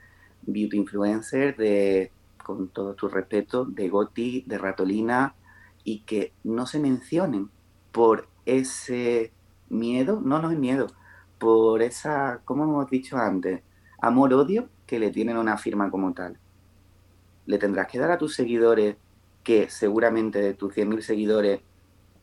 beauty 0.43 0.77
influencers 0.77 1.57
de, 1.57 2.11
con 2.43 2.69
todo 2.69 2.93
tu 2.93 3.07
respeto, 3.07 3.65
de 3.65 3.89
Goti, 3.89 4.43
de 4.47 4.57
Ratolina, 4.57 5.35
y 5.83 5.99
que 5.99 6.33
no 6.43 6.65
se 6.65 6.79
mencionen 6.79 7.49
por 7.91 8.27
ese 8.45 9.31
miedo, 9.69 10.21
no, 10.23 10.41
no 10.41 10.51
es 10.51 10.57
miedo, 10.57 10.87
por 11.37 11.81
esa, 11.81 12.41
como 12.45 12.63
hemos 12.63 12.89
dicho 12.89 13.17
antes, 13.17 13.61
amor-odio 14.01 14.69
que 14.85 14.99
le 14.99 15.11
tienen 15.11 15.37
a 15.37 15.41
una 15.41 15.57
firma 15.57 15.89
como 15.91 16.13
tal. 16.13 16.39
Le 17.45 17.57
tendrás 17.57 17.87
que 17.87 17.99
dar 17.99 18.11
a 18.11 18.17
tus 18.17 18.35
seguidores, 18.35 18.95
que 19.43 19.69
seguramente 19.69 20.41
de 20.41 20.53
tus 20.53 20.73
100.000 20.73 21.01
seguidores, 21.01 21.61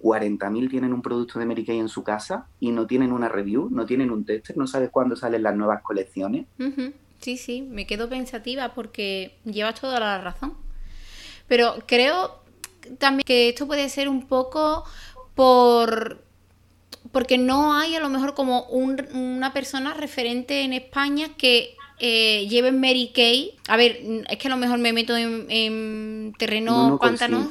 40.000 0.03 0.69
tienen 0.69 0.93
un 0.93 1.01
producto 1.01 1.39
de 1.39 1.47
Mary 1.47 1.65
en 1.69 1.89
su 1.89 2.03
casa 2.03 2.49
y 2.59 2.73
no 2.73 2.87
tienen 2.87 3.13
una 3.13 3.29
review, 3.29 3.69
no 3.71 3.87
tienen 3.87 4.11
un 4.11 4.25
tester, 4.25 4.57
no 4.57 4.67
sabes 4.67 4.91
cuándo 4.91 5.15
salen 5.15 5.45
las 5.45 5.55
nuevas 5.55 5.83
colecciones. 5.83 6.47
Sí, 7.21 7.37
sí, 7.37 7.63
me 7.63 7.87
quedo 7.87 8.09
pensativa 8.09 8.75
porque 8.75 9.37
llevas 9.45 9.81
toda 9.81 10.01
la 10.01 10.21
razón. 10.21 10.55
Pero 11.47 11.77
creo 11.87 12.43
también 12.99 13.25
que 13.25 13.51
esto 13.51 13.67
puede 13.67 13.89
ser 13.89 14.09
un 14.09 14.27
poco 14.27 14.85
por 15.35 16.21
porque 17.13 17.37
no 17.37 17.75
hay 17.75 17.95
a 17.95 18.01
lo 18.01 18.09
mejor 18.09 18.35
como 18.35 18.65
una 18.65 19.53
persona 19.53 19.95
referente 19.95 20.63
en 20.63 20.73
España 20.73 21.31
que 21.37 21.77
eh, 22.05 22.49
lleve 22.49 22.73
Mary 22.73 23.13
Kay. 23.15 23.55
A 23.69 23.77
ver, 23.77 23.97
es 24.29 24.37
que 24.37 24.49
a 24.49 24.51
lo 24.51 24.57
mejor 24.57 24.79
me 24.79 24.93
meto 24.93 25.17
en, 25.17 26.35
terreno 26.37 26.99
pantano 27.01 27.49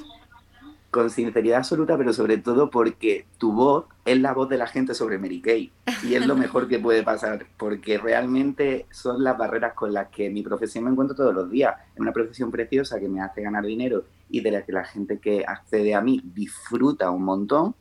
con 0.91 1.10
sinceridad 1.10 1.60
absoluta, 1.60 1.97
pero 1.97 2.12
sobre 2.12 2.38
todo 2.38 2.70
porque 2.70 3.26
tu 3.38 3.54
voz 3.54 3.86
es 4.04 4.20
la 4.20 4.34
voz 4.34 4.49
de 4.49 4.58
la 4.58 4.68
gente 4.68 4.93
sobre 4.93 5.18
Mary 5.18 5.39
Kay. 5.41 5.72
Y 6.04 6.16
es 6.16 6.28
lo 6.28 6.36
mejor 6.36 6.68
que 6.68 6.80
puede 6.80 7.02
pasar, 7.02 7.45
porque 7.58 7.97
realmente 7.97 8.88
son 8.91 9.24
las 9.24 9.38
barreras 9.38 9.74
con 9.74 9.93
las 9.93 10.10
que 10.10 10.30
mi 10.30 10.43
profesión 10.43 10.84
me 10.84 10.91
encuentro 10.91 11.16
todos 11.16 11.34
los 11.34 11.49
días. 11.49 11.76
Es 11.93 11.99
una 12.02 12.12
profesión 12.12 12.52
preciosa 12.52 12.99
que 12.99 13.08
me 13.08 13.22
hace 13.22 13.41
ganar 13.41 13.66
dinero 13.66 14.04
y 14.30 14.41
de 14.41 14.52
la 14.52 14.66
que 14.66 14.74
la 14.74 14.84
gente 14.84 15.20
que 15.20 15.45
accede 15.47 15.95
a 15.95 16.02
mí 16.02 16.22
disfruta 16.26 17.10
un 17.10 17.24
montón. 17.24 17.74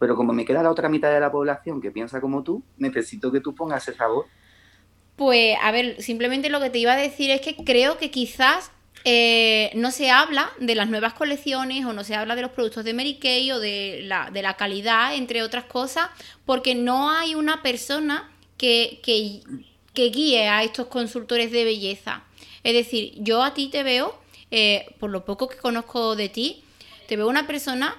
Pero 0.00 0.16
como 0.16 0.32
me 0.32 0.44
queda 0.44 0.64
la 0.64 0.72
otra 0.72 0.88
mitad 0.88 1.12
de 1.12 1.20
la 1.20 1.30
población 1.30 1.80
que 1.80 1.92
piensa 1.92 2.20
como 2.20 2.42
tú, 2.42 2.64
necesito 2.78 3.30
que 3.30 3.40
tú 3.40 3.54
pongas 3.54 3.86
esa 3.86 4.08
voz. 4.08 4.26
Pues, 5.20 5.58
a 5.60 5.70
ver, 5.70 6.02
simplemente 6.02 6.48
lo 6.48 6.60
que 6.60 6.70
te 6.70 6.78
iba 6.78 6.94
a 6.94 6.96
decir 6.96 7.30
es 7.30 7.42
que 7.42 7.54
creo 7.54 7.98
que 7.98 8.10
quizás 8.10 8.70
eh, 9.04 9.70
no 9.74 9.90
se 9.90 10.10
habla 10.10 10.50
de 10.58 10.74
las 10.74 10.88
nuevas 10.88 11.12
colecciones 11.12 11.84
o 11.84 11.92
no 11.92 12.04
se 12.04 12.14
habla 12.14 12.36
de 12.36 12.40
los 12.40 12.52
productos 12.52 12.86
de 12.86 12.94
Mary 12.94 13.16
Kay 13.16 13.52
o 13.52 13.60
de 13.60 14.00
la, 14.04 14.30
de 14.30 14.40
la 14.40 14.54
calidad, 14.54 15.14
entre 15.14 15.42
otras 15.42 15.64
cosas, 15.64 16.08
porque 16.46 16.74
no 16.74 17.10
hay 17.10 17.34
una 17.34 17.62
persona 17.62 18.32
que, 18.56 19.02
que, 19.02 20.08
guíe 20.08 20.48
a 20.48 20.62
estos 20.62 20.86
consultores 20.86 21.52
de 21.52 21.64
belleza. 21.64 22.24
Es 22.64 22.72
decir, 22.72 23.12
yo 23.18 23.42
a 23.42 23.52
ti 23.52 23.68
te 23.68 23.82
veo, 23.82 24.18
eh, 24.50 24.86
por 25.00 25.10
lo 25.10 25.26
poco 25.26 25.48
que 25.48 25.58
conozco 25.58 26.16
de 26.16 26.30
ti, 26.30 26.64
te 27.08 27.18
veo 27.18 27.28
una 27.28 27.46
persona 27.46 27.94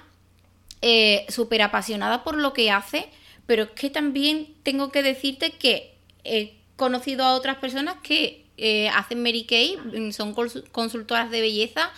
eh, 0.80 1.24
súper 1.28 1.62
apasionada 1.62 2.24
por 2.24 2.36
lo 2.36 2.52
que 2.52 2.72
hace, 2.72 3.08
pero 3.46 3.62
es 3.62 3.70
que 3.70 3.90
también 3.90 4.54
tengo 4.64 4.90
que 4.90 5.04
decirte 5.04 5.52
que 5.52 5.94
he 6.24 6.61
conocido 6.76 7.24
a 7.24 7.34
otras 7.34 7.56
personas 7.56 7.96
que 8.02 8.44
eh, 8.58 8.88
hacen 8.90 9.22
Mary 9.22 9.44
Kay, 9.44 9.76
mm, 9.76 10.12
son 10.12 10.34
consultoras 10.34 11.30
de 11.30 11.40
belleza 11.40 11.90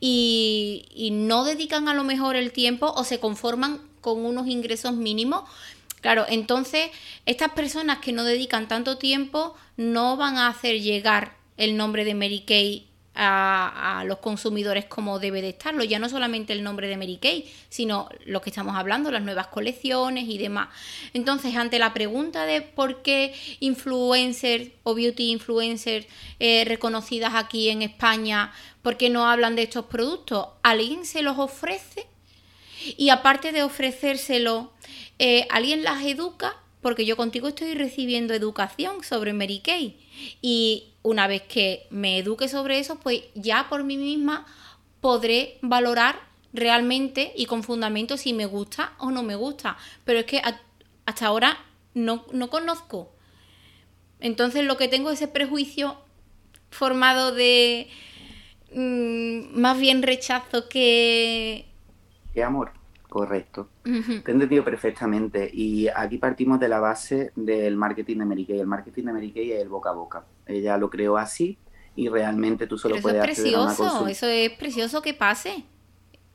y, 0.00 1.10
no 1.12 1.44
dedican 1.44 1.88
a 1.88 1.94
lo 1.94 2.04
mejor 2.04 2.36
el 2.36 2.52
tiempo 2.52 2.92
o 2.96 3.04
se 3.04 3.18
conforman 3.20 3.80
con 4.00 4.24
unos 4.24 4.46
ingresos 4.46 4.94
mínimos. 4.94 5.42
Claro, 6.00 6.24
entonces 6.28 6.90
estas 7.26 7.52
personas 7.52 7.98
que 7.98 8.12
no 8.12 8.24
dedican 8.24 8.68
tanto 8.68 8.98
tiempo 8.98 9.54
no 9.76 10.16
van 10.16 10.36
a 10.36 10.48
hacer 10.48 10.80
llegar 10.80 11.36
el 11.56 11.76
nombre 11.76 12.04
de 12.04 12.14
Mary 12.14 12.40
Kay 12.46 12.86
a, 13.16 14.04
los 14.06 14.18
consumidores 14.18 14.84
como 14.84 15.18
debe 15.18 15.42
de 15.42 15.50
estarlo. 15.50 15.82
Ya 15.84 15.98
no 15.98 16.08
solamente 16.08 16.52
el 16.52 16.62
nombre 16.62 16.88
de 16.88 16.96
Mary 16.96 17.18
Kay, 17.20 17.50
sino 17.68 18.08
lo 18.24 18.40
que 18.40 18.50
estamos 18.50 18.76
hablando, 18.76 19.10
las 19.10 19.22
nuevas 19.22 19.48
colecciones 19.48 20.28
y 20.28 20.38
demás. 20.38 20.68
Entonces, 21.14 21.56
ante 21.56 21.78
la 21.78 21.94
pregunta 21.94 22.46
de 22.46 22.62
por 22.62 23.02
qué 23.02 23.34
influencers 23.60 24.68
o 24.82 24.94
beauty 24.94 25.30
influencers 25.30 26.06
eh, 26.38 26.64
reconocidas 26.66 27.34
aquí 27.34 27.70
en 27.70 27.82
España, 27.82 28.52
¿por 28.82 28.96
qué 28.96 29.10
no 29.10 29.28
hablan 29.28 29.56
de 29.56 29.62
estos 29.62 29.86
productos? 29.86 30.48
¿Alguien 30.62 31.04
se 31.06 31.22
los 31.22 31.38
ofrece? 31.38 32.06
Y 32.96 33.08
aparte 33.08 33.52
de 33.52 33.62
ofrecérselo, 33.62 34.72
eh, 35.18 35.46
¿alguien 35.50 35.82
las 35.82 36.04
educa? 36.04 36.56
Porque 36.82 37.04
yo 37.04 37.16
contigo 37.16 37.48
estoy 37.48 37.74
recibiendo 37.74 38.34
educación 38.34 39.02
sobre 39.02 39.32
Mary 39.32 39.60
Kay. 39.60 39.96
Y 40.40 40.94
una 41.02 41.26
vez 41.26 41.42
que 41.42 41.86
me 41.90 42.18
eduque 42.18 42.48
sobre 42.48 42.78
eso, 42.78 42.98
pues 43.00 43.22
ya 43.34 43.68
por 43.68 43.84
mí 43.84 43.96
misma 43.96 44.46
podré 45.00 45.58
valorar 45.62 46.20
realmente 46.52 47.32
y 47.36 47.46
con 47.46 47.62
fundamento 47.62 48.16
si 48.16 48.32
me 48.32 48.46
gusta 48.46 48.92
o 48.98 49.10
no 49.10 49.22
me 49.22 49.36
gusta. 49.36 49.76
Pero 50.04 50.20
es 50.20 50.24
que 50.26 50.42
hasta 51.04 51.26
ahora 51.26 51.58
no, 51.94 52.24
conozco. 52.50 53.12
Entonces 54.20 54.64
lo 54.64 54.76
que 54.76 54.88
tengo 54.88 55.10
es 55.10 55.16
ese 55.20 55.28
prejuicio 55.28 55.96
formado 56.70 57.32
de 57.32 57.88
mm, 58.72 59.58
más 59.58 59.78
bien 59.78 60.02
rechazo 60.02 60.68
que... 60.68 61.66
Que 62.34 62.42
amor. 62.42 62.72
Correcto. 63.08 63.68
Te 63.82 63.90
he 63.90 64.34
entendido 64.34 64.64
perfectamente. 64.64 65.48
Y 65.52 65.88
aquí 65.88 66.18
partimos 66.18 66.58
de 66.60 66.68
la 66.68 66.80
base 66.80 67.32
del 67.36 67.76
marketing 67.76 68.18
de 68.18 68.24
Mary 68.24 68.46
Kay. 68.46 68.60
El 68.60 68.66
marketing 68.66 69.04
de 69.04 69.12
Mary 69.12 69.32
Kay 69.32 69.52
es 69.52 69.62
el 69.62 69.68
boca 69.68 69.90
a 69.90 69.92
boca. 69.92 70.24
Ella 70.46 70.76
lo 70.76 70.90
creó 70.90 71.16
así 71.16 71.58
y 71.94 72.08
realmente 72.08 72.66
tú 72.66 72.76
solo 72.76 72.96
puedes 73.00 73.18
es 73.18 73.24
precioso, 73.24 74.06
Eso 74.06 74.26
es 74.26 74.50
precioso 74.50 75.02
que 75.02 75.14
pase. 75.14 75.64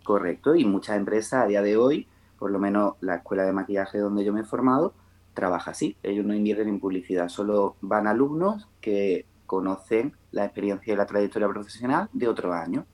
Correcto. 0.04 0.56
Y 0.56 0.66
muchas 0.66 0.98
empresas 0.98 1.44
a 1.44 1.48
día 1.48 1.62
de 1.62 1.78
hoy, 1.78 2.08
por 2.40 2.52
lo 2.52 2.60
menos 2.60 2.96
la 3.02 3.16
escuela 3.16 3.44
de 3.44 3.54
maquillaje 3.54 4.00
donde 4.00 4.24
yo 4.26 4.34
me 4.34 4.42
he 4.42 4.46
formado, 4.46 4.94
trabaja 5.34 5.72
así. 5.72 5.96
Ellos 6.04 6.26
no 6.26 6.34
invierten 6.34 6.68
en 6.68 6.80
publicidad. 6.80 7.30
Solo 7.30 7.76
van 7.82 8.08
alumnos 8.08 8.68
que 8.80 9.26
conocen 9.46 10.16
la 10.32 10.46
experiencia 10.46 10.94
y 10.94 10.98
la 10.98 11.06
trayectoria 11.06 11.48
profesional 11.48 12.10
de 12.14 12.28
otros 12.28 12.54
años. 12.56 12.86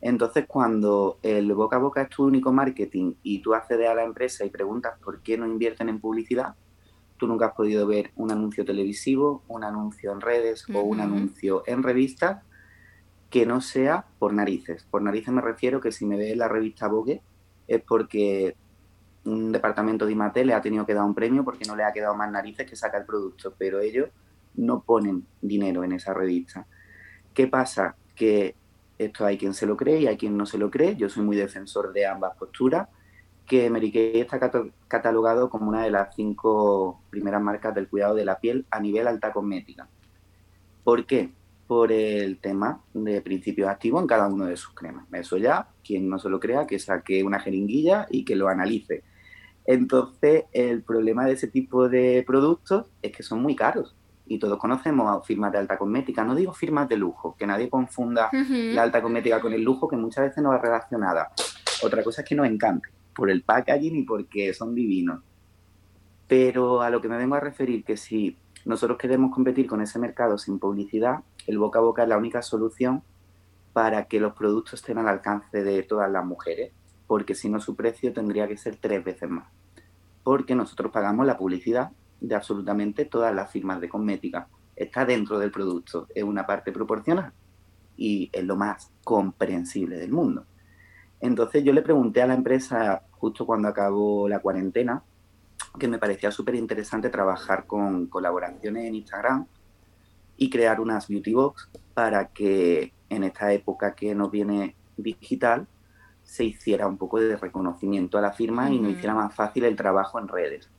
Entonces, 0.00 0.46
cuando 0.46 1.18
el 1.22 1.52
boca 1.54 1.76
a 1.76 1.80
boca 1.80 2.02
es 2.02 2.08
tu 2.08 2.24
único 2.24 2.52
marketing 2.52 3.14
y 3.22 3.40
tú 3.40 3.54
accedes 3.54 3.88
a 3.88 3.94
la 3.94 4.04
empresa 4.04 4.44
y 4.44 4.50
preguntas 4.50 4.94
por 5.02 5.20
qué 5.22 5.36
no 5.36 5.46
invierten 5.46 5.88
en 5.88 6.00
publicidad, 6.00 6.54
tú 7.16 7.26
nunca 7.26 7.46
has 7.46 7.54
podido 7.54 7.86
ver 7.86 8.12
un 8.16 8.30
anuncio 8.30 8.64
televisivo, 8.64 9.42
un 9.48 9.64
anuncio 9.64 10.12
en 10.12 10.20
redes 10.20 10.64
o 10.72 10.80
un 10.80 11.00
anuncio 11.00 11.64
en 11.66 11.82
revistas 11.82 12.42
que 13.28 13.44
no 13.44 13.60
sea 13.60 14.06
por 14.18 14.32
narices. 14.32 14.86
Por 14.90 15.02
narices 15.02 15.34
me 15.34 15.42
refiero 15.42 15.80
que 15.80 15.92
si 15.92 16.06
me 16.06 16.16
ves 16.16 16.36
la 16.36 16.48
revista 16.48 16.88
Vogue 16.88 17.20
es 17.66 17.82
porque 17.82 18.56
un 19.24 19.52
departamento 19.52 20.06
de 20.06 20.12
IMATE 20.12 20.44
le 20.44 20.54
ha 20.54 20.62
tenido 20.62 20.86
que 20.86 20.94
dar 20.94 21.04
un 21.04 21.14
premio 21.14 21.44
porque 21.44 21.64
no 21.66 21.76
le 21.76 21.84
ha 21.84 21.92
quedado 21.92 22.14
más 22.14 22.30
narices 22.30 22.66
que 22.66 22.76
saca 22.76 22.98
el 22.98 23.04
producto, 23.04 23.54
pero 23.58 23.80
ellos 23.80 24.08
no 24.54 24.82
ponen 24.82 25.26
dinero 25.42 25.84
en 25.84 25.92
esa 25.92 26.14
revista. 26.14 26.66
¿Qué 27.34 27.46
pasa? 27.46 27.96
Que 28.14 28.54
esto 28.98 29.24
hay 29.24 29.38
quien 29.38 29.54
se 29.54 29.66
lo 29.66 29.76
cree 29.76 30.00
y 30.00 30.06
hay 30.06 30.16
quien 30.16 30.36
no 30.36 30.44
se 30.44 30.58
lo 30.58 30.70
cree. 30.70 30.96
Yo 30.96 31.08
soy 31.08 31.24
muy 31.24 31.36
defensor 31.36 31.92
de 31.92 32.06
ambas 32.06 32.36
posturas. 32.36 32.88
Que 33.46 33.70
Mary 33.70 33.90
está 33.94 34.38
catalogado 34.88 35.48
como 35.48 35.68
una 35.68 35.82
de 35.82 35.90
las 35.90 36.14
cinco 36.14 37.00
primeras 37.08 37.40
marcas 37.40 37.74
del 37.74 37.88
cuidado 37.88 38.14
de 38.14 38.26
la 38.26 38.38
piel 38.40 38.66
a 38.70 38.78
nivel 38.80 39.06
alta 39.06 39.32
cosmética. 39.32 39.88
¿Por 40.84 41.06
qué? 41.06 41.30
Por 41.66 41.90
el 41.90 42.38
tema 42.38 42.82
de 42.92 43.22
principios 43.22 43.70
activos 43.70 44.02
en 44.02 44.08
cada 44.08 44.26
uno 44.26 44.44
de 44.44 44.56
sus 44.56 44.74
cremas. 44.74 45.06
Eso 45.12 45.38
ya, 45.38 45.68
quien 45.82 46.10
no 46.10 46.18
se 46.18 46.28
lo 46.28 46.40
crea, 46.40 46.66
que 46.66 46.78
saque 46.78 47.24
una 47.24 47.40
jeringuilla 47.40 48.06
y 48.10 48.24
que 48.24 48.36
lo 48.36 48.48
analice. 48.48 49.02
Entonces, 49.64 50.44
el 50.52 50.82
problema 50.82 51.24
de 51.24 51.32
ese 51.32 51.46
tipo 51.48 51.88
de 51.88 52.24
productos 52.26 52.86
es 53.00 53.12
que 53.12 53.22
son 53.22 53.40
muy 53.40 53.56
caros 53.56 53.94
y 54.28 54.38
todos 54.38 54.58
conocemos 54.58 55.26
firmas 55.26 55.50
de 55.52 55.58
alta 55.58 55.78
cosmética, 55.78 56.22
no 56.22 56.34
digo 56.34 56.52
firmas 56.52 56.88
de 56.88 56.96
lujo, 56.96 57.34
que 57.36 57.46
nadie 57.46 57.70
confunda 57.70 58.30
la 58.32 58.82
alta 58.82 59.00
cosmética 59.00 59.40
con 59.40 59.52
el 59.52 59.62
lujo, 59.62 59.88
que 59.88 59.96
muchas 59.96 60.26
veces 60.26 60.42
no 60.42 60.50
va 60.50 60.58
relacionada. 60.58 61.32
Otra 61.82 62.02
cosa 62.04 62.22
es 62.22 62.28
que 62.28 62.34
nos 62.34 62.46
encante, 62.46 62.88
por 63.14 63.30
el 63.30 63.42
packaging 63.42 63.96
y 63.96 64.02
porque 64.02 64.52
son 64.52 64.74
divinos. 64.74 65.22
Pero 66.26 66.82
a 66.82 66.90
lo 66.90 67.00
que 67.00 67.08
me 67.08 67.16
vengo 67.16 67.36
a 67.36 67.40
referir, 67.40 67.84
que 67.84 67.96
si 67.96 68.36
nosotros 68.66 68.98
queremos 68.98 69.32
competir 69.32 69.66
con 69.66 69.80
ese 69.80 69.98
mercado 69.98 70.36
sin 70.36 70.58
publicidad, 70.58 71.20
el 71.46 71.58
boca 71.58 71.78
a 71.78 71.82
boca 71.82 72.02
es 72.02 72.08
la 72.08 72.18
única 72.18 72.42
solución 72.42 73.02
para 73.72 74.08
que 74.08 74.20
los 74.20 74.34
productos 74.34 74.74
estén 74.74 74.98
al 74.98 75.08
alcance 75.08 75.62
de 75.62 75.82
todas 75.84 76.10
las 76.10 76.24
mujeres, 76.24 76.72
porque 77.06 77.34
si 77.34 77.48
no 77.48 77.60
su 77.60 77.76
precio 77.76 78.12
tendría 78.12 78.46
que 78.46 78.58
ser 78.58 78.76
tres 78.76 79.02
veces 79.02 79.30
más. 79.30 79.46
Porque 80.22 80.54
nosotros 80.54 80.92
pagamos 80.92 81.24
la 81.24 81.38
publicidad 81.38 81.92
de 82.20 82.34
absolutamente 82.34 83.04
todas 83.04 83.34
las 83.34 83.50
firmas 83.50 83.80
de 83.80 83.88
cosmética. 83.88 84.48
Está 84.74 85.04
dentro 85.04 85.38
del 85.38 85.50
producto, 85.50 86.06
es 86.14 86.24
una 86.24 86.46
parte 86.46 86.72
proporcional 86.72 87.32
y 87.96 88.30
es 88.32 88.44
lo 88.44 88.56
más 88.56 88.92
comprensible 89.04 89.98
del 89.98 90.12
mundo. 90.12 90.46
Entonces 91.20 91.64
yo 91.64 91.72
le 91.72 91.82
pregunté 91.82 92.22
a 92.22 92.26
la 92.26 92.34
empresa 92.34 93.02
justo 93.10 93.44
cuando 93.44 93.68
acabó 93.68 94.28
la 94.28 94.38
cuarentena 94.38 95.02
que 95.78 95.88
me 95.88 95.98
parecía 95.98 96.30
súper 96.30 96.54
interesante 96.54 97.10
trabajar 97.10 97.66
con 97.66 98.06
colaboraciones 98.06 98.84
en 98.86 98.94
Instagram 98.94 99.46
y 100.36 100.50
crear 100.50 100.80
unas 100.80 101.08
beauty 101.08 101.34
box 101.34 101.68
para 101.94 102.28
que 102.28 102.92
en 103.08 103.24
esta 103.24 103.52
época 103.52 103.94
que 103.94 104.14
nos 104.14 104.30
viene 104.30 104.76
digital 104.96 105.66
se 106.22 106.44
hiciera 106.44 106.86
un 106.86 106.98
poco 106.98 107.18
de 107.18 107.36
reconocimiento 107.36 108.18
a 108.18 108.20
la 108.20 108.32
firma 108.32 108.70
y 108.70 108.78
nos 108.78 108.92
hiciera 108.92 109.14
más 109.14 109.34
fácil 109.34 109.64
el 109.64 109.76
trabajo 109.76 110.18
en 110.18 110.28
redes. 110.28 110.70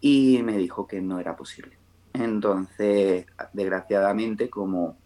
Y 0.00 0.42
me 0.42 0.56
dijo 0.56 0.86
que 0.86 1.00
no 1.00 1.18
era 1.20 1.36
posible. 1.36 1.76
Entonces, 2.12 3.26
desgraciadamente, 3.52 4.50
como 4.50 4.96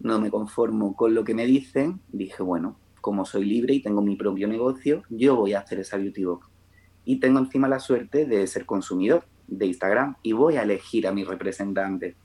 no 0.00 0.20
me 0.20 0.30
conformo 0.30 0.94
con 0.94 1.14
lo 1.14 1.24
que 1.24 1.34
me 1.34 1.46
dicen, 1.46 2.00
dije, 2.12 2.42
bueno, 2.42 2.76
como 3.00 3.24
soy 3.24 3.44
libre 3.44 3.74
y 3.74 3.82
tengo 3.82 4.02
mi 4.02 4.16
propio 4.16 4.48
negocio, 4.48 5.02
yo 5.08 5.36
voy 5.36 5.54
a 5.54 5.60
hacer 5.60 5.80
esa 5.80 5.96
beauty 5.96 6.24
box. 6.24 6.46
Y 7.04 7.18
tengo 7.18 7.38
encima 7.38 7.68
la 7.68 7.80
suerte 7.80 8.26
de 8.26 8.46
ser 8.46 8.66
consumidor 8.66 9.24
de 9.46 9.66
Instagram 9.66 10.16
y 10.22 10.32
voy 10.32 10.56
a 10.56 10.62
elegir 10.62 11.06
a 11.06 11.12
mi 11.12 11.24
representante. 11.24 12.16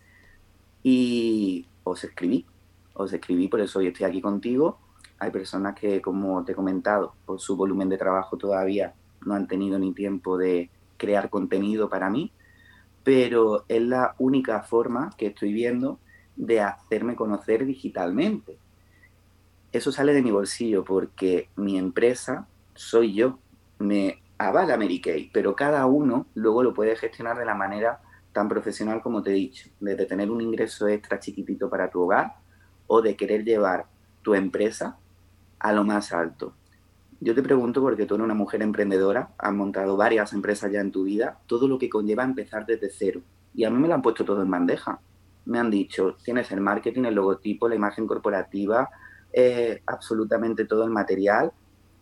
Y 0.83 1.65
os 1.83 2.03
escribí, 2.03 2.45
os 2.93 3.11
escribí, 3.11 3.47
por 3.47 3.61
eso 3.61 3.79
hoy 3.79 3.87
estoy 3.87 4.05
aquí 4.05 4.21
contigo. 4.21 4.79
Hay 5.17 5.31
personas 5.31 5.75
que, 5.75 6.01
como 6.01 6.43
te 6.43 6.51
he 6.51 6.55
comentado, 6.55 7.15
por 7.25 7.39
su 7.39 7.55
volumen 7.55 7.89
de 7.89 7.97
trabajo 7.97 8.37
todavía 8.37 8.93
no 9.25 9.33
han 9.33 9.47
tenido 9.47 9.79
ni 9.79 9.93
tiempo 9.93 10.37
de 10.37 10.69
crear 10.97 11.29
contenido 11.29 11.89
para 11.89 12.09
mí, 12.09 12.31
pero 13.03 13.65
es 13.67 13.81
la 13.81 14.15
única 14.17 14.61
forma 14.63 15.11
que 15.17 15.27
estoy 15.27 15.53
viendo 15.53 15.99
de 16.35 16.61
hacerme 16.61 17.15
conocer 17.15 17.65
digitalmente. 17.65 18.57
Eso 19.71 19.91
sale 19.91 20.13
de 20.13 20.21
mi 20.21 20.31
bolsillo 20.31 20.83
porque 20.83 21.49
mi 21.55 21.77
empresa 21.77 22.47
soy 22.73 23.13
yo, 23.13 23.39
me 23.79 24.21
avala 24.37 24.77
Mary 24.77 25.01
Kay, 25.01 25.29
pero 25.33 25.55
cada 25.55 25.85
uno 25.85 26.27
luego 26.33 26.63
lo 26.63 26.73
puede 26.73 26.95
gestionar 26.95 27.37
de 27.37 27.45
la 27.45 27.55
manera 27.55 28.01
tan 28.33 28.49
profesional 28.49 29.01
como 29.01 29.23
te 29.23 29.31
he 29.31 29.33
dicho, 29.33 29.69
desde 29.79 30.05
tener 30.05 30.29
un 30.29 30.41
ingreso 30.41 30.87
extra 30.87 31.19
chiquitito 31.19 31.69
para 31.69 31.89
tu 31.89 32.01
hogar 32.01 32.35
o 32.87 33.01
de 33.01 33.15
querer 33.15 33.43
llevar 33.43 33.85
tu 34.21 34.33
empresa 34.33 34.97
a 35.59 35.71
lo 35.71 35.83
más 35.83 36.11
alto. 36.11 36.53
Yo 37.19 37.33
te 37.33 37.41
pregunto, 37.41 37.81
porque 37.81 38.05
tú 38.05 38.15
eres 38.15 38.25
una 38.25 38.33
mujer 38.33 38.61
emprendedora, 38.61 39.29
has 39.37 39.53
montado 39.53 39.97
varias 39.97 40.33
empresas 40.33 40.71
ya 40.71 40.81
en 40.81 40.91
tu 40.91 41.03
vida, 41.03 41.39
todo 41.47 41.67
lo 41.67 41.77
que 41.77 41.89
conlleva 41.89 42.23
empezar 42.23 42.65
desde 42.65 42.89
cero. 42.89 43.21
Y 43.53 43.63
a 43.63 43.69
mí 43.69 43.77
me 43.77 43.87
lo 43.87 43.93
han 43.93 44.01
puesto 44.01 44.25
todo 44.25 44.41
en 44.41 44.51
bandeja. 44.51 44.99
Me 45.45 45.59
han 45.59 45.71
dicho, 45.71 46.17
tienes 46.23 46.51
el 46.51 46.61
marketing, 46.61 47.03
el 47.05 47.15
logotipo, 47.15 47.69
la 47.69 47.75
imagen 47.75 48.05
corporativa, 48.05 48.89
eh, 49.31 49.81
absolutamente 49.85 50.65
todo 50.65 50.83
el 50.83 50.89
material. 50.89 51.51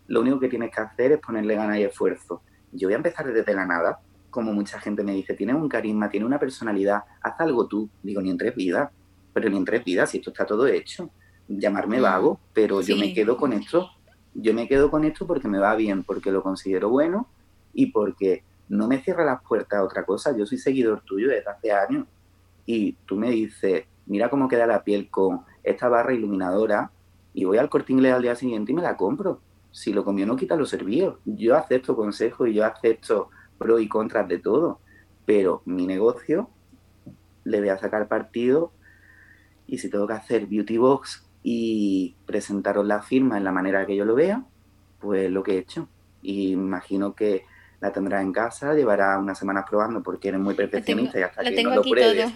Lo 0.08 0.22
único 0.22 0.40
que 0.40 0.50
tienes 0.50 0.72
que 0.74 0.82
hacer 0.82 1.12
es 1.14 1.20
ponerle 1.20 1.56
ganas 1.56 1.78
y 1.78 1.84
esfuerzo. 1.84 2.42
Yo 2.72 2.88
voy 2.88 2.94
a 2.94 2.98
empezar 2.98 3.32
desde 3.32 3.54
la 3.54 3.66
nada, 3.66 4.00
como 4.30 4.52
mucha 4.52 4.80
gente 4.80 5.04
me 5.04 5.14
dice, 5.14 5.36
tienes 5.36 5.56
un 5.56 5.70
carisma, 5.70 6.10
tienes 6.10 6.26
una 6.26 6.40
personalidad, 6.40 7.04
haz 7.22 7.40
algo 7.40 7.68
tú. 7.68 7.90
Digo, 8.02 8.22
ni 8.22 8.32
en 8.32 8.38
tres 8.38 8.56
vidas 8.56 8.90
pero 9.34 9.50
ni 9.50 9.58
en 9.58 9.66
tres 9.66 9.84
vidas, 9.84 10.12
si 10.12 10.20
esto 10.20 10.30
está 10.30 10.46
todo 10.46 10.68
hecho. 10.68 11.10
Llamarme 11.48 12.00
mm. 12.00 12.02
vago, 12.02 12.40
pero 12.54 12.82
yo 12.82 12.96
me 12.96 13.14
quedo 13.14 13.36
con 13.36 13.52
esto. 13.52 13.90
Yo 14.36 14.54
me 14.54 14.68
quedo 14.68 14.90
con 14.90 15.04
esto 15.04 15.28
porque 15.28 15.48
me 15.48 15.60
va 15.60 15.76
bien, 15.76 16.04
porque 16.04 16.32
lo 16.32 16.42
considero 16.42 16.90
bueno 16.90 17.28
y 17.74 17.88
porque 17.88 18.44
no 18.70 18.88
me 18.88 19.02
cierra 19.02 19.26
las 19.26 19.42
puertas 19.44 19.80
a 19.80 19.84
otra 19.84 20.06
cosa. 20.06 20.36
Yo 20.36 20.46
soy 20.46 20.58
seguidor 20.58 21.02
tuyo 21.02 21.30
desde 21.30 21.50
hace 21.50 21.72
años 21.72 22.08
y 22.66 22.94
tú 23.06 23.16
me 23.16 23.30
dices, 23.30 23.86
mira 24.06 24.30
cómo 24.30 24.48
queda 24.48 24.66
la 24.66 24.84
piel 24.84 25.10
con 25.10 25.42
esta 25.64 25.90
barra 25.90 26.14
iluminadora 26.14 26.92
y 27.34 27.46
voy 27.46 27.58
al 27.58 27.70
corte 27.70 27.94
inglés 27.94 28.14
al 28.14 28.22
día 28.22 28.36
siguiente 28.36 28.72
y 28.72 28.76
me 28.76 28.82
la 28.82 28.98
compro. 28.98 29.40
Si 29.72 29.92
lo 29.92 30.04
comió 30.04 30.26
no 30.26 30.36
quita 30.36 30.56
los 30.56 30.70
servicios. 30.70 31.18
Yo 31.26 31.56
acepto 31.56 31.96
consejos 31.96 32.48
y 32.48 32.54
yo 32.54 32.66
acepto 32.66 33.30
pros 33.58 33.82
y 33.82 33.88
contras 33.88 34.28
de 34.28 34.40
todo, 34.40 34.80
pero 35.26 35.62
mi 35.66 35.88
negocio 35.88 36.50
le 37.44 37.60
voy 37.60 37.70
a 37.70 37.78
sacar 37.78 38.08
partido 38.08 38.72
y 39.68 39.78
si 39.78 39.90
tengo 39.90 40.08
que 40.08 40.14
hacer 40.14 40.46
beauty 40.48 40.78
box 40.78 41.26
y 41.44 42.16
presentaros 42.26 42.88
la 42.88 43.02
firma 43.02 43.38
en 43.38 43.44
la 43.44 43.52
manera 43.52 43.86
que 43.86 43.96
yo 43.96 44.06
lo 44.06 44.16
vea, 44.16 44.44
pues 45.00 45.30
lo 45.30 45.44
que 45.44 45.56
he 45.56 45.58
hecho. 45.58 45.90
Y 46.22 46.54
imagino 46.54 47.14
que 47.14 47.44
la 47.82 47.92
tendrá 47.92 48.22
en 48.22 48.32
casa, 48.32 48.74
llevará 48.74 49.20
unas 49.20 49.38
semanas 49.38 49.66
probando 49.70 50.02
porque 50.02 50.30
eres 50.30 50.40
muy 50.40 50.56
perfeccionista 50.56 51.20
y 51.20 51.24
hasta 51.24 51.44
que 51.44 51.64
no 51.64 51.76
lo 51.76 51.82
pruebes. 51.82 52.32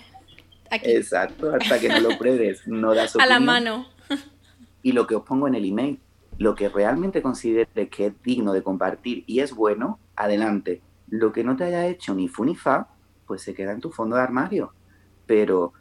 Exacto, 0.70 1.56
hasta 1.56 1.80
que 1.80 1.88
no 1.88 2.02
lo 2.02 2.18
pruebes, 2.18 2.68
no 2.68 2.94
das 2.94 3.16
opinión. 3.16 3.32
A 3.32 3.40
la 3.40 3.46
mano. 3.46 3.88
y 4.84 4.92
lo 4.92 5.08
que 5.08 5.16
os 5.16 5.24
pongo 5.24 5.48
en 5.48 5.56
el 5.56 5.64
email, 5.64 6.02
lo 6.38 6.54
que 6.54 6.68
realmente 6.68 7.22
considere 7.22 7.88
que 7.88 8.08
es 8.08 8.14
digno 8.24 8.52
de 8.52 8.62
compartir 8.62 9.24
y 9.26 9.40
es 9.40 9.54
bueno, 9.54 10.00
adelante. 10.18 10.82
Lo 11.08 11.32
que 11.32 11.46
no 11.46 11.56
te 11.56 11.64
haya 11.64 11.88
hecho 11.88 12.14
ni 12.14 12.28
fu 12.28 12.44
ni 12.44 12.56
fa, 12.56 12.90
pues 13.26 13.42
se 13.42 13.54
queda 13.54 13.72
en 13.72 13.80
tu 13.80 13.90
fondo 13.90 14.18
de 14.18 14.24
armario. 14.24 14.74
Pero 15.26 15.72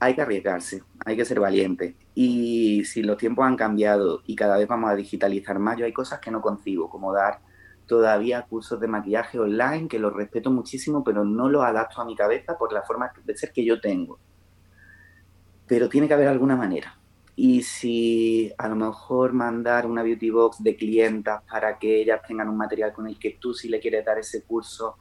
hay 0.00 0.14
que 0.14 0.22
arriesgarse, 0.22 0.82
hay 1.04 1.16
que 1.16 1.24
ser 1.24 1.40
valiente. 1.40 1.96
Y 2.14 2.84
si 2.84 3.02
los 3.02 3.16
tiempos 3.16 3.46
han 3.46 3.56
cambiado 3.56 4.22
y 4.26 4.36
cada 4.36 4.56
vez 4.56 4.68
vamos 4.68 4.90
a 4.90 4.96
digitalizar 4.96 5.58
más, 5.58 5.76
yo 5.76 5.84
hay 5.84 5.92
cosas 5.92 6.20
que 6.20 6.30
no 6.30 6.40
concibo, 6.40 6.88
como 6.88 7.12
dar 7.12 7.40
todavía 7.86 8.42
cursos 8.42 8.78
de 8.78 8.86
maquillaje 8.86 9.38
online, 9.38 9.88
que 9.88 9.98
los 9.98 10.12
respeto 10.12 10.50
muchísimo, 10.50 11.02
pero 11.02 11.24
no 11.24 11.48
los 11.48 11.64
adapto 11.64 12.00
a 12.00 12.04
mi 12.04 12.14
cabeza 12.14 12.56
por 12.56 12.72
la 12.72 12.82
forma 12.82 13.10
de 13.24 13.36
ser 13.36 13.52
que 13.52 13.64
yo 13.64 13.80
tengo. 13.80 14.18
Pero 15.66 15.88
tiene 15.88 16.06
que 16.06 16.14
haber 16.14 16.28
alguna 16.28 16.54
manera. 16.54 16.98
Y 17.34 17.62
si 17.62 18.52
a 18.58 18.68
lo 18.68 18.76
mejor 18.76 19.32
mandar 19.32 19.86
una 19.86 20.02
beauty 20.02 20.30
box 20.30 20.62
de 20.62 20.76
clientas 20.76 21.42
para 21.48 21.78
que 21.78 22.02
ellas 22.02 22.20
tengan 22.26 22.48
un 22.48 22.56
material 22.56 22.92
con 22.92 23.06
el 23.06 23.18
que 23.18 23.38
tú 23.40 23.54
si 23.54 23.68
le 23.68 23.80
quieres 23.80 24.04
dar 24.04 24.18
ese 24.18 24.42
curso, 24.42 24.96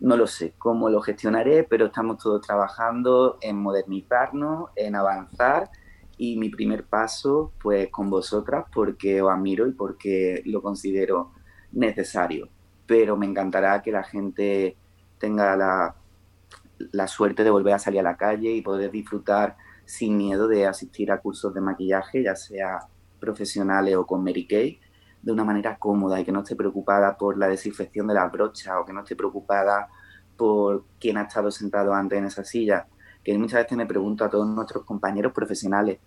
no 0.00 0.16
lo 0.16 0.26
sé 0.26 0.54
cómo 0.58 0.90
lo 0.90 1.00
gestionaré, 1.00 1.64
pero 1.64 1.86
estamos 1.86 2.18
todos 2.18 2.40
trabajando 2.46 3.38
en 3.40 3.56
modernizarnos, 3.56 4.70
en 4.76 4.96
avanzar 4.96 5.70
y 6.16 6.36
mi 6.36 6.48
primer 6.48 6.84
paso 6.84 7.52
pues 7.60 7.88
con 7.90 8.10
vosotras 8.10 8.66
porque 8.72 9.20
os 9.22 9.32
admiro 9.32 9.66
y 9.66 9.72
porque 9.72 10.42
lo 10.44 10.62
considero 10.62 11.32
necesario. 11.72 12.48
Pero 12.86 13.16
me 13.16 13.26
encantará 13.26 13.82
que 13.82 13.92
la 13.92 14.02
gente 14.02 14.76
tenga 15.18 15.56
la, 15.56 15.96
la 16.92 17.08
suerte 17.08 17.44
de 17.44 17.50
volver 17.50 17.74
a 17.74 17.78
salir 17.78 18.00
a 18.00 18.04
la 18.04 18.16
calle 18.16 18.50
y 18.50 18.62
poder 18.62 18.90
disfrutar 18.90 19.56
sin 19.84 20.16
miedo 20.16 20.48
de 20.48 20.66
asistir 20.66 21.10
a 21.12 21.20
cursos 21.20 21.54
de 21.54 21.60
maquillaje, 21.60 22.22
ya 22.22 22.36
sea 22.36 22.88
profesionales 23.20 23.96
o 23.96 24.06
con 24.06 24.22
Mary 24.22 24.46
Kay, 24.46 24.80
de 25.24 25.32
una 25.32 25.44
manera 25.44 25.78
cómoda 25.78 26.20
y 26.20 26.24
que 26.24 26.32
no 26.32 26.40
esté 26.40 26.54
preocupada 26.54 27.16
por 27.16 27.38
la 27.38 27.48
desinfección 27.48 28.06
de 28.06 28.14
la 28.14 28.28
brocha 28.28 28.78
o 28.78 28.84
que 28.84 28.92
no 28.92 29.00
esté 29.00 29.16
preocupada 29.16 29.88
por 30.36 30.84
quién 31.00 31.16
ha 31.16 31.22
estado 31.22 31.50
sentado 31.50 31.94
antes 31.94 32.18
en 32.18 32.26
esa 32.26 32.44
silla. 32.44 32.86
Que 33.24 33.36
muchas 33.38 33.62
veces 33.62 33.78
me 33.78 33.86
pregunto 33.86 34.24
a 34.24 34.30
todos 34.30 34.46
nuestros 34.46 34.84
compañeros 34.84 35.32
profesionales, 35.32 35.98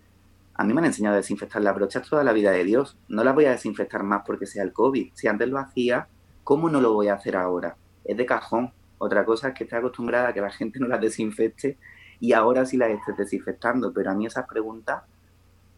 a 0.54 0.64
mí 0.64 0.74
me 0.74 0.82
han 0.82 0.86
enseñado 0.86 1.16
a 1.16 1.18
desinfectar 1.18 1.62
las 1.64 1.74
brochas 1.74 2.08
toda 2.08 2.24
la 2.24 2.32
vida 2.32 2.52
de 2.52 2.64
Dios. 2.64 2.98
No 3.08 3.24
las 3.24 3.34
voy 3.34 3.46
a 3.46 3.52
desinfectar 3.52 4.04
más 4.04 4.22
porque 4.26 4.46
sea 4.46 4.64
el 4.64 4.72
COVID. 4.72 5.12
Si 5.16 5.28
antes 5.28 5.48
lo 5.50 5.58
hacía, 5.58 6.08
¿cómo 6.44 6.70
no 6.70 6.80
lo 6.80 6.94
voy 6.94 7.08
a 7.08 7.16
hacer 7.16 7.36
ahora? 7.36 7.76
Es 8.04 8.18
de 8.18 8.26
cajón. 8.26 8.72
Otra 9.00 9.26
cosa 9.26 9.50
es 9.50 9.54
que 9.56 9.64
esté 9.64 9.76
acostumbrada 9.76 10.30
a 10.30 10.34
que 10.34 10.42
la 10.42 10.52
gente 10.52 10.80
no 10.80 10.88
las 10.88 11.02
desinfecte 11.02 11.78
y 12.20 12.34
ahora 12.34 12.66
sí 12.66 12.78
las 12.78 12.92
esté 12.92 13.14
desinfectando. 13.14 13.92
Pero 13.94 14.12
a 14.12 14.14
mí 14.14 14.28
esas 14.28 14.48
preguntas 14.48 15.04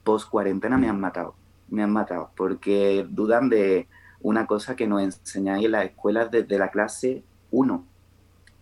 post 0.04 0.30
cuarentena 0.30 0.78
me 0.78 0.90
han 0.90 1.00
matado 1.00 1.36
me 1.70 1.84
han 1.84 1.92
matado, 1.92 2.32
porque 2.36 3.06
dudan 3.10 3.50
de 3.50 3.88
una 4.22 4.46
cosa 4.46 4.76
que 4.76 4.88
nos 4.88 5.02
enseñáis 5.02 5.66
en 5.66 5.72
las 5.72 5.86
escuelas 5.86 6.30
desde 6.32 6.58
la 6.58 6.70
clase 6.70 7.24
1. 7.52 7.86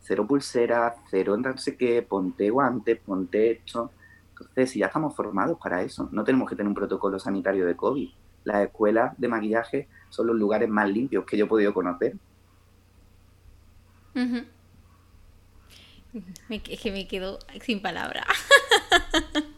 Cero 0.02 0.26
pulsera, 0.28 0.96
cero 1.10 1.38
sé 1.58 1.76
qué, 1.76 2.02
ponte 2.02 2.50
guantes, 2.50 3.00
ponte 3.00 3.52
esto. 3.52 3.92
Entonces, 4.32 4.72
si 4.72 4.80
ya 4.80 4.86
estamos 4.88 5.16
formados 5.16 5.58
para 5.62 5.82
eso, 5.82 6.08
no 6.12 6.24
tenemos 6.24 6.50
que 6.50 6.56
tener 6.56 6.68
un 6.68 6.76
protocolo 6.76 7.20
sanitario 7.20 7.66
de 7.66 7.76
COVID. 7.76 8.10
Las 8.44 8.64
escuelas 8.64 9.14
de 9.18 9.28
maquillaje 9.28 9.88
son 10.10 10.28
los 10.28 10.36
lugares 10.36 10.70
más 10.70 10.88
limpios 10.90 11.26
que 11.26 11.38
yo 11.38 11.46
he 11.46 11.48
podido 11.50 11.74
conocer. 11.74 12.16
Es 16.50 16.80
que 16.80 16.92
me 16.92 17.08
quedo 17.08 17.40
sin 17.62 17.82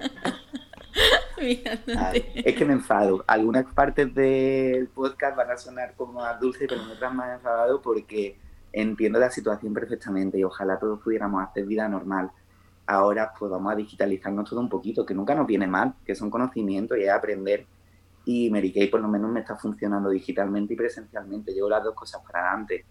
palabras. 1.40 2.24
es 2.36 2.56
que 2.56 2.66
me 2.66 2.74
enfado. 2.74 3.24
Algunas 3.28 3.66
partes 3.74 4.14
del 4.14 4.88
podcast 4.90 5.36
van 5.36 5.52
a 5.52 5.58
sonar 5.58 5.96
como 5.96 6.14
más 6.14 6.40
dulces, 6.40 6.68
pero 6.68 6.82
en 6.82 6.90
otras 6.90 7.14
más 7.14 7.36
enfadado 7.36 7.82
porque 7.82 8.38
entiendo 8.72 9.20
la 9.20 9.32
situación 9.32 9.74
perfectamente 9.74 10.38
y 10.38 10.44
ojalá 10.44 10.78
todos 10.78 11.00
pudiéramos 11.02 11.44
hacer 11.48 11.66
vida 11.66 11.88
normal. 11.88 12.32
Ahora 12.86 13.34
pues 13.38 13.52
vamos 13.52 13.72
a 13.72 13.76
digitalizarnos 13.76 14.50
todo 14.50 14.60
un 14.60 14.70
poquito, 14.70 15.06
que 15.06 15.14
nunca 15.14 15.36
nos 15.36 15.48
viene 15.48 15.68
mal, 15.68 15.94
que 16.06 16.16
son 16.16 16.30
conocimientos 16.30 16.98
y 16.98 17.04
es 17.04 17.12
aprender. 17.12 17.66
Y 18.26 18.50
Mary 18.50 18.72
Kay 18.72 18.88
por 18.88 19.02
lo 19.02 19.08
menos 19.08 19.32
me 19.32 19.40
está 19.40 19.56
funcionando 19.56 20.10
digitalmente 20.10 20.74
y 20.74 20.78
presencialmente. 20.78 21.54
Llevo 21.54 21.70
las 21.70 21.84
dos 21.84 21.96
cosas 21.96 22.22
para 22.24 22.48
adelante. 22.48 22.86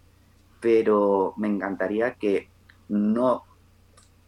Pero 0.59 1.33
me 1.37 1.47
encantaría 1.47 2.15
que 2.15 2.49
no 2.89 3.43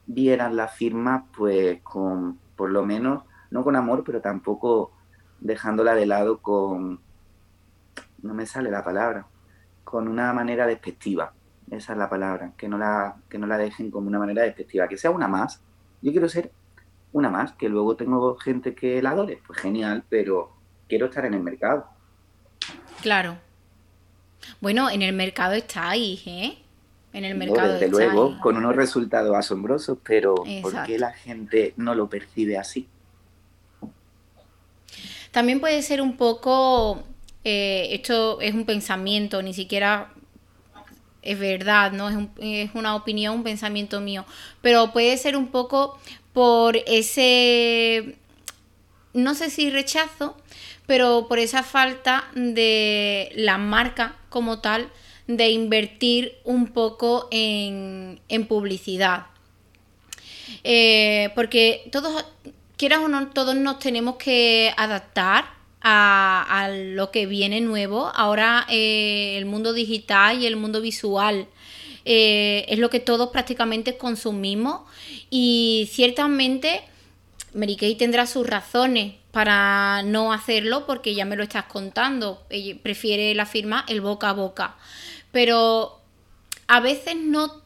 vieran 0.06 0.56
la 0.56 0.68
firma 0.68 1.26
pues 1.36 1.82
con 1.82 2.40
por 2.56 2.70
lo 2.70 2.86
menos 2.86 3.24
no 3.52 3.64
con 3.64 3.76
amor, 3.76 4.04
pero 4.04 4.22
tampoco 4.22 4.92
dejándola 5.40 5.94
de 5.94 6.06
lado 6.06 6.40
con, 6.40 7.00
no 8.22 8.34
me 8.34 8.46
sale 8.46 8.72
la 8.72 8.84
palabra, 8.84 9.28
con 9.84 10.08
una 10.08 10.34
manera 10.34 10.66
despectiva. 10.66 11.34
Esa 11.70 11.94
es 11.94 11.98
la 11.98 12.10
palabra, 12.10 12.52
que 12.58 12.68
no 12.68 12.78
la, 12.78 13.16
que 13.30 13.38
no 13.38 13.48
la 13.48 13.58
dejen 13.58 13.92
como 13.92 14.08
una 14.08 14.20
manera 14.20 14.44
despectiva, 14.44 14.88
que 14.88 14.98
sea 14.98 15.12
una 15.12 15.28
más, 15.28 15.62
yo 16.02 16.12
quiero 16.12 16.28
ser 16.28 16.52
una 17.14 17.30
más, 17.30 17.54
que 17.54 17.70
luego 17.70 17.96
tengo 17.96 18.36
gente 18.38 18.74
que 18.74 19.02
la 19.02 19.12
adore, 19.12 19.40
pues 19.46 19.60
genial, 19.60 20.04
pero 20.10 20.54
quiero 20.88 21.08
estar 21.08 21.26
en 21.26 21.34
el 21.34 21.42
mercado. 21.42 21.86
Claro. 23.02 23.38
Bueno, 24.60 24.90
en 24.90 25.02
el 25.02 25.14
mercado 25.14 25.54
estáis, 25.54 26.26
¿eh? 26.26 26.58
En 27.14 27.26
el 27.26 27.38
mercado. 27.38 27.74
desde 27.74 27.90
luego, 27.90 28.40
con 28.40 28.56
unos 28.56 28.76
resultados 28.76 29.36
asombrosos, 29.36 29.98
pero 30.04 30.36
¿por 30.62 30.84
qué 30.84 30.98
la 30.98 31.12
gente 31.12 31.74
no 31.76 31.94
lo 31.94 32.10
percibe 32.10 32.58
así? 32.58 32.88
También 35.32 35.60
puede 35.60 35.82
ser 35.82 36.02
un 36.02 36.18
poco, 36.18 37.04
eh, 37.44 37.90
esto 37.92 38.42
es 38.42 38.54
un 38.54 38.66
pensamiento, 38.66 39.42
ni 39.42 39.54
siquiera 39.54 40.14
es 41.22 41.40
verdad, 41.40 41.92
¿no? 41.92 42.10
Es, 42.10 42.18
es, 42.40 42.72
una 42.74 42.96
opinión, 42.96 43.36
un 43.36 43.44
pensamiento 43.44 44.02
mío, 44.02 44.26
pero 44.62 44.92
puede 44.92 45.18
ser 45.18 45.38
un 45.38 45.48
poco 45.48 46.00
por 46.34 46.78
ese, 46.88 48.16
no 49.14 49.36
sé 49.36 49.50
si 49.50 49.70
rechazo, 49.70 50.38
pero 50.86 51.28
por 51.28 51.40
esa 51.40 51.64
falta 51.64 52.26
de 52.36 53.32
la 53.36 53.58
marca 53.58 54.18
como 54.30 54.60
tal 54.60 54.90
de 55.28 55.50
invertir 55.50 56.38
un 56.44 56.68
poco 56.68 57.28
en, 57.32 58.20
publicidad. 58.48 59.28
Eh, 60.64 61.30
porque 61.36 61.88
todos, 61.92 62.26
quieras 62.82 63.02
o 63.02 63.08
no, 63.08 63.28
todos 63.28 63.56
nos 63.56 63.78
tenemos 63.78 64.16
que 64.16 64.74
adaptar 64.76 65.46
a, 65.84 66.68
lo 66.74 67.12
que 67.12 67.28
viene 67.28 67.62
nuevo. 67.62 68.12
Ahora 68.16 68.66
eh, 68.70 69.36
el 69.38 69.46
mundo 69.46 69.74
digital 69.74 70.42
y 70.42 70.48
el 70.48 70.56
mundo 70.56 70.82
visual 70.82 71.46
eh, 72.06 72.66
es 72.68 72.80
lo 72.80 72.90
que 72.90 73.00
todos 73.00 73.30
prácticamente 73.30 73.98
consumimos 73.98 74.82
y 75.30 75.92
ciertamente 75.92 76.82
Mary 77.54 77.76
Kay 77.76 77.94
tendrá 77.94 78.26
sus 78.26 78.48
razones 78.48 79.14
para 79.30 80.02
no 80.02 80.34
hacerlo 80.34 80.88
porque 80.88 81.14
ya 81.14 81.24
me 81.24 81.36
lo 81.36 81.44
estás 81.44 81.66
contando. 81.66 82.42
Ella 82.50 82.76
prefiere 82.82 83.36
la 83.36 83.46
firma 83.46 83.86
el 83.90 84.02
boca 84.02 84.30
a 84.30 84.34
boca. 84.34 84.76
Pero 85.32 86.02
a 86.66 86.80
veces 86.80 87.16
no 87.16 87.62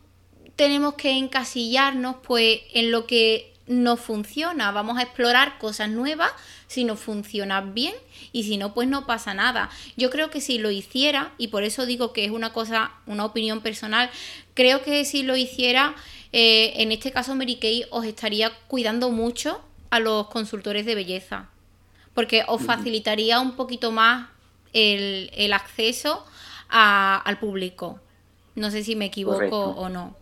tenemos 0.57 0.95
que 0.95 1.11
encasillarnos 1.11 2.17
pues 2.21 2.59
en 2.73 2.91
lo 2.91 3.07
que 3.07 3.54
no 3.67 3.97
funciona. 3.97 4.71
Vamos 4.71 4.97
a 4.97 5.03
explorar 5.03 5.57
cosas 5.57 5.89
nuevas 5.89 6.31
si 6.67 6.83
nos 6.83 6.99
funciona 6.99 7.61
bien 7.61 7.93
y 8.31 8.43
si 8.43 8.57
no, 8.57 8.73
pues 8.73 8.87
no 8.87 9.05
pasa 9.05 9.33
nada. 9.33 9.69
Yo 9.97 10.09
creo 10.09 10.29
que 10.29 10.41
si 10.41 10.57
lo 10.57 10.71
hiciera, 10.71 11.33
y 11.37 11.47
por 11.47 11.63
eso 11.63 11.85
digo 11.85 12.13
que 12.13 12.25
es 12.25 12.31
una 12.31 12.53
cosa, 12.53 12.91
una 13.05 13.25
opinión 13.25 13.61
personal, 13.61 14.09
creo 14.53 14.83
que 14.83 15.05
si 15.05 15.23
lo 15.23 15.35
hiciera, 15.35 15.95
eh, 16.31 16.73
en 16.77 16.91
este 16.91 17.11
caso 17.11 17.35
Mary 17.35 17.55
Kay 17.55 17.85
os 17.89 18.05
estaría 18.05 18.51
cuidando 18.67 19.09
mucho 19.09 19.61
a 19.89 19.99
los 19.99 20.27
consultores 20.27 20.85
de 20.85 20.95
belleza, 20.95 21.49
porque 22.13 22.43
os 22.47 22.61
facilitaría 22.61 23.39
un 23.39 23.55
poquito 23.55 23.91
más 23.91 24.29
el, 24.73 25.29
el 25.33 25.53
acceso 25.53 26.25
al 26.69 27.39
público. 27.39 27.99
No 28.55 28.71
sé 28.71 28.83
si 28.83 28.95
me 28.95 29.05
equivoco 29.05 29.57
o 29.57 29.89
no. 29.89 30.15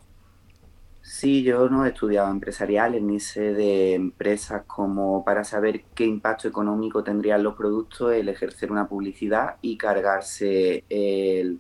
Sí, 1.14 1.44
yo 1.44 1.70
no 1.70 1.86
he 1.86 1.90
estudiado 1.90 2.32
empresariales 2.32 3.04
ni 3.04 3.20
sé 3.20 3.54
de 3.54 3.94
empresas 3.94 4.64
como 4.66 5.24
para 5.24 5.44
saber 5.44 5.84
qué 5.94 6.06
impacto 6.06 6.48
económico 6.48 7.04
tendrían 7.04 7.44
los 7.44 7.54
productos 7.56 8.14
el 8.14 8.30
ejercer 8.30 8.72
una 8.72 8.88
publicidad 8.88 9.58
y 9.62 9.78
cargarse 9.78 10.84
el 10.90 11.60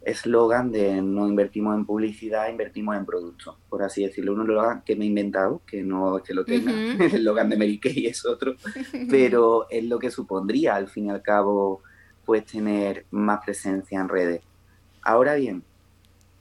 eslogan 0.00 0.70
de 0.70 1.02
no 1.02 1.26
invertimos 1.26 1.74
en 1.74 1.86
publicidad, 1.86 2.48
invertimos 2.48 2.96
en 2.96 3.04
productos, 3.04 3.56
por 3.68 3.82
así 3.82 4.04
decirlo. 4.04 4.34
Un 4.34 4.42
eslogan 4.42 4.82
que 4.82 4.94
me 4.94 5.06
he 5.06 5.08
inventado, 5.08 5.60
que 5.66 5.82
no 5.82 6.16
es 6.16 6.22
que 6.22 6.32
lo 6.32 6.44
tenga, 6.44 6.70
el 7.04 7.16
eslogan 7.16 7.50
de 7.50 7.56
Mary 7.56 7.80
Kay 7.80 8.06
es 8.06 8.24
otro, 8.24 8.54
pero 9.10 9.66
es 9.70 9.82
lo 9.82 9.98
que 9.98 10.12
supondría 10.12 10.76
al 10.76 10.86
fin 10.86 11.06
y 11.06 11.10
al 11.10 11.20
cabo 11.20 11.82
pues 12.24 12.46
tener 12.46 13.06
más 13.10 13.40
presencia 13.44 14.00
en 14.00 14.08
redes. 14.08 14.42
Ahora 15.02 15.34
bien, 15.34 15.64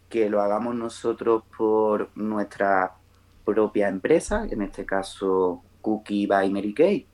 que 0.09 0.29
lo 0.29 0.41
hagamos 0.41 0.75
nosotros 0.75 1.43
por 1.57 2.09
nuestra 2.15 2.95
propia 3.43 3.87
empresa, 3.87 4.45
en 4.49 4.61
este 4.61 4.85
caso 4.85 5.61
Cookie 5.81 6.27
by 6.27 6.49
Mary 6.49 6.73
Kay, 6.73 7.07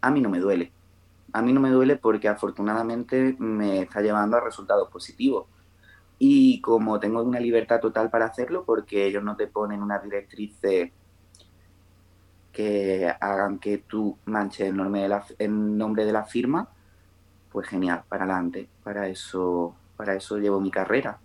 a 0.00 0.10
mí 0.10 0.20
no 0.20 0.28
me 0.28 0.38
duele. 0.38 0.72
A 1.32 1.42
mí 1.42 1.52
no 1.52 1.60
me 1.60 1.70
duele 1.70 1.96
porque 1.96 2.28
afortunadamente 2.28 3.34
me 3.38 3.82
está 3.82 4.00
llevando 4.00 4.36
a 4.36 4.40
resultados 4.40 4.88
positivos. 4.90 5.46
Y 6.18 6.60
como 6.60 7.00
tengo 7.00 7.22
una 7.22 7.40
libertad 7.40 7.80
total 7.80 8.08
para 8.10 8.26
hacerlo, 8.26 8.64
porque 8.64 9.06
ellos 9.06 9.24
no 9.24 9.36
te 9.36 9.48
ponen 9.48 9.82
una 9.82 9.98
directriz 9.98 10.54
que 12.52 13.08
hagan 13.20 13.58
que 13.58 13.78
tú 13.78 14.16
manches 14.26 14.68
el 14.68 14.76
nombre 14.76 15.02
de 15.02 15.08
la, 15.08 15.24
el 15.38 15.76
nombre 15.76 16.04
de 16.04 16.12
la 16.12 16.24
firma, 16.24 16.68
pues 17.50 17.68
genial, 17.68 18.04
para 18.08 18.24
adelante. 18.24 18.68
Para 18.84 19.08
eso, 19.08 19.74
para 19.96 20.14
eso 20.14 20.38
llevo 20.38 20.60
mi 20.60 20.70
carrera. 20.70 21.18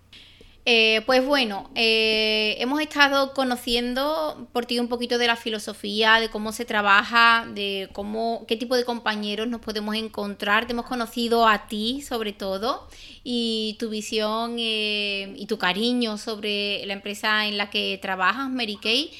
Eh, 0.66 1.01
pues 1.05 1.26
bueno, 1.26 1.70
eh, 1.74 2.55
hemos 2.60 2.80
estado 2.82 3.34
conociendo 3.34 4.47
por 4.51 4.66
ti 4.66 4.78
un 4.80 4.88
poquito 4.88 5.18
de 5.18 5.26
la 5.26 5.36
filosofía, 5.36 6.20
de 6.20 6.30
cómo 6.30 6.51
se 6.51 6.66
trabaja, 6.66 7.47
de 7.53 7.89
cómo, 7.93 8.45
qué 8.47 8.55
tipo 8.55 8.76
de 8.76 8.86
compañeros 8.86 9.47
nos 9.47 9.62
podemos 9.62 9.95
encontrar. 9.95 10.68
Te 10.68 10.74
hemos 10.74 10.86
conocido 10.86 11.47
a 11.47 11.68
ti 11.68 12.01
sobre 12.01 12.34
todo 12.34 12.88
y 13.24 13.78
tu 13.80 13.89
visión 13.89 14.57
eh, 14.60 15.34
y 15.36 15.47
tu 15.47 15.57
cariño 15.57 16.18
sobre 16.18 16.86
la 16.86 16.93
empresa 16.93 17.47
en 17.47 17.57
la 17.57 17.70
que 17.70 17.97
trabajas, 18.01 18.49
Mary 18.49 18.78
Kay 18.82 19.12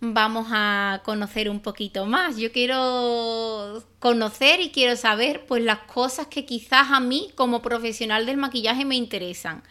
vamos 0.00 0.48
a 0.50 1.00
conocer 1.04 1.48
un 1.48 1.60
poquito 1.60 2.06
más. 2.06 2.36
Yo 2.36 2.52
quiero 2.52 3.82
conocer 3.98 4.60
y 4.60 4.70
quiero 4.70 4.96
saber 4.96 5.44
pues 5.46 5.62
las 5.62 5.78
cosas 5.80 6.26
que 6.26 6.44
quizás 6.44 6.90
a 6.90 7.00
mí 7.00 7.30
como 7.34 7.62
profesional 7.62 8.26
del 8.26 8.36
maquillaje 8.36 8.84
me 8.84 8.96
interesan. 8.96 9.62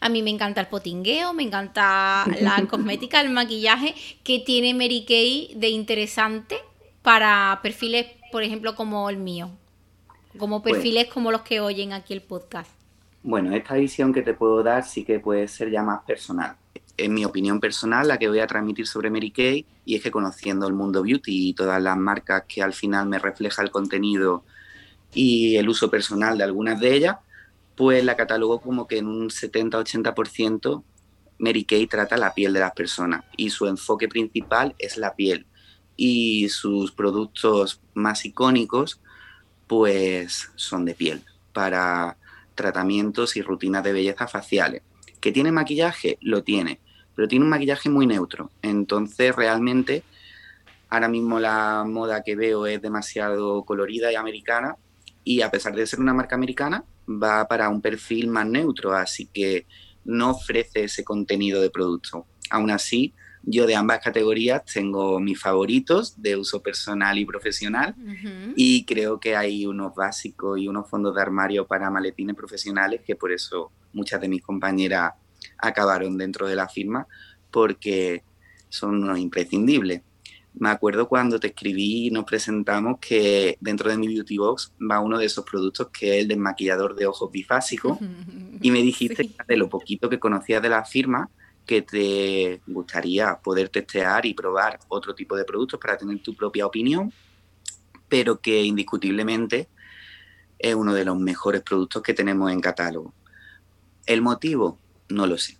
A 0.00 0.08
mí 0.08 0.22
me 0.22 0.30
encanta 0.30 0.60
el 0.60 0.68
potingueo, 0.68 1.32
me 1.32 1.42
encanta 1.42 2.24
la 2.40 2.64
cosmética, 2.70 3.20
el 3.20 3.30
maquillaje 3.30 3.94
que 4.22 4.38
tiene 4.40 4.74
Mary 4.74 5.04
Kay 5.06 5.54
de 5.56 5.68
interesante 5.68 6.56
para 7.02 7.58
perfiles, 7.62 8.06
por 8.30 8.42
ejemplo, 8.42 8.74
como 8.74 9.10
el 9.10 9.16
mío. 9.16 9.50
Como 10.38 10.62
pues 10.62 10.74
perfiles 10.74 11.08
como 11.08 11.30
los 11.30 11.42
que 11.42 11.60
oyen 11.60 11.92
aquí 11.92 12.14
el 12.14 12.22
podcast. 12.22 12.70
Bueno, 13.22 13.54
esta 13.54 13.74
visión 13.74 14.12
que 14.12 14.22
te 14.22 14.34
puedo 14.34 14.62
dar 14.62 14.84
sí 14.84 15.04
que 15.04 15.20
puede 15.20 15.46
ser 15.46 15.70
ya 15.70 15.82
más 15.82 16.02
personal 16.04 16.56
en 16.96 17.14
mi 17.14 17.24
opinión 17.24 17.60
personal, 17.60 18.08
la 18.08 18.18
que 18.18 18.28
voy 18.28 18.40
a 18.40 18.46
transmitir 18.46 18.86
sobre 18.86 19.10
Mary 19.10 19.30
Kay, 19.30 19.66
y 19.84 19.96
es 19.96 20.02
que 20.02 20.10
conociendo 20.10 20.66
el 20.66 20.74
mundo 20.74 21.02
beauty 21.02 21.48
y 21.48 21.54
todas 21.54 21.82
las 21.82 21.96
marcas 21.96 22.44
que 22.46 22.62
al 22.62 22.72
final 22.72 23.06
me 23.06 23.18
refleja 23.18 23.62
el 23.62 23.70
contenido 23.70 24.44
y 25.12 25.56
el 25.56 25.68
uso 25.68 25.90
personal 25.90 26.38
de 26.38 26.44
algunas 26.44 26.80
de 26.80 26.94
ellas, 26.94 27.16
pues 27.76 28.04
la 28.04 28.16
catalogo 28.16 28.60
como 28.60 28.86
que 28.86 28.98
en 28.98 29.06
un 29.06 29.30
70-80% 29.30 30.82
Mary 31.38 31.64
Kay 31.64 31.86
trata 31.86 32.16
la 32.16 32.34
piel 32.34 32.52
de 32.52 32.60
las 32.60 32.72
personas 32.72 33.24
y 33.36 33.50
su 33.50 33.66
enfoque 33.66 34.08
principal 34.08 34.74
es 34.78 34.96
la 34.96 35.14
piel 35.14 35.46
y 35.96 36.48
sus 36.48 36.92
productos 36.92 37.80
más 37.94 38.24
icónicos 38.24 39.00
pues 39.66 40.50
son 40.54 40.84
de 40.84 40.94
piel 40.94 41.24
para 41.52 42.16
tratamientos 42.54 43.36
y 43.36 43.42
rutinas 43.42 43.82
de 43.82 43.92
belleza 43.92 44.28
faciales. 44.28 44.82
¿Que 45.22 45.32
tiene 45.32 45.52
maquillaje? 45.52 46.18
Lo 46.20 46.42
tiene 46.42 46.80
pero 47.14 47.28
tiene 47.28 47.44
un 47.44 47.50
maquillaje 47.50 47.90
muy 47.90 48.06
neutro. 48.06 48.50
Entonces, 48.62 49.34
realmente, 49.34 50.02
ahora 50.88 51.08
mismo 51.08 51.38
la 51.40 51.84
moda 51.86 52.22
que 52.22 52.36
veo 52.36 52.66
es 52.66 52.80
demasiado 52.80 53.64
colorida 53.64 54.12
y 54.12 54.16
americana, 54.16 54.76
y 55.24 55.42
a 55.42 55.50
pesar 55.50 55.74
de 55.74 55.86
ser 55.86 56.00
una 56.00 56.14
marca 56.14 56.34
americana, 56.34 56.84
va 57.08 57.46
para 57.46 57.68
un 57.68 57.80
perfil 57.80 58.28
más 58.28 58.46
neutro, 58.46 58.92
así 58.92 59.26
que 59.26 59.66
no 60.04 60.30
ofrece 60.30 60.84
ese 60.84 61.04
contenido 61.04 61.60
de 61.60 61.70
producto. 61.70 62.26
Aún 62.50 62.70
así, 62.70 63.14
yo 63.44 63.66
de 63.66 63.76
ambas 63.76 64.00
categorías 64.00 64.64
tengo 64.64 65.18
mis 65.20 65.40
favoritos 65.40 66.20
de 66.20 66.36
uso 66.36 66.62
personal 66.62 67.18
y 67.18 67.24
profesional 67.24 67.94
y 68.54 68.84
creo 68.84 69.18
que 69.18 69.34
hay 69.34 69.66
unos 69.66 69.96
básicos 69.96 70.60
y 70.60 70.68
unos 70.68 70.88
fondos 70.88 71.14
de 71.14 71.22
armario 71.22 71.66
para 71.66 71.90
maletines 71.90 72.36
profesionales 72.36 73.00
que 73.04 73.16
por 73.16 73.32
eso 73.32 73.72
muchas 73.92 74.20
de 74.20 74.28
mis 74.28 74.42
compañeras 74.42 75.12
acabaron 75.58 76.16
dentro 76.18 76.46
de 76.46 76.56
la 76.56 76.68
firma 76.68 77.06
porque 77.50 78.24
son 78.68 79.02
unos 79.02 79.18
imprescindibles. 79.18 80.02
Me 80.54 80.68
acuerdo 80.68 81.08
cuando 81.08 81.40
te 81.40 81.48
escribí 81.48 82.08
y 82.08 82.10
nos 82.10 82.24
presentamos 82.24 82.98
que 83.00 83.56
dentro 83.60 83.90
de 83.90 83.96
mi 83.96 84.06
beauty 84.08 84.36
box 84.36 84.72
va 84.90 85.00
uno 85.00 85.18
de 85.18 85.26
esos 85.26 85.44
productos 85.44 85.88
que 85.88 86.16
es 86.16 86.22
el 86.22 86.28
desmaquillador 86.28 86.94
de 86.94 87.06
ojos 87.06 87.30
bifásico 87.30 87.98
y 88.60 88.70
me 88.70 88.82
dijiste 88.82 89.30
de 89.48 89.56
lo 89.56 89.68
poquito 89.68 90.10
que 90.10 90.18
conocías 90.18 90.62
de 90.62 90.68
la 90.68 90.84
firma 90.84 91.30
que 91.66 91.82
te 91.82 92.60
gustaría 92.66 93.38
poder 93.38 93.68
testear 93.68 94.26
y 94.26 94.34
probar 94.34 94.78
otro 94.88 95.14
tipo 95.14 95.36
de 95.36 95.44
productos 95.44 95.80
para 95.80 95.96
tener 95.96 96.20
tu 96.20 96.34
propia 96.34 96.66
opinión, 96.66 97.12
pero 98.08 98.40
que 98.40 98.62
indiscutiblemente 98.62 99.68
es 100.58 100.74
uno 100.74 100.92
de 100.92 101.04
los 101.04 101.18
mejores 101.18 101.62
productos 101.62 102.02
que 102.02 102.14
tenemos 102.14 102.50
en 102.50 102.60
catálogo. 102.60 103.14
El 104.06 104.22
motivo, 104.22 104.78
no 105.08 105.26
lo 105.26 105.38
sé. 105.38 105.58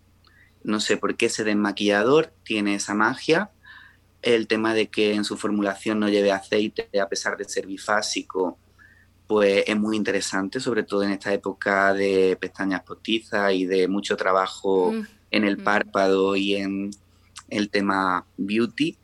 No 0.65 0.81
sé 0.81 0.97
por 0.97 1.17
qué 1.17 1.27
ese 1.27 1.45
desmaquillador 1.45 2.33
tiene 2.45 2.75
esa 2.75 2.95
magia 2.95 3.51
el 4.23 4.47
tema 4.47 4.73
de 4.73 4.89
que 4.89 5.15
en 5.15 5.25
su 5.25 5.37
formulación 5.37 5.99
no 5.99 6.09
lleve 6.09 6.33
aceite 6.33 6.89
a 7.01 7.09
pesar 7.09 7.37
de 7.37 7.45
ser 7.45 7.67
bifásico, 7.67 8.57
pues 9.27 9.65
es 9.67 9.77
muy 9.77 9.97
interesante, 9.97 10.61
sobre 10.61 10.85
todo 10.85 11.03
en 11.03 11.11
esta 11.11 11.33
época 11.35 11.93
de 11.93 12.37
pestañas 12.41 12.83
postizas 12.83 13.53
y 13.53 13.67
de 13.67 13.89
mucho 13.89 14.17
trabajo 14.17 14.93
mm, 14.93 15.07
en 15.33 15.45
el 15.45 15.59
mm. 15.59 15.65
párpado 15.65 16.37
y 16.37 16.55
en 16.55 16.91
el 17.49 17.69
tema 17.69 18.25
beauty. 18.37 18.97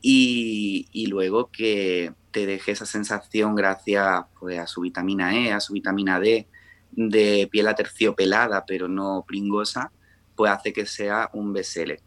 Y, 0.00 1.06
luego 1.08 1.50
que 1.50 2.12
te 2.32 2.46
deje 2.46 2.72
esa 2.72 2.86
sensación 2.86 3.54
gracias 3.54 4.24
pues, 4.40 4.58
a 4.58 4.66
su 4.66 4.80
vitamina 4.80 5.36
E, 5.36 5.52
a 5.52 5.60
su 5.60 5.74
vitamina 5.74 6.18
D, 6.18 6.48
de 6.92 7.48
piel 7.50 7.68
aterciopelada 7.68 8.64
pero 8.66 8.88
no 8.88 9.24
pringosa, 9.26 9.90
pues 10.36 10.52
hace 10.52 10.72
que 10.72 10.86
sea 10.86 11.30
un 11.32 11.52
bestseller. 11.52 12.00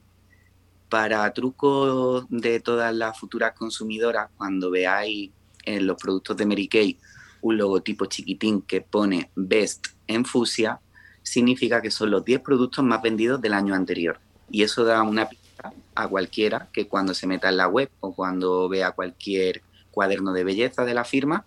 Para 0.90 1.32
trucos 1.34 2.26
de 2.30 2.60
todas 2.60 2.94
las 2.94 3.20
futuras 3.20 3.54
consumidoras, 3.54 4.30
cuando 4.38 4.72
veáis 4.72 5.32
en 5.66 5.88
los 5.88 5.98
productos 5.98 6.38
de 6.38 6.46
Mary 6.46 6.68
Kay 6.68 7.00
un 7.42 7.58
logotipo 7.58 8.06
chiquitín 8.06 8.62
que 8.62 8.82
pone 8.82 9.30
Best 9.36 9.88
en 10.08 10.26
fusia, 10.26 10.80
significa 11.22 11.82
que 11.82 11.92
son 11.92 12.12
los 12.12 12.24
10 12.24 12.42
productos 12.42 12.84
más 12.84 13.02
vendidos 13.02 13.42
del 13.42 13.54
año 13.54 13.76
anterior. 13.76 14.20
Y 14.50 14.64
eso 14.64 14.84
da 14.84 15.02
una 15.04 15.28
pista 15.28 15.74
a 15.96 16.08
cualquiera 16.08 16.70
que 16.72 16.88
cuando 16.88 17.14
se 17.14 17.28
meta 17.28 17.50
en 17.50 17.58
la 17.58 17.68
web 17.68 17.90
o 18.00 18.16
cuando 18.16 18.70
vea 18.70 18.92
cualquier 18.92 19.62
cuaderno 19.92 20.34
de 20.34 20.44
belleza 20.44 20.86
de 20.86 20.94
la 20.94 21.04
firma, 21.04 21.46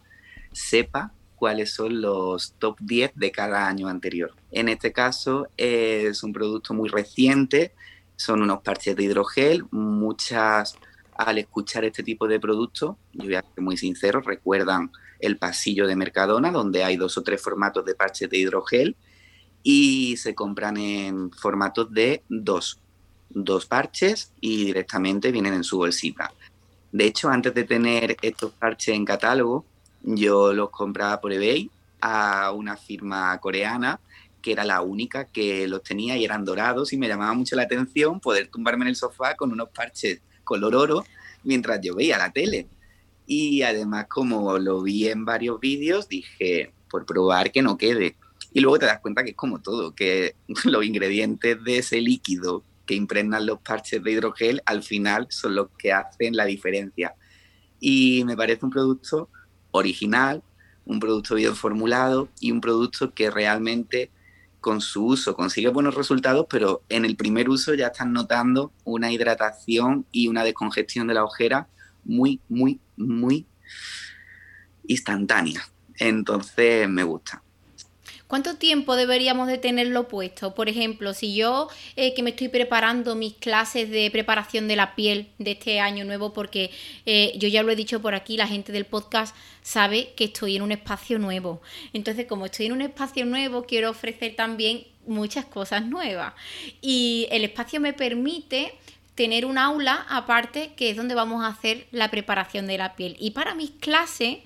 sepa 0.52 1.12
cuáles 1.38 1.72
son 1.72 2.00
los 2.00 2.52
top 2.58 2.76
10 2.80 3.12
de 3.14 3.30
cada 3.30 3.66
año 3.66 3.88
anterior. 3.88 4.34
En 4.50 4.68
este 4.68 4.92
caso 4.92 5.48
es 5.56 6.22
un 6.22 6.32
producto 6.32 6.74
muy 6.74 6.88
reciente, 6.88 7.72
son 8.16 8.42
unos 8.42 8.62
parches 8.62 8.96
de 8.96 9.04
hidrogel, 9.04 9.64
muchas 9.70 10.76
al 11.16 11.38
escuchar 11.38 11.84
este 11.84 12.04
tipo 12.04 12.28
de 12.28 12.38
productos, 12.38 12.94
yo 13.12 13.24
voy 13.24 13.34
a 13.34 13.42
ser 13.42 13.62
muy 13.62 13.76
sincero, 13.76 14.20
recuerdan 14.20 14.92
el 15.18 15.36
pasillo 15.36 15.88
de 15.88 15.96
Mercadona, 15.96 16.52
donde 16.52 16.84
hay 16.84 16.96
dos 16.96 17.18
o 17.18 17.22
tres 17.22 17.42
formatos 17.42 17.84
de 17.84 17.96
parches 17.96 18.30
de 18.30 18.38
hidrogel 18.38 18.96
y 19.64 20.16
se 20.16 20.36
compran 20.36 20.76
en 20.76 21.32
formatos 21.32 21.92
de 21.92 22.22
dos, 22.28 22.78
dos 23.30 23.66
parches 23.66 24.32
y 24.40 24.66
directamente 24.66 25.32
vienen 25.32 25.54
en 25.54 25.64
su 25.64 25.78
bolsita. 25.78 26.32
De 26.92 27.06
hecho, 27.06 27.28
antes 27.28 27.52
de 27.52 27.64
tener 27.64 28.16
estos 28.22 28.52
parches 28.52 28.94
en 28.94 29.04
catálogo, 29.04 29.64
yo 30.16 30.52
los 30.52 30.70
compraba 30.70 31.20
por 31.20 31.32
eBay 31.32 31.70
a 32.00 32.52
una 32.52 32.76
firma 32.76 33.38
coreana 33.40 34.00
que 34.40 34.52
era 34.52 34.64
la 34.64 34.80
única 34.82 35.26
que 35.26 35.66
los 35.66 35.82
tenía 35.82 36.16
y 36.16 36.24
eran 36.24 36.44
dorados 36.44 36.92
y 36.92 36.96
me 36.96 37.08
llamaba 37.08 37.34
mucho 37.34 37.56
la 37.56 37.62
atención 37.62 38.20
poder 38.20 38.48
tumbarme 38.48 38.84
en 38.84 38.88
el 38.88 38.96
sofá 38.96 39.34
con 39.34 39.52
unos 39.52 39.68
parches 39.70 40.20
color 40.44 40.74
oro 40.74 41.04
mientras 41.44 41.80
yo 41.80 41.94
veía 41.94 42.18
la 42.18 42.32
tele. 42.32 42.66
Y 43.26 43.62
además, 43.62 44.06
como 44.08 44.58
lo 44.58 44.82
vi 44.82 45.08
en 45.08 45.24
varios 45.24 45.60
vídeos, 45.60 46.08
dije, 46.08 46.72
por 46.88 47.04
probar 47.04 47.52
que 47.52 47.60
no 47.60 47.76
quede. 47.76 48.16
Y 48.54 48.60
luego 48.60 48.78
te 48.78 48.86
das 48.86 49.00
cuenta 49.00 49.22
que 49.22 49.30
es 49.30 49.36
como 49.36 49.60
todo, 49.60 49.94
que 49.94 50.34
los 50.64 50.84
ingredientes 50.84 51.62
de 51.62 51.78
ese 51.78 52.00
líquido 52.00 52.64
que 52.86 52.94
impregnan 52.94 53.44
los 53.44 53.60
parches 53.60 54.02
de 54.02 54.10
hidrogel 54.10 54.62
al 54.64 54.82
final 54.82 55.26
son 55.28 55.54
los 55.54 55.68
que 55.76 55.92
hacen 55.92 56.34
la 56.34 56.46
diferencia. 56.46 57.14
Y 57.80 58.24
me 58.24 58.36
parece 58.36 58.64
un 58.64 58.70
producto 58.70 59.28
original, 59.78 60.42
un 60.84 61.00
producto 61.00 61.34
bien 61.34 61.54
formulado 61.54 62.28
y 62.40 62.52
un 62.52 62.60
producto 62.60 63.14
que 63.14 63.30
realmente 63.30 64.10
con 64.60 64.80
su 64.80 65.06
uso 65.06 65.34
consigue 65.34 65.68
buenos 65.68 65.94
resultados, 65.94 66.46
pero 66.50 66.82
en 66.88 67.04
el 67.04 67.16
primer 67.16 67.48
uso 67.48 67.74
ya 67.74 67.88
están 67.88 68.12
notando 68.12 68.72
una 68.84 69.12
hidratación 69.12 70.04
y 70.10 70.28
una 70.28 70.44
descongestión 70.44 71.06
de 71.06 71.14
la 71.14 71.24
ojera 71.24 71.68
muy, 72.04 72.40
muy, 72.48 72.80
muy 72.96 73.46
instantánea. 74.86 75.62
Entonces 75.98 76.88
me 76.88 77.04
gusta. 77.04 77.42
¿Cuánto 78.28 78.56
tiempo 78.56 78.94
deberíamos 78.94 79.48
de 79.48 79.56
tenerlo 79.56 80.06
puesto? 80.06 80.54
Por 80.54 80.68
ejemplo, 80.68 81.14
si 81.14 81.34
yo 81.34 81.68
eh, 81.96 82.12
que 82.12 82.22
me 82.22 82.30
estoy 82.30 82.48
preparando 82.48 83.14
mis 83.14 83.32
clases 83.32 83.88
de 83.88 84.10
preparación 84.10 84.68
de 84.68 84.76
la 84.76 84.94
piel 84.94 85.28
de 85.38 85.52
este 85.52 85.80
año 85.80 86.04
nuevo, 86.04 86.34
porque 86.34 86.70
eh, 87.06 87.32
yo 87.38 87.48
ya 87.48 87.62
lo 87.62 87.72
he 87.72 87.76
dicho 87.76 88.02
por 88.02 88.14
aquí, 88.14 88.36
la 88.36 88.46
gente 88.46 88.70
del 88.70 88.84
podcast 88.84 89.34
sabe 89.62 90.12
que 90.14 90.24
estoy 90.24 90.56
en 90.56 90.62
un 90.62 90.72
espacio 90.72 91.18
nuevo. 91.18 91.62
Entonces, 91.94 92.26
como 92.26 92.44
estoy 92.44 92.66
en 92.66 92.72
un 92.72 92.82
espacio 92.82 93.24
nuevo, 93.24 93.64
quiero 93.64 93.88
ofrecer 93.88 94.36
también 94.36 94.84
muchas 95.06 95.46
cosas 95.46 95.86
nuevas. 95.86 96.34
Y 96.82 97.28
el 97.30 97.44
espacio 97.44 97.80
me 97.80 97.94
permite 97.94 98.74
tener 99.14 99.46
un 99.46 99.58
aula 99.58 100.06
aparte 100.08 100.74
que 100.76 100.90
es 100.90 100.96
donde 100.96 101.16
vamos 101.16 101.42
a 101.42 101.48
hacer 101.48 101.88
la 101.90 102.10
preparación 102.10 102.66
de 102.66 102.78
la 102.78 102.94
piel. 102.94 103.16
Y 103.18 103.32
para 103.32 103.54
mis 103.54 103.70
clases, 103.70 104.38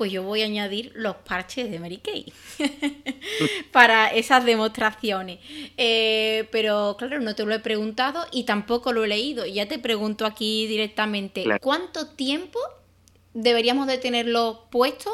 pues 0.00 0.10
yo 0.10 0.22
voy 0.22 0.40
a 0.40 0.46
añadir 0.46 0.92
los 0.94 1.16
parches 1.16 1.70
de 1.70 1.78
Mary 1.78 1.98
Kay 1.98 2.32
para 3.70 4.08
esas 4.08 4.46
demostraciones. 4.46 5.40
Eh, 5.76 6.48
pero 6.50 6.96
claro, 6.98 7.20
no 7.20 7.34
te 7.34 7.44
lo 7.44 7.54
he 7.54 7.58
preguntado 7.58 8.26
y 8.32 8.44
tampoco 8.44 8.94
lo 8.94 9.04
he 9.04 9.08
leído. 9.08 9.44
Ya 9.44 9.68
te 9.68 9.78
pregunto 9.78 10.24
aquí 10.24 10.66
directamente, 10.66 11.44
¿cuánto 11.60 12.06
tiempo 12.06 12.58
deberíamos 13.34 13.86
de 13.88 13.98
tenerlo 13.98 14.68
puesto 14.70 15.10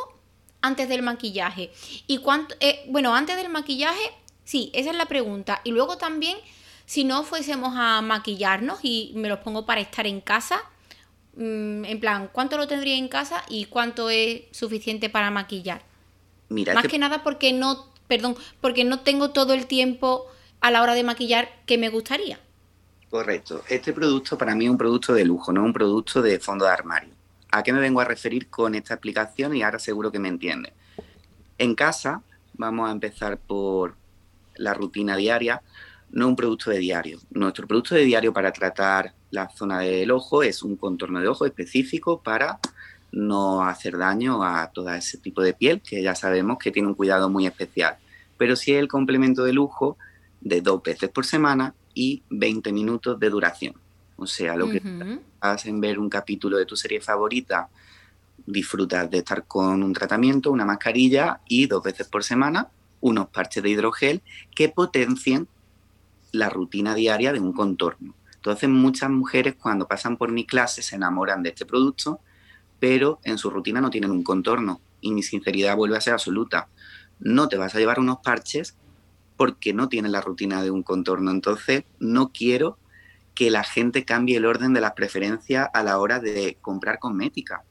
antes 0.60 0.88
del 0.88 1.02
maquillaje? 1.02 1.72
Y 2.06 2.18
cuánto, 2.18 2.54
eh, 2.60 2.84
bueno, 2.86 3.12
antes 3.12 3.36
del 3.36 3.48
maquillaje, 3.48 4.12
sí, 4.44 4.70
esa 4.72 4.90
es 4.90 4.96
la 4.96 5.06
pregunta. 5.06 5.62
Y 5.64 5.72
luego 5.72 5.98
también, 5.98 6.36
si 6.84 7.02
no 7.02 7.24
fuésemos 7.24 7.74
a 7.76 8.02
maquillarnos 8.02 8.78
y 8.84 9.10
me 9.16 9.28
los 9.28 9.40
pongo 9.40 9.66
para 9.66 9.80
estar 9.80 10.06
en 10.06 10.20
casa, 10.20 10.62
en 11.38 12.00
plan, 12.00 12.28
¿cuánto 12.32 12.56
lo 12.56 12.66
tendría 12.66 12.96
en 12.96 13.08
casa 13.08 13.42
y 13.48 13.66
cuánto 13.66 14.10
es 14.10 14.42
suficiente 14.52 15.10
para 15.10 15.30
maquillar? 15.30 15.82
Mira, 16.48 16.74
Más 16.74 16.86
que 16.86 16.98
nada 16.98 17.22
porque 17.22 17.52
no, 17.52 17.86
perdón, 18.08 18.36
porque 18.60 18.84
no 18.84 19.00
tengo 19.00 19.30
todo 19.30 19.52
el 19.52 19.66
tiempo 19.66 20.26
a 20.60 20.70
la 20.70 20.82
hora 20.82 20.94
de 20.94 21.02
maquillar 21.02 21.48
que 21.66 21.78
me 21.78 21.88
gustaría. 21.90 22.40
Correcto. 23.10 23.62
Este 23.68 23.92
producto 23.92 24.36
para 24.36 24.54
mí 24.54 24.64
es 24.64 24.70
un 24.70 24.78
producto 24.78 25.12
de 25.12 25.24
lujo, 25.24 25.52
no 25.52 25.62
un 25.62 25.72
producto 25.72 26.22
de 26.22 26.38
fondo 26.40 26.64
de 26.64 26.72
armario. 26.72 27.14
¿A 27.50 27.62
qué 27.62 27.72
me 27.72 27.80
vengo 27.80 28.00
a 28.00 28.04
referir 28.04 28.48
con 28.48 28.74
esta 28.74 28.94
explicación? 28.94 29.54
Y 29.54 29.62
ahora 29.62 29.78
seguro 29.78 30.10
que 30.10 30.18
me 30.18 30.28
entiende. 30.28 30.72
En 31.58 31.74
casa, 31.74 32.22
vamos 32.54 32.88
a 32.88 32.92
empezar 32.92 33.38
por 33.38 33.94
la 34.56 34.74
rutina 34.74 35.16
diaria, 35.16 35.62
no 36.10 36.28
un 36.28 36.36
producto 36.36 36.70
de 36.70 36.78
diario. 36.78 37.18
Nuestro 37.30 37.66
producto 37.66 37.94
de 37.94 38.04
diario 38.04 38.32
para 38.32 38.52
tratar 38.52 39.12
la 39.30 39.48
zona 39.48 39.80
del 39.80 40.10
ojo 40.10 40.42
es 40.42 40.62
un 40.62 40.76
contorno 40.76 41.20
de 41.20 41.28
ojo 41.28 41.46
específico 41.46 42.20
para 42.22 42.58
no 43.12 43.64
hacer 43.64 43.96
daño 43.96 44.42
a 44.42 44.70
todo 44.72 44.90
ese 44.90 45.18
tipo 45.18 45.42
de 45.42 45.54
piel, 45.54 45.80
que 45.80 46.02
ya 46.02 46.14
sabemos 46.14 46.58
que 46.58 46.70
tiene 46.70 46.88
un 46.88 46.94
cuidado 46.94 47.28
muy 47.28 47.46
especial. 47.46 47.96
Pero 48.36 48.56
sí 48.56 48.72
es 48.72 48.80
el 48.80 48.88
complemento 48.88 49.44
de 49.44 49.52
lujo 49.52 49.96
de 50.40 50.60
dos 50.60 50.82
veces 50.82 51.10
por 51.10 51.24
semana 51.24 51.74
y 51.94 52.22
20 52.30 52.72
minutos 52.72 53.18
de 53.18 53.30
duración. 53.30 53.74
O 54.16 54.26
sea, 54.26 54.56
lo 54.56 54.70
que 54.70 54.82
hacen 55.40 55.80
ver 55.80 55.98
un 55.98 56.08
capítulo 56.08 56.56
de 56.56 56.66
tu 56.66 56.76
serie 56.76 57.00
favorita, 57.00 57.68
disfrutas 58.46 59.10
de 59.10 59.18
estar 59.18 59.44
con 59.46 59.82
un 59.82 59.92
tratamiento, 59.92 60.50
una 60.50 60.64
mascarilla 60.64 61.40
y 61.46 61.66
dos 61.66 61.82
veces 61.82 62.06
por 62.08 62.24
semana 62.24 62.68
unos 63.00 63.28
parches 63.28 63.62
de 63.62 63.70
hidrogel 63.70 64.22
que 64.54 64.68
potencien 64.68 65.48
la 66.32 66.48
rutina 66.48 66.94
diaria 66.94 67.32
de 67.32 67.40
un 67.40 67.52
contorno. 67.52 68.14
Entonces 68.34 68.68
muchas 68.68 69.10
mujeres 69.10 69.56
cuando 69.56 69.88
pasan 69.88 70.16
por 70.16 70.30
mi 70.30 70.46
clase 70.46 70.82
se 70.82 70.96
enamoran 70.96 71.42
de 71.42 71.48
este 71.50 71.66
producto, 71.66 72.20
pero 72.78 73.18
en 73.24 73.38
su 73.38 73.50
rutina 73.50 73.80
no 73.80 73.90
tienen 73.90 74.10
un 74.10 74.22
contorno 74.22 74.80
y 75.00 75.12
mi 75.12 75.22
sinceridad 75.22 75.76
vuelve 75.76 75.96
a 75.96 76.00
ser 76.00 76.12
absoluta. 76.12 76.68
No 77.18 77.48
te 77.48 77.56
vas 77.56 77.74
a 77.74 77.78
llevar 77.78 77.98
unos 77.98 78.18
parches 78.18 78.76
porque 79.36 79.72
no 79.72 79.88
tienes 79.88 80.12
la 80.12 80.20
rutina 80.20 80.62
de 80.62 80.70
un 80.70 80.82
contorno. 80.82 81.30
Entonces 81.30 81.84
no 81.98 82.32
quiero 82.32 82.78
que 83.34 83.50
la 83.50 83.64
gente 83.64 84.04
cambie 84.04 84.38
el 84.38 84.46
orden 84.46 84.72
de 84.72 84.80
las 84.80 84.92
preferencias 84.92 85.68
a 85.72 85.82
la 85.82 85.98
hora 85.98 86.20
de 86.20 86.56
comprar 86.60 86.98
cosmética. 86.98 87.64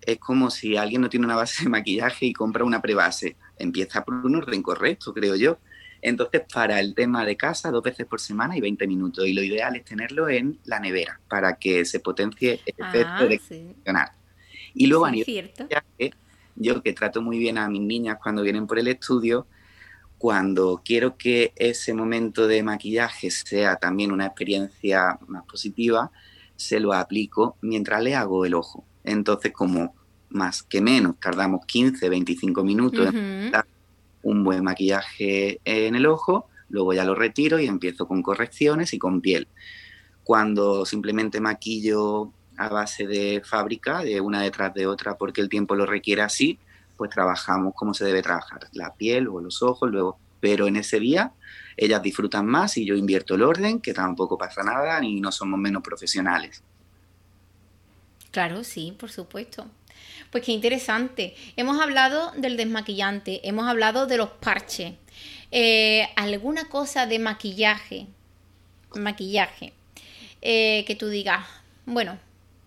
Es 0.00 0.18
como 0.18 0.50
si 0.50 0.76
alguien 0.76 1.00
no 1.00 1.08
tiene 1.08 1.26
una 1.26 1.36
base 1.36 1.64
de 1.64 1.70
maquillaje 1.70 2.26
y 2.26 2.32
compra 2.32 2.64
una 2.64 2.80
prebase. 2.80 3.36
Empieza 3.58 4.04
por 4.04 4.14
un 4.14 4.36
orden 4.36 4.62
correcto, 4.62 5.12
creo 5.12 5.34
yo. 5.34 5.58
Entonces, 6.06 6.42
para 6.52 6.80
el 6.80 6.94
tema 6.94 7.24
de 7.24 7.34
casa, 7.34 7.70
dos 7.70 7.82
veces 7.82 8.04
por 8.04 8.20
semana 8.20 8.54
y 8.54 8.60
20 8.60 8.86
minutos. 8.86 9.26
Y 9.26 9.32
lo 9.32 9.42
ideal 9.42 9.74
es 9.74 9.86
tenerlo 9.86 10.28
en 10.28 10.58
la 10.64 10.78
nevera 10.78 11.18
para 11.30 11.56
que 11.56 11.86
se 11.86 11.98
potencie 11.98 12.60
el 12.66 12.74
ah, 12.84 12.90
efecto 12.90 13.26
de 13.26 13.38
funcionar. 13.38 14.12
Y 14.74 14.86
luego 14.86 15.06
a 15.06 15.10
nivel 15.10 15.50
yo 16.56 16.82
que 16.82 16.92
trato 16.92 17.22
muy 17.22 17.38
bien 17.38 17.56
a 17.56 17.68
mis 17.70 17.80
niñas 17.80 18.18
cuando 18.22 18.42
vienen 18.42 18.66
por 18.66 18.78
el 18.78 18.86
estudio, 18.86 19.46
cuando 20.18 20.82
quiero 20.84 21.16
que 21.16 21.52
ese 21.56 21.94
momento 21.94 22.46
de 22.46 22.62
maquillaje 22.62 23.30
sea 23.30 23.76
también 23.76 24.12
una 24.12 24.26
experiencia 24.26 25.18
más 25.26 25.44
positiva, 25.46 26.12
se 26.54 26.80
lo 26.80 26.92
aplico 26.92 27.56
mientras 27.62 28.02
le 28.02 28.14
hago 28.14 28.44
el 28.44 28.54
ojo. 28.54 28.84
Entonces, 29.04 29.52
como 29.52 29.94
más 30.28 30.62
que 30.62 30.82
menos, 30.82 31.18
tardamos 31.18 31.64
15, 31.64 32.08
25 32.10 32.62
minutos 32.62 33.08
en 33.08 33.50
un 34.24 34.42
buen 34.42 34.64
maquillaje 34.64 35.60
en 35.64 35.94
el 35.94 36.06
ojo, 36.06 36.48
luego 36.68 36.92
ya 36.92 37.04
lo 37.04 37.14
retiro 37.14 37.58
y 37.60 37.66
empiezo 37.66 38.08
con 38.08 38.22
correcciones 38.22 38.92
y 38.92 38.98
con 38.98 39.20
piel. 39.20 39.46
Cuando 40.24 40.84
simplemente 40.84 41.40
maquillo 41.40 42.32
a 42.56 42.68
base 42.68 43.06
de 43.06 43.42
fábrica, 43.44 44.00
de 44.02 44.20
una 44.20 44.42
detrás 44.42 44.74
de 44.74 44.86
otra, 44.86 45.16
porque 45.16 45.40
el 45.40 45.48
tiempo 45.48 45.74
lo 45.74 45.86
requiere 45.86 46.22
así, 46.22 46.58
pues 46.96 47.10
trabajamos 47.10 47.74
como 47.74 47.94
se 47.94 48.04
debe 48.04 48.22
trabajar, 48.22 48.68
la 48.72 48.94
piel 48.94 49.28
o 49.28 49.40
los 49.40 49.62
ojos, 49.62 49.90
luego, 49.90 50.18
pero 50.40 50.66
en 50.66 50.76
ese 50.76 51.00
día 51.00 51.32
ellas 51.76 52.02
disfrutan 52.02 52.46
más 52.46 52.76
y 52.76 52.84
yo 52.84 52.94
invierto 52.94 53.34
el 53.34 53.42
orden, 53.42 53.80
que 53.80 53.92
tampoco 53.92 54.38
pasa 54.38 54.62
nada, 54.62 55.00
ni 55.00 55.20
no 55.20 55.32
somos 55.32 55.58
menos 55.58 55.82
profesionales. 55.82 56.62
Claro, 58.30 58.64
sí, 58.64 58.94
por 58.98 59.10
supuesto. 59.10 59.66
Pues 60.34 60.42
qué 60.42 60.50
interesante. 60.50 61.36
Hemos 61.56 61.80
hablado 61.80 62.32
del 62.36 62.56
desmaquillante, 62.56 63.40
hemos 63.46 63.68
hablado 63.68 64.08
de 64.08 64.16
los 64.16 64.30
parches. 64.30 64.94
Eh, 65.52 66.08
¿Alguna 66.16 66.68
cosa 66.68 67.06
de 67.06 67.20
maquillaje? 67.20 68.08
Maquillaje. 68.96 69.72
Eh, 70.42 70.82
que 70.88 70.96
tú 70.96 71.06
digas, 71.06 71.46
bueno, 71.86 72.18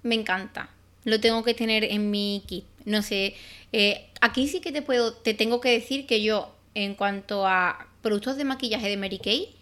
me 0.03 0.15
encanta. 0.15 0.69
Lo 1.03 1.19
tengo 1.19 1.43
que 1.43 1.53
tener 1.53 1.83
en 1.83 2.09
mi 2.09 2.41
kit. 2.47 2.63
No 2.85 3.01
sé. 3.01 3.35
Eh, 3.73 4.11
aquí 4.21 4.47
sí 4.47 4.61
que 4.61 4.71
te 4.71 4.81
puedo, 4.81 5.11
te 5.15 5.33
tengo 5.33 5.59
que 5.59 5.71
decir 5.71 6.07
que 6.07 6.23
yo, 6.23 6.55
en 6.73 6.95
cuanto 6.95 7.45
a 7.45 7.87
productos 8.01 8.37
de 8.37 8.45
maquillaje 8.45 8.87
de 8.87 8.95
Mary 8.95 9.19
Kay, 9.19 9.53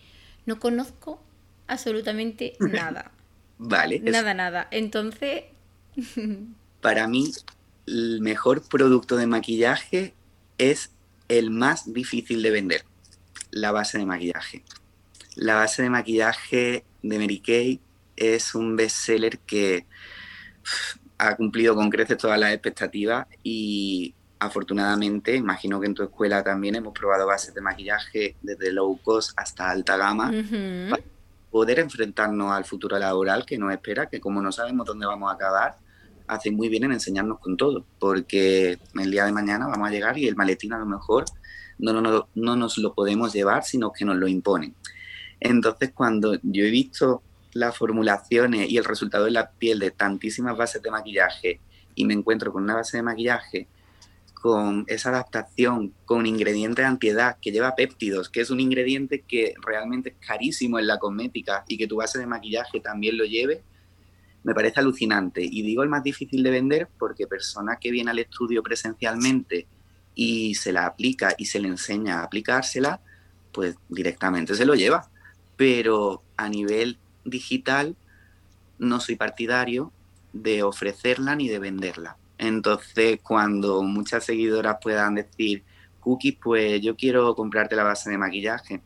no 0.45 0.59
conozco 0.59 1.19
absolutamente 1.65 2.53
nada. 2.59 3.09
vale. 3.57 3.97
Nada, 3.99 4.35
nada. 4.35 4.67
Entonces. 4.69 5.45
Para 6.81 7.07
mí, 7.07 7.31
el 7.87 8.21
mejor 8.21 8.61
producto 8.67 9.15
de 9.15 9.27
maquillaje 9.27 10.13
es 10.57 10.91
el 11.27 11.51
más 11.51 11.93
difícil 11.93 12.41
de 12.41 12.51
vender. 12.51 12.85
La 13.51 13.71
base 13.71 13.97
de 13.97 14.05
maquillaje. 14.05 14.63
La 15.35 15.55
base 15.55 15.83
de 15.83 15.89
maquillaje 15.89 16.85
de 17.01 17.19
Mary 17.19 17.39
Kay 17.39 17.79
es 18.15 18.55
un 18.55 18.75
bestseller 18.75 19.39
que 19.39 19.85
ha 21.17 21.35
cumplido 21.35 21.75
con 21.75 21.89
creces 21.89 22.17
todas 22.17 22.39
las 22.39 22.51
expectativas 22.51 23.27
y 23.43 24.13
afortunadamente, 24.39 25.35
imagino 25.35 25.79
que 25.79 25.87
en 25.87 25.93
tu 25.93 26.03
escuela 26.03 26.43
también 26.43 26.75
hemos 26.75 26.93
probado 26.93 27.25
bases 27.25 27.53
de 27.53 27.61
maquillaje 27.61 28.35
desde 28.41 28.71
low 28.71 28.97
cost 29.01 29.31
hasta 29.37 29.69
alta 29.69 29.97
gama 29.97 30.31
para 30.89 31.03
poder 31.49 31.79
enfrentarnos 31.79 32.51
al 32.51 32.65
futuro 32.65 32.99
laboral 32.99 33.45
que 33.45 33.57
nos 33.57 33.71
espera, 33.71 34.07
que 34.07 34.19
como 34.19 34.41
no 34.41 34.51
sabemos 34.51 34.85
dónde 34.85 35.05
vamos 35.05 35.31
a 35.31 35.35
acabar, 35.35 35.77
hace 36.27 36.51
muy 36.51 36.69
bien 36.69 36.83
en 36.85 36.93
enseñarnos 36.93 37.39
con 37.39 37.57
todo, 37.57 37.85
porque 37.99 38.77
el 38.99 39.11
día 39.11 39.25
de 39.25 39.31
mañana 39.31 39.67
vamos 39.67 39.87
a 39.87 39.91
llegar 39.91 40.17
y 40.17 40.27
el 40.27 40.35
maletín 40.35 40.73
a 40.73 40.79
lo 40.79 40.85
mejor 40.85 41.25
no, 41.77 41.93
no, 42.01 42.27
no 42.35 42.55
nos 42.55 42.77
lo 42.77 42.93
podemos 42.93 43.33
llevar, 43.33 43.63
sino 43.63 43.91
que 43.91 44.05
nos 44.05 44.15
lo 44.17 44.27
imponen. 44.27 44.75
Entonces, 45.39 45.91
cuando 45.93 46.35
yo 46.41 46.65
he 46.65 46.71
visto 46.71 47.21
las 47.53 47.77
formulaciones 47.77 48.69
y 48.69 48.77
el 48.77 48.85
resultado 48.85 49.27
en 49.27 49.33
la 49.33 49.51
piel 49.51 49.79
de 49.79 49.91
tantísimas 49.91 50.57
bases 50.57 50.81
de 50.81 50.91
maquillaje 50.91 51.59
y 51.95 52.05
me 52.05 52.13
encuentro 52.13 52.51
con 52.51 52.63
una 52.63 52.75
base 52.75 52.97
de 52.97 53.03
maquillaje 53.03 53.67
con 54.45 54.83
esa 54.87 55.09
adaptación 55.09 55.91
con 56.05 56.27
ingredientes 56.27 56.85
antiedad 56.85 57.37
que 57.41 57.51
lleva 57.51 57.75
péptidos, 57.75 58.29
que 58.29 58.41
es 58.41 58.51
un 58.51 58.59
ingrediente 58.59 59.23
que 59.27 59.55
realmente 59.65 60.09
es 60.09 60.15
carísimo 60.19 60.77
en 60.77 60.85
la 60.85 60.99
cosmética 60.99 61.63
y 61.67 61.77
que 61.77 61.87
tu 61.87 61.95
base 61.95 62.19
de 62.19 62.27
maquillaje 62.27 62.79
también 62.79 63.17
lo 63.17 63.25
lleve, 63.25 63.63
me 64.45 64.53
parece 64.53 64.79
alucinante. 64.79 65.41
Y 65.43 65.63
digo 65.63 65.81
el 65.83 65.89
más 65.89 66.03
difícil 66.03 66.43
de 66.43 66.51
vender 66.51 66.87
porque 66.99 67.25
persona 67.25 67.77
que 67.81 67.89
viene 67.91 68.11
al 68.11 68.19
estudio 68.19 68.61
presencialmente 68.61 69.67
y 70.13 70.53
se 70.53 70.71
la 70.71 70.85
aplica 70.85 71.33
y 71.35 71.47
se 71.47 71.59
le 71.59 71.67
enseña 71.67 72.19
a 72.19 72.23
aplicársela, 72.23 73.01
pues 73.51 73.75
directamente 73.89 74.53
se 74.53 74.65
lo 74.65 74.75
lleva. 74.75 75.09
Pero 75.57 76.21
a 76.37 76.47
nivel 76.47 76.99
digital 77.25 77.95
no 78.77 78.99
soy 78.99 79.15
partidario 79.15 79.91
de 80.31 80.61
ofrecerla 80.61 81.35
ni 81.35 81.49
de 81.49 81.57
venderla. 81.57 82.17
Entonces, 82.37 83.19
cuando 83.23 83.81
muchas 83.81 84.25
seguidoras 84.25 84.77
puedan 84.79 85.15
decir, 85.15 85.63
Cookies, 86.01 86.37
pues 86.41 86.81
yo 86.81 86.95
quiero 86.95 87.33
comprarte 87.33 87.75
la 87.75 87.83
base 87.83 88.11
de 88.11 88.19
maquillaje, 88.19 88.81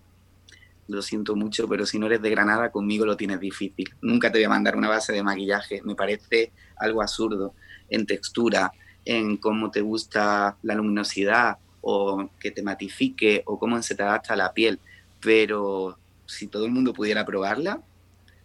lo 0.90 1.02
siento 1.04 1.36
mucho, 1.36 1.68
pero 1.68 1.86
si 1.86 2.00
no 2.00 2.08
eres 2.08 2.22
de 2.22 2.32
Granada, 2.32 2.72
conmigo 2.72 3.06
lo 3.06 3.16
tienes 3.16 3.40
difícil. 3.40 3.94
Nunca 4.02 4.32
te 4.32 4.40
voy 4.40 4.46
a 4.46 4.50
mandar 4.50 4.76
una 4.76 4.90
base 4.90 5.14
de 5.14 5.24
maquillaje, 5.24 5.82
me 5.84 5.96
parece 5.96 6.52
algo 6.78 7.02
absurdo 7.02 7.54
en 7.90 8.06
textura, 8.06 8.72
en 9.06 9.38
cómo 9.38 9.70
te 9.70 9.82
gusta 9.82 10.58
la 10.64 10.74
luminosidad 10.74 11.58
o 11.82 12.30
que 12.40 12.52
te 12.52 12.64
matifique 12.64 13.44
o 13.46 13.60
cómo 13.60 13.82
se 13.84 13.96
te 13.96 14.04
adapta 14.04 14.34
a 14.34 14.38
la 14.38 14.54
piel. 14.54 14.80
Pero 15.22 15.98
si 16.26 16.48
todo 16.48 16.66
el 16.66 16.72
mundo 16.72 16.92
pudiera 16.92 17.24
probarla, 17.24 17.82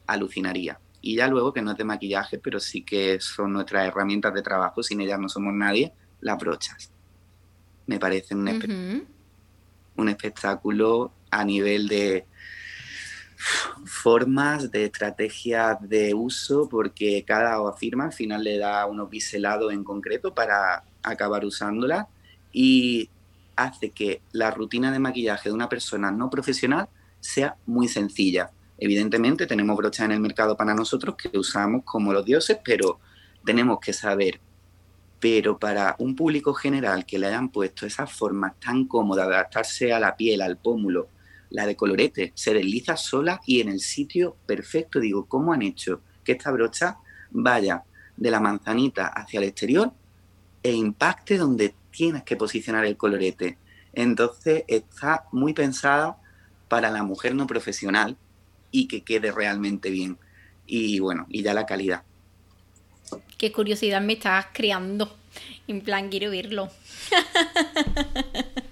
alucinaría. 0.06 0.78
Y 1.00 1.16
ya 1.16 1.28
luego 1.28 1.52
que 1.52 1.62
no 1.62 1.72
es 1.72 1.78
de 1.78 1.84
maquillaje, 1.84 2.38
pero 2.38 2.60
sí 2.60 2.82
que 2.82 3.20
son 3.20 3.54
nuestras 3.54 3.86
herramientas 3.86 4.34
de 4.34 4.42
trabajo, 4.42 4.82
sin 4.82 5.00
ellas 5.00 5.18
no 5.18 5.28
somos 5.28 5.54
nadie, 5.54 5.92
las 6.20 6.38
brochas. 6.38 6.90
Me 7.86 7.98
parecen 7.98 8.38
un, 8.38 9.06
un 9.96 10.08
espectáculo 10.08 11.12
a 11.34 11.44
nivel 11.44 11.88
de 11.88 12.26
formas, 13.84 14.70
de 14.70 14.84
estrategias 14.84 15.76
de 15.82 16.14
uso, 16.14 16.68
porque 16.68 17.24
cada 17.26 17.72
firma 17.72 18.04
al 18.04 18.12
final 18.12 18.44
le 18.44 18.58
da 18.58 18.86
unos 18.86 19.10
biselados 19.10 19.72
en 19.72 19.84
concreto 19.84 20.32
para 20.32 20.84
acabar 21.02 21.44
usándola 21.44 22.08
y 22.52 23.10
hace 23.56 23.90
que 23.90 24.22
la 24.32 24.50
rutina 24.50 24.92
de 24.92 24.98
maquillaje 24.98 25.48
de 25.48 25.54
una 25.54 25.68
persona 25.68 26.10
no 26.10 26.30
profesional 26.30 26.88
sea 27.20 27.56
muy 27.66 27.88
sencilla. 27.88 28.50
Evidentemente 28.78 29.46
tenemos 29.46 29.76
brochas 29.76 30.06
en 30.06 30.12
el 30.12 30.20
mercado 30.20 30.56
para 30.56 30.74
nosotros 30.74 31.16
que 31.16 31.36
usamos 31.36 31.82
como 31.84 32.12
los 32.12 32.24
dioses, 32.24 32.58
pero 32.64 33.00
tenemos 33.44 33.78
que 33.80 33.92
saber. 33.92 34.40
Pero 35.20 35.58
para 35.58 35.96
un 35.98 36.14
público 36.14 36.54
general 36.54 37.06
que 37.06 37.18
le 37.18 37.26
hayan 37.26 37.48
puesto 37.48 37.86
esas 37.86 38.12
formas 38.12 38.58
tan 38.60 38.86
cómodas 38.86 39.28
de 39.28 39.34
adaptarse 39.34 39.92
a 39.92 40.00
la 40.00 40.16
piel, 40.16 40.42
al 40.42 40.58
pómulo, 40.58 41.08
la 41.54 41.66
de 41.66 41.76
colorete, 41.76 42.32
se 42.34 42.52
desliza 42.52 42.96
sola 42.96 43.40
y 43.46 43.60
en 43.60 43.68
el 43.68 43.78
sitio 43.78 44.36
perfecto. 44.44 44.98
Digo, 44.98 45.26
¿cómo 45.26 45.52
han 45.52 45.62
hecho 45.62 46.00
que 46.24 46.32
esta 46.32 46.50
brocha 46.50 46.98
vaya 47.30 47.84
de 48.16 48.30
la 48.32 48.40
manzanita 48.40 49.06
hacia 49.06 49.38
el 49.38 49.44
exterior 49.44 49.92
e 50.64 50.72
impacte 50.72 51.38
donde 51.38 51.74
tienes 51.92 52.24
que 52.24 52.34
posicionar 52.34 52.84
el 52.84 52.96
colorete? 52.96 53.56
Entonces 53.92 54.64
está 54.66 55.26
muy 55.30 55.54
pensada 55.54 56.18
para 56.66 56.90
la 56.90 57.04
mujer 57.04 57.36
no 57.36 57.46
profesional 57.46 58.16
y 58.72 58.88
que 58.88 59.02
quede 59.02 59.30
realmente 59.30 59.90
bien. 59.90 60.18
Y 60.66 60.98
bueno, 60.98 61.26
y 61.28 61.44
ya 61.44 61.54
la 61.54 61.66
calidad. 61.66 62.02
Qué 63.38 63.52
curiosidad 63.52 64.00
me 64.00 64.14
estás 64.14 64.46
creando. 64.52 65.16
En 65.68 65.82
plan, 65.82 66.08
quiero 66.08 66.32
verlo. 66.32 66.68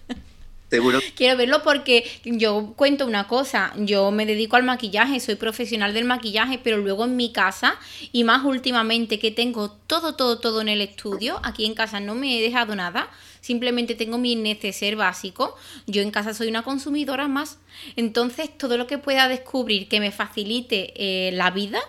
Seguro. 0.73 1.01
Quiero 1.15 1.37
verlo 1.37 1.63
porque 1.63 2.11
yo 2.25 2.73
cuento 2.77 3.07
una 3.07 3.29
cosa, 3.29 3.75
yo 3.77 4.11
me 4.11 4.25
dedico 4.25 4.57
al 4.57 4.63
maquillaje, 4.63 5.21
soy 5.21 5.35
profesional 5.35 5.93
del 5.93 6.07
maquillaje, 6.07 6.59
pero 6.65 6.79
luego 6.79 7.05
en 7.05 7.15
mi 7.15 7.31
casa 7.31 7.79
y 8.11 8.25
más 8.25 8.43
últimamente 8.43 9.19
que 9.19 9.31
tengo 9.31 9.71
todo, 9.71 10.15
todo, 10.15 10.39
todo 10.39 10.63
en 10.63 10.71
el 10.71 10.81
estudio, 10.81 11.39
aquí 11.43 11.67
en 11.67 11.75
casa 11.75 12.01
no 12.01 12.15
me 12.15 12.39
he 12.39 12.41
dejado 12.41 12.75
nada, 12.75 13.11
simplemente 13.43 13.95
tengo 13.95 14.17
mi 14.17 14.35
neceser 14.35 14.97
básico, 14.97 15.59
yo 15.87 16.01
en 16.01 16.11
casa 16.11 16.33
soy 16.33 16.49
una 16.49 16.63
consumidora 16.63 17.29
más, 17.29 17.59
entonces 17.97 18.57
todo 18.57 18.79
lo 18.79 18.87
que 18.87 18.97
pueda 18.97 19.29
descubrir 19.29 19.89
que 19.89 20.01
me 20.01 20.11
facilite 20.11 20.95
eh, 20.97 21.33
la 21.33 21.51
vida, 21.51 21.81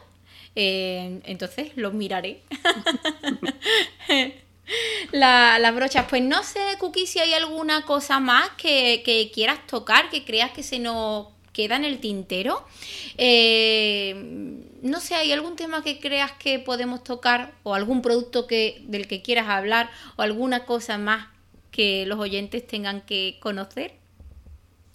eh, 0.58 1.22
entonces 1.24 1.72
lo 1.78 1.92
miraré. 1.92 2.42
las 5.12 5.76
brochas. 5.76 6.06
Pues 6.10 6.22
no 6.22 6.44
sé, 6.44 6.60
Cookie, 6.80 7.08
si 7.08 7.20
hay 7.20 7.34
alguna 7.34 7.86
cosa 7.86 8.20
más 8.20 8.50
que, 8.58 9.32
quieras 9.34 9.66
tocar, 9.68 10.10
que 10.10 10.24
creas 10.24 10.52
que 10.52 10.64
se 10.64 10.80
nos 10.80 11.28
queda 11.52 11.76
en 11.76 11.86
el 11.86 12.00
tintero. 12.00 12.66
Eh, 13.18 14.16
no 14.82 15.00
sé, 15.00 15.16
¿hay 15.16 15.32
algún 15.32 15.56
tema 15.56 15.84
que 15.84 16.00
creas 16.00 16.32
que 16.34 16.60
podemos 16.60 17.04
tocar 17.04 17.54
o 17.64 17.76
algún 17.76 18.02
producto 18.02 18.48
que, 18.48 18.82
del 18.88 19.08
que 19.08 19.22
quieras 19.22 19.48
hablar 19.48 19.90
o 20.16 20.22
alguna 20.22 20.66
cosa 20.66 20.98
más 20.98 21.28
que 21.72 22.06
los 22.06 22.20
oyentes 22.20 22.66
tengan 22.66 23.02
que 23.02 23.38
conocer? 23.40 23.96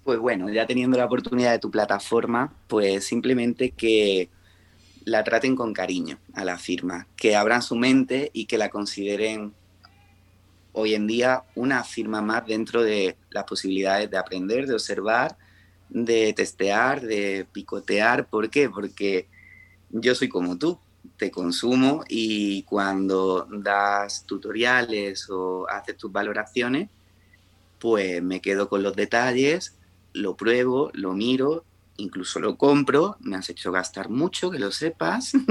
Pues 0.04 0.18
bueno, 0.18 0.48
ya 0.48 0.66
teniendo 0.66 0.96
la 0.96 1.04
oportunidad 1.04 1.52
de 1.52 1.58
tu 1.58 1.70
plataforma, 1.70 2.54
pues 2.66 3.04
simplemente 3.04 3.70
que 3.72 4.30
la 5.08 5.24
traten 5.24 5.56
con 5.56 5.72
cariño 5.72 6.18
a 6.34 6.44
la 6.44 6.58
firma, 6.58 7.06
que 7.16 7.34
abran 7.34 7.62
su 7.62 7.76
mente 7.76 8.30
y 8.34 8.44
que 8.44 8.58
la 8.58 8.68
consideren 8.68 9.54
hoy 10.72 10.94
en 10.94 11.06
día 11.06 11.44
una 11.54 11.82
firma 11.82 12.20
más 12.20 12.46
dentro 12.46 12.82
de 12.82 13.16
las 13.30 13.44
posibilidades 13.44 14.10
de 14.10 14.18
aprender, 14.18 14.66
de 14.66 14.74
observar, 14.74 15.36
de 15.88 16.32
testear, 16.34 17.00
de 17.00 17.46
picotear. 17.50 18.28
¿Por 18.28 18.50
qué? 18.50 18.68
Porque 18.68 19.26
yo 19.90 20.14
soy 20.14 20.28
como 20.28 20.58
tú, 20.58 20.78
te 21.16 21.30
consumo 21.30 22.04
y 22.06 22.62
cuando 22.64 23.48
das 23.50 24.24
tutoriales 24.26 25.28
o 25.30 25.66
haces 25.70 25.96
tus 25.96 26.12
valoraciones, 26.12 26.90
pues 27.78 28.22
me 28.22 28.40
quedo 28.40 28.68
con 28.68 28.82
los 28.82 28.94
detalles, 28.94 29.74
lo 30.12 30.36
pruebo, 30.36 30.90
lo 30.92 31.14
miro 31.14 31.64
incluso 31.98 32.40
lo 32.40 32.56
compro, 32.56 33.16
me 33.20 33.36
has 33.36 33.50
hecho 33.50 33.70
gastar 33.70 34.08
mucho, 34.08 34.50
que 34.50 34.58
lo 34.58 34.72
sepas. 34.72 35.32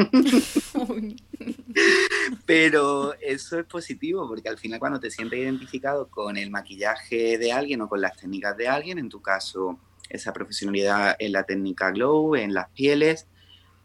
Pero 2.46 3.14
eso 3.20 3.60
es 3.60 3.66
positivo 3.66 4.28
porque 4.28 4.50
al 4.50 4.58
final 4.58 4.80
cuando 4.80 5.00
te 5.00 5.12
sientes 5.12 5.40
identificado 5.40 6.08
con 6.08 6.38
el 6.38 6.50
maquillaje 6.50 7.38
de 7.38 7.52
alguien 7.52 7.82
o 7.82 7.90
con 7.90 8.02
las 8.02 8.18
técnicas 8.18 8.58
de 8.58 8.68
alguien, 8.68 8.98
en 8.98 9.10
tu 9.10 9.22
caso 9.22 9.78
esa 10.10 10.34
profesionalidad 10.34 11.16
en 11.20 11.34
la 11.34 11.44
técnica 11.44 11.92
glow, 11.92 12.36
en 12.36 12.54
las 12.54 12.70
pieles, 12.70 13.28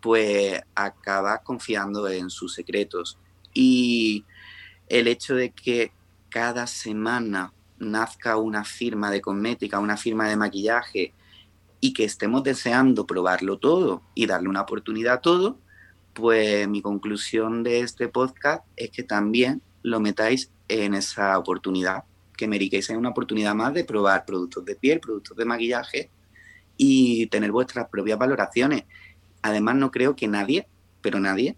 pues 0.01 0.61
acabas 0.75 1.41
confiando 1.43 2.09
en 2.09 2.31
sus 2.31 2.55
secretos. 2.55 3.19
Y 3.53 4.25
el 4.89 5.09
hecho 5.09 5.35
de 5.35 5.51
que 5.51 5.93
cada 6.29 6.69
semana 6.69 7.53
nazca 7.79 8.37
una 8.37 8.65
firma 8.65 9.11
de 9.11 9.21
cosmética, 9.21 9.81
una 9.81 9.97
firma 9.97 10.29
de 10.29 10.37
maquillaje 10.37 11.13
y 11.85 11.95
que 11.95 12.05
estemos 12.05 12.45
deseando 12.45 13.09
probarlo 13.09 13.59
todo 13.59 14.03
y 14.15 14.27
darle 14.27 14.49
una 14.49 14.61
oportunidad 14.61 15.15
a 15.15 15.21
todo, 15.21 15.59
pues 16.15 16.69
mi 16.69 16.81
conclusión 16.81 17.65
de 17.65 17.81
este 17.81 18.07
podcast 18.07 18.65
es 18.77 18.91
que 18.91 19.03
también 19.03 19.63
lo 19.83 19.99
metáis 19.99 20.53
en 20.69 20.95
esa 20.95 21.37
oportunidad, 21.37 22.05
que 22.37 22.47
me 22.47 22.57
en 22.57 22.97
una 22.97 23.09
oportunidad 23.09 23.57
más 23.57 23.75
de 23.75 23.85
probar 23.85 24.25
productos 24.25 24.65
de 24.65 24.77
piel, 24.77 25.01
productos 25.01 25.37
de 25.37 25.45
maquillaje 25.45 26.11
y 26.77 27.27
tener 27.27 27.51
vuestras 27.51 27.89
propias 27.89 28.17
valoraciones. 28.17 28.85
Además, 29.43 29.75
no 29.75 29.91
creo 29.91 30.15
que 30.15 30.29
nadie, 30.29 30.69
pero 31.01 31.19
nadie, 31.19 31.57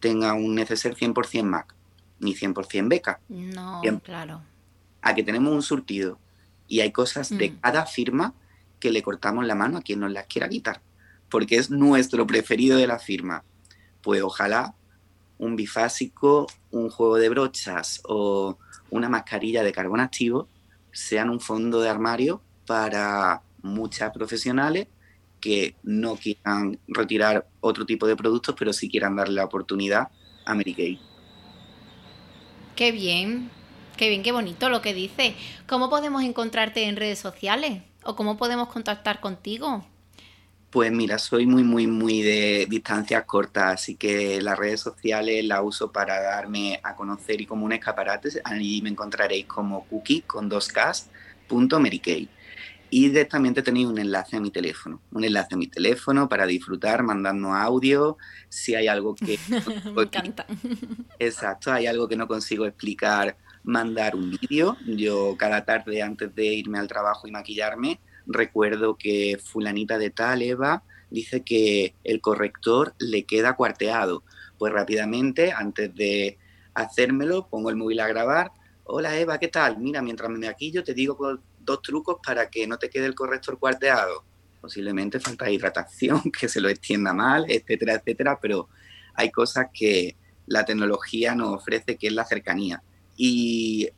tenga 0.00 0.32
un 0.32 0.54
neceser 0.54 0.96
100% 0.96 1.42
Mac, 1.42 1.74
ni 2.18 2.34
100% 2.34 2.88
beca. 2.88 3.20
No, 3.28 3.82
claro. 4.02 4.40
A 5.02 5.14
que 5.14 5.22
tenemos 5.22 5.52
un 5.52 5.62
surtido 5.62 6.18
y 6.66 6.80
hay 6.80 6.92
cosas 6.92 7.28
de 7.28 7.50
mm. 7.50 7.58
cada 7.60 7.84
firma 7.84 8.32
que 8.80 8.90
le 8.90 9.02
cortamos 9.02 9.46
la 9.46 9.54
mano 9.54 9.78
a 9.78 9.82
quien 9.82 10.00
nos 10.00 10.12
las 10.12 10.26
quiera 10.26 10.48
quitar, 10.48 10.80
porque 11.28 11.56
es 11.56 11.70
nuestro 11.70 12.26
preferido 12.26 12.76
de 12.76 12.86
la 12.86 12.98
firma 12.98 13.44
pues 14.06 14.22
ojalá 14.22 14.72
un 15.36 15.56
bifásico, 15.56 16.46
un 16.70 16.90
juego 16.90 17.16
de 17.16 17.28
brochas 17.28 18.00
o 18.04 18.56
una 18.88 19.08
mascarilla 19.08 19.64
de 19.64 19.72
carbón 19.72 19.98
activo 19.98 20.48
sean 20.92 21.28
un 21.28 21.40
fondo 21.40 21.80
de 21.80 21.88
armario 21.88 22.40
para 22.68 23.42
muchas 23.62 24.12
profesionales 24.12 24.86
que 25.40 25.74
no 25.82 26.14
quieran 26.14 26.78
retirar 26.86 27.48
otro 27.60 27.84
tipo 27.84 28.06
de 28.06 28.14
productos, 28.14 28.54
pero 28.56 28.72
sí 28.72 28.88
quieran 28.88 29.16
darle 29.16 29.34
la 29.34 29.44
oportunidad 29.44 30.06
a 30.44 30.54
Mary 30.54 30.74
Kay. 30.74 31.00
Qué 32.76 32.92
bien, 32.92 33.50
qué 33.96 34.08
bien, 34.08 34.22
qué 34.22 34.30
bonito 34.30 34.68
lo 34.68 34.82
que 34.82 34.94
dice. 34.94 35.34
¿Cómo 35.66 35.90
podemos 35.90 36.22
encontrarte 36.22 36.84
en 36.84 36.94
redes 36.94 37.18
sociales? 37.18 37.82
¿O 38.06 38.14
cómo 38.14 38.36
podemos 38.36 38.68
contactar 38.68 39.20
contigo? 39.20 39.84
Pues 40.70 40.92
mira, 40.92 41.18
soy 41.18 41.46
muy, 41.46 41.64
muy, 41.64 41.86
muy 41.86 42.22
de 42.22 42.66
distancias 42.68 43.24
cortas, 43.24 43.74
así 43.74 43.96
que 43.96 44.40
las 44.40 44.58
redes 44.58 44.80
sociales 44.80 45.44
las 45.44 45.60
uso 45.62 45.90
para 45.90 46.20
darme 46.20 46.80
a 46.82 46.94
conocer 46.94 47.40
y 47.40 47.46
como 47.46 47.64
un 47.64 47.72
escaparate. 47.72 48.28
Allí 48.44 48.80
me 48.82 48.90
encontraréis 48.90 49.46
como 49.46 49.86
cookie 49.86 50.22
con 50.22 50.48
dos 50.48 50.68
Ks, 50.68 51.08
punto 51.48 51.80
Y 52.90 53.08
directamente 53.08 53.62
tenéis 53.62 53.86
un 53.86 53.98
enlace 53.98 54.36
a 54.36 54.40
mi 54.40 54.50
teléfono, 54.50 55.00
un 55.10 55.24
enlace 55.24 55.54
a 55.54 55.58
mi 55.58 55.66
teléfono 55.66 56.28
para 56.28 56.46
disfrutar, 56.46 57.02
mandando 57.02 57.54
audio. 57.54 58.18
Si 58.48 58.74
hay 58.74 58.86
algo 58.86 59.14
que... 59.14 59.38
me 59.94 60.02
encanta. 60.02 60.46
Exacto, 61.18 61.72
hay 61.72 61.86
algo 61.86 62.06
que 62.06 62.16
no 62.16 62.28
consigo 62.28 62.66
explicar, 62.66 63.36
mandar 63.66 64.14
un 64.14 64.30
vídeo. 64.30 64.76
Yo 64.86 65.36
cada 65.36 65.66
tarde 65.66 66.00
antes 66.00 66.34
de 66.34 66.46
irme 66.46 66.78
al 66.78 66.88
trabajo 66.88 67.28
y 67.28 67.32
maquillarme, 67.32 68.00
recuerdo 68.26 68.96
que 68.96 69.38
fulanita 69.42 69.98
de 69.98 70.10
tal, 70.10 70.40
Eva, 70.40 70.84
dice 71.10 71.42
que 71.42 71.94
el 72.04 72.20
corrector 72.20 72.94
le 72.98 73.24
queda 73.24 73.56
cuarteado. 73.56 74.22
Pues 74.56 74.72
rápidamente, 74.72 75.52
antes 75.52 75.94
de 75.94 76.38
hacérmelo, 76.74 77.48
pongo 77.48 77.68
el 77.68 77.76
móvil 77.76 78.00
a 78.00 78.08
grabar. 78.08 78.52
Hola 78.84 79.18
Eva, 79.18 79.38
¿qué 79.38 79.48
tal? 79.48 79.78
Mira, 79.78 80.00
mientras 80.00 80.30
me 80.30 80.46
maquillo 80.46 80.84
te 80.84 80.94
digo 80.94 81.18
dos 81.58 81.82
trucos 81.82 82.18
para 82.24 82.48
que 82.48 82.66
no 82.68 82.78
te 82.78 82.88
quede 82.88 83.06
el 83.06 83.16
corrector 83.16 83.58
cuarteado. 83.58 84.24
Posiblemente 84.60 85.18
falta 85.18 85.50
hidratación, 85.50 86.22
que 86.40 86.48
se 86.48 86.60
lo 86.60 86.68
extienda 86.68 87.12
mal, 87.12 87.46
etcétera, 87.48 87.94
etcétera, 87.94 88.38
pero 88.40 88.68
hay 89.14 89.32
cosas 89.32 89.66
que 89.74 90.16
la 90.46 90.64
tecnología 90.64 91.34
nos 91.34 91.54
ofrece, 91.54 91.96
que 91.96 92.06
es 92.06 92.12
la 92.12 92.24
cercanía. 92.24 92.80
Y 93.16 93.88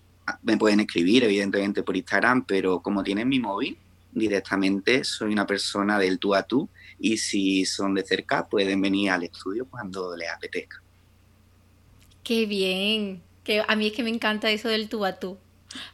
me 0.42 0.56
pueden 0.56 0.80
escribir, 0.80 1.24
evidentemente, 1.24 1.82
por 1.82 1.96
Instagram, 1.96 2.44
pero 2.44 2.80
como 2.80 3.02
tienen 3.02 3.28
mi 3.28 3.38
móvil, 3.38 3.76
directamente 4.12 5.04
soy 5.04 5.32
una 5.32 5.46
persona 5.46 5.98
del 5.98 6.18
tú 6.18 6.34
a 6.34 6.42
tú 6.42 6.68
y 6.98 7.18
si 7.18 7.64
son 7.64 7.94
de 7.94 8.04
cerca 8.04 8.48
pueden 8.48 8.80
venir 8.80 9.10
al 9.10 9.22
estudio 9.22 9.66
cuando 9.66 10.16
les 10.16 10.30
apetezca. 10.30 10.82
Qué 12.22 12.46
bien, 12.46 13.22
que 13.44 13.62
a 13.66 13.76
mí 13.76 13.86
es 13.86 13.92
que 13.92 14.02
me 14.02 14.10
encanta 14.10 14.50
eso 14.50 14.68
del 14.68 14.88
tú 14.88 15.04
a 15.04 15.18
tú. 15.18 15.38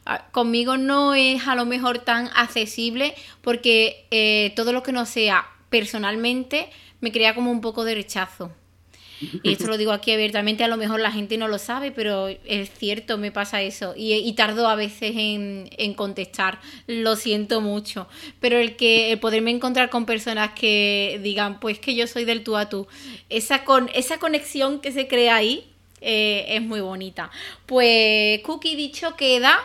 Ah, 0.05 0.27
conmigo 0.31 0.77
no 0.77 1.13
es 1.13 1.47
a 1.47 1.55
lo 1.55 1.65
mejor 1.65 1.99
tan 1.99 2.29
accesible 2.35 3.13
porque 3.41 4.07
eh, 4.11 4.53
todo 4.55 4.71
lo 4.71 4.83
que 4.83 4.93
no 4.93 5.05
sea 5.05 5.45
personalmente 5.69 6.69
me 7.01 7.11
crea 7.11 7.35
como 7.35 7.51
un 7.51 7.61
poco 7.61 7.83
de 7.83 7.95
rechazo. 7.95 8.51
Y 9.43 9.53
esto 9.53 9.67
lo 9.67 9.77
digo 9.77 9.91
aquí 9.91 10.11
abiertamente, 10.11 10.63
a 10.63 10.67
lo 10.67 10.77
mejor 10.77 10.99
la 10.99 11.11
gente 11.11 11.37
no 11.37 11.47
lo 11.47 11.57
sabe, 11.57 11.91
pero 11.91 12.27
es 12.27 12.71
cierto, 12.77 13.17
me 13.17 13.31
pasa 13.31 13.61
eso. 13.61 13.93
Y, 13.95 14.33
tardo 14.33 14.67
a 14.67 14.75
veces 14.75 15.13
en, 15.15 15.93
contestar, 15.93 16.59
lo 16.87 17.15
siento 17.15 17.61
mucho. 17.61 18.07
Pero 18.39 18.57
el 18.57 18.75
que 18.75 19.11
el 19.11 19.19
poderme 19.19 19.51
encontrar 19.51 19.89
con 19.89 20.05
personas 20.05 20.51
que 20.51 21.19
digan, 21.23 21.59
pues 21.59 21.79
que 21.79 21.95
yo 21.95 22.07
soy 22.07 22.25
del 22.25 22.43
tú 22.43 22.57
a 22.57 22.69
tú, 22.69 22.87
esa, 23.29 23.63
con, 23.63 23.89
esa 23.93 24.17
conexión 24.17 24.81
que 24.81 24.91
se 24.91 25.07
crea 25.07 25.35
ahí, 25.35 25.74
eh, 26.07 26.45
es 26.55 26.61
muy 26.61 26.81
bonita. 26.81 27.31
Pues 27.65 28.39
Cookie 28.41 28.75
dicho 28.75 29.15
queda. 29.15 29.57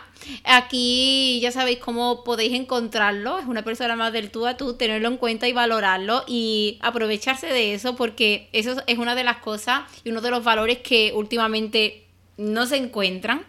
Aquí 0.44 1.38
ya 1.40 1.52
sabéis 1.52 1.78
cómo 1.78 2.24
podéis 2.24 2.54
encontrarlo. 2.54 3.38
Es 3.38 3.46
una 3.46 3.62
persona 3.62 3.94
más 3.94 4.12
del 4.12 4.30
tú 4.30 4.46
a 4.46 4.56
tú, 4.56 4.74
tenerlo 4.74 5.08
en 5.08 5.18
cuenta 5.18 5.48
y 5.48 5.52
valorarlo 5.52 6.24
y 6.26 6.78
aprovecharse 6.80 7.46
de 7.46 7.74
eso 7.74 7.94
porque 7.94 8.48
eso 8.52 8.82
es 8.86 8.98
una 8.98 9.14
de 9.14 9.24
las 9.24 9.38
cosas 9.38 9.82
y 10.02 10.10
uno 10.10 10.22
de 10.22 10.30
los 10.30 10.42
valores 10.42 10.78
que 10.78 11.12
últimamente 11.14 12.04
no 12.38 12.64
se 12.66 12.78
encuentran 12.78 13.44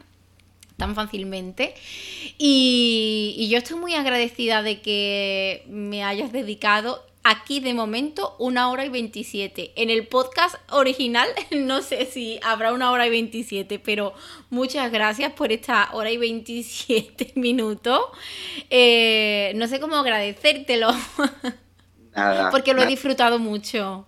tan 0.76 0.94
fácilmente. 0.96 1.74
Y, 2.38 3.36
y, 3.38 3.50
yo 3.50 3.60
estoy 3.60 3.80
muy 3.80 3.94
agradecida 3.94 4.64
de 4.64 4.82
que 4.82 5.64
me 5.68 6.04
hayas 6.04 6.32
dedicado 6.32 7.06
Aquí 7.24 7.60
de 7.60 7.76
momento 7.76 8.36
una 8.40 8.72
hora 8.72 8.84
y 8.84 8.90
27. 8.90 9.74
En 9.76 9.92
el 9.92 10.08
podcast 10.08 10.56
original 10.72 11.28
no 11.52 11.84
sé 11.84 12.08
si 12.08 12.40
habrá 12.44 12.74
una 12.74 12.92
hora 12.92 13.06
y 13.06 13.12
27, 13.12 13.78
pero 13.78 14.14
muchas 14.50 14.92
gracias 14.92 15.32
por 15.34 15.52
esta 15.52 15.90
hora 15.94 16.10
y 16.10 16.18
27 16.18 17.34
minutos. 17.36 18.00
Eh, 18.72 19.54
no 19.56 19.68
sé 19.68 19.80
cómo 19.80 19.98
agradecértelo. 19.98 20.90
Nada. 22.16 22.50
Porque 22.50 22.74
lo 22.74 22.82
he 22.82 22.88
disfrutado 22.88 23.38
mucho. 23.38 24.08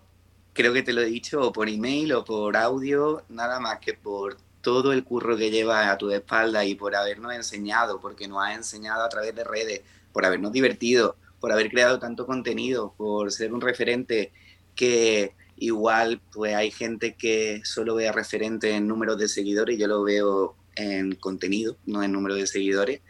Creo 0.53 0.73
que 0.73 0.81
te 0.81 0.91
lo 0.91 1.01
he 1.01 1.05
dicho 1.05 1.39
o 1.41 1.53
por 1.53 1.69
email 1.69 2.13
o 2.13 2.25
por 2.25 2.57
audio, 2.57 3.23
nada 3.29 3.59
más 3.59 3.79
que 3.79 3.93
por 3.93 4.37
todo 4.61 4.91
el 4.91 5.03
curro 5.03 5.37
que 5.37 5.51
llevas 5.51 5.87
a 5.87 5.97
tu 5.97 6.09
espalda 6.09 6.65
y 6.65 6.73
por 6.73 6.95
habernos 6.95 7.33
enseñado, 7.33 7.99
porque 7.99 8.27
nos 8.27 8.43
has 8.43 8.55
enseñado 8.55 9.03
a 9.03 9.09
través 9.09 9.35
de 9.35 9.43
redes, 9.43 9.81
por 10.11 10.25
habernos 10.25 10.51
divertido 10.51 11.15
por 11.43 11.51
haber 11.51 11.69
creado 11.69 11.99
tanto 11.99 12.25
contenido, 12.25 12.93
por 12.95 13.29
ser 13.29 13.53
un 13.53 13.59
referente 13.59 14.31
que 14.75 15.35
igual 15.57 16.21
pues 16.31 16.55
hay 16.55 16.71
gente 16.71 17.15
que 17.15 17.59
solo 17.65 17.95
vea 17.95 18.13
referente 18.13 18.73
en 18.73 18.87
números 18.87 19.17
de 19.17 19.27
seguidores, 19.27 19.77
yo 19.77 19.87
lo 19.87 20.03
veo 20.03 20.55
en 20.77 21.15
contenido, 21.15 21.75
no 21.85 22.01
en 22.01 22.13
número 22.13 22.35
de 22.35 22.47
seguidores, 22.47 23.01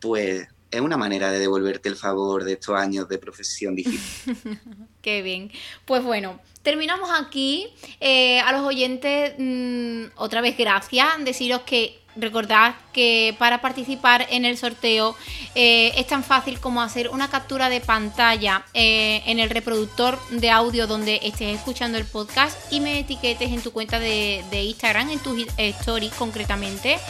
pues 0.00 0.46
es 0.70 0.80
una 0.80 0.96
manera 0.96 1.32
de 1.32 1.40
devolverte 1.40 1.88
el 1.88 1.96
favor 1.96 2.44
de 2.44 2.52
estos 2.52 2.78
años 2.78 3.08
de 3.08 3.18
profesión 3.18 3.74
digital. 3.74 4.38
Qué 5.02 5.22
bien. 5.22 5.50
Pues 5.84 6.04
bueno, 6.04 6.38
terminamos 6.62 7.10
aquí. 7.12 7.74
Eh, 7.98 8.38
a 8.38 8.52
los 8.52 8.62
oyentes, 8.62 9.34
mm, 9.36 10.12
otra 10.14 10.40
vez 10.42 10.56
gracias. 10.56 11.08
Deciros 11.24 11.62
que 11.62 12.03
Recordad 12.16 12.76
que 12.92 13.34
para 13.40 13.60
participar 13.60 14.26
en 14.30 14.44
el 14.44 14.56
sorteo 14.56 15.16
eh, 15.56 15.92
es 15.96 16.06
tan 16.06 16.22
fácil 16.22 16.60
como 16.60 16.80
hacer 16.80 17.10
una 17.10 17.28
captura 17.28 17.68
de 17.68 17.80
pantalla 17.80 18.64
eh, 18.72 19.22
en 19.26 19.40
el 19.40 19.50
reproductor 19.50 20.18
de 20.30 20.48
audio 20.50 20.86
donde 20.86 21.18
estés 21.24 21.56
escuchando 21.56 21.98
el 21.98 22.04
podcast 22.04 22.56
y 22.72 22.78
me 22.78 23.00
etiquetes 23.00 23.50
en 23.50 23.62
tu 23.62 23.72
cuenta 23.72 23.98
de, 23.98 24.44
Instagram, 24.52 25.10
en 25.10 25.18
tus 25.18 25.44
stories 25.56 26.12
concretamente, 26.14 27.00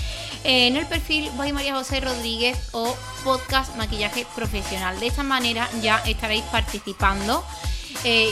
eh, 0.42 0.68
en 0.68 0.76
el 0.76 0.86
perfil 0.86 1.30
by 1.36 1.52
María 1.52 1.74
José 1.74 2.00
Rodríguez 2.00 2.70
o 2.72 2.96
podcast 3.24 3.76
maquillaje 3.76 4.26
profesional. 4.34 4.98
De 5.00 5.08
esta 5.08 5.22
manera 5.22 5.68
ya 5.82 5.98
estaréis 6.06 6.44
participando. 6.44 7.44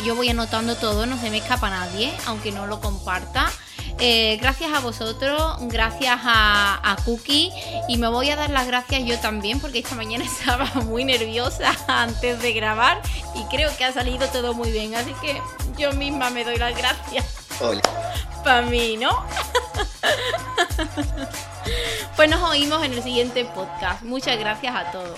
yo 0.05 0.15
voy 0.15 0.29
anotando 0.31 0.77
todo, 0.77 1.05
no 1.05 1.19
se 1.21 1.31
me 1.31 1.39
escapa 1.39 1.69
nadie, 1.69 2.13
aunque 2.27 2.51
no 2.51 2.67
lo 2.67 2.81
comparta. 2.81 3.53
Eh, 3.99 4.39
gracias 4.41 4.73
a 4.73 4.81
vosotros, 4.81 5.57
gracias 5.63 6.19
a, 6.23 6.93
a 6.93 6.97
Cookie 7.05 7.53
y 7.89 7.99
me 7.99 8.09
voy 8.09 8.31
a 8.31 8.37
dar 8.37 8.51
las 8.51 8.67
gracias 8.67 9.05
yo 9.05 9.19
también 9.21 9.61
porque 9.61 9.79
esta 9.79 9.95
mañana 9.95 10.25
estaba 10.39 10.67
muy 10.85 11.05
nerviosa 11.05 11.73
antes 11.87 12.41
de 12.43 12.53
grabar 12.53 13.01
y 13.35 13.45
creo 13.45 13.75
que 13.77 13.85
ha 13.85 13.93
salido 13.93 14.27
todo 14.29 14.55
muy 14.55 14.71
bien, 14.73 14.95
así 14.95 15.13
que 15.21 15.41
yo 15.79 15.93
misma 15.93 16.31
me 16.31 16.45
doy 16.45 16.57
las 16.57 16.77
gracias. 16.77 17.27
Hola. 17.61 17.83
Para 18.45 18.63
mí, 18.63 18.97
¿no? 18.97 19.25
pues 22.17 22.29
nos 22.29 22.43
oímos 22.43 22.83
en 22.83 22.93
el 22.93 23.03
siguiente 23.03 23.45
podcast. 23.45 24.03
Muchas 24.03 24.39
gracias 24.39 24.75
a 24.75 24.91
todos. 24.91 25.17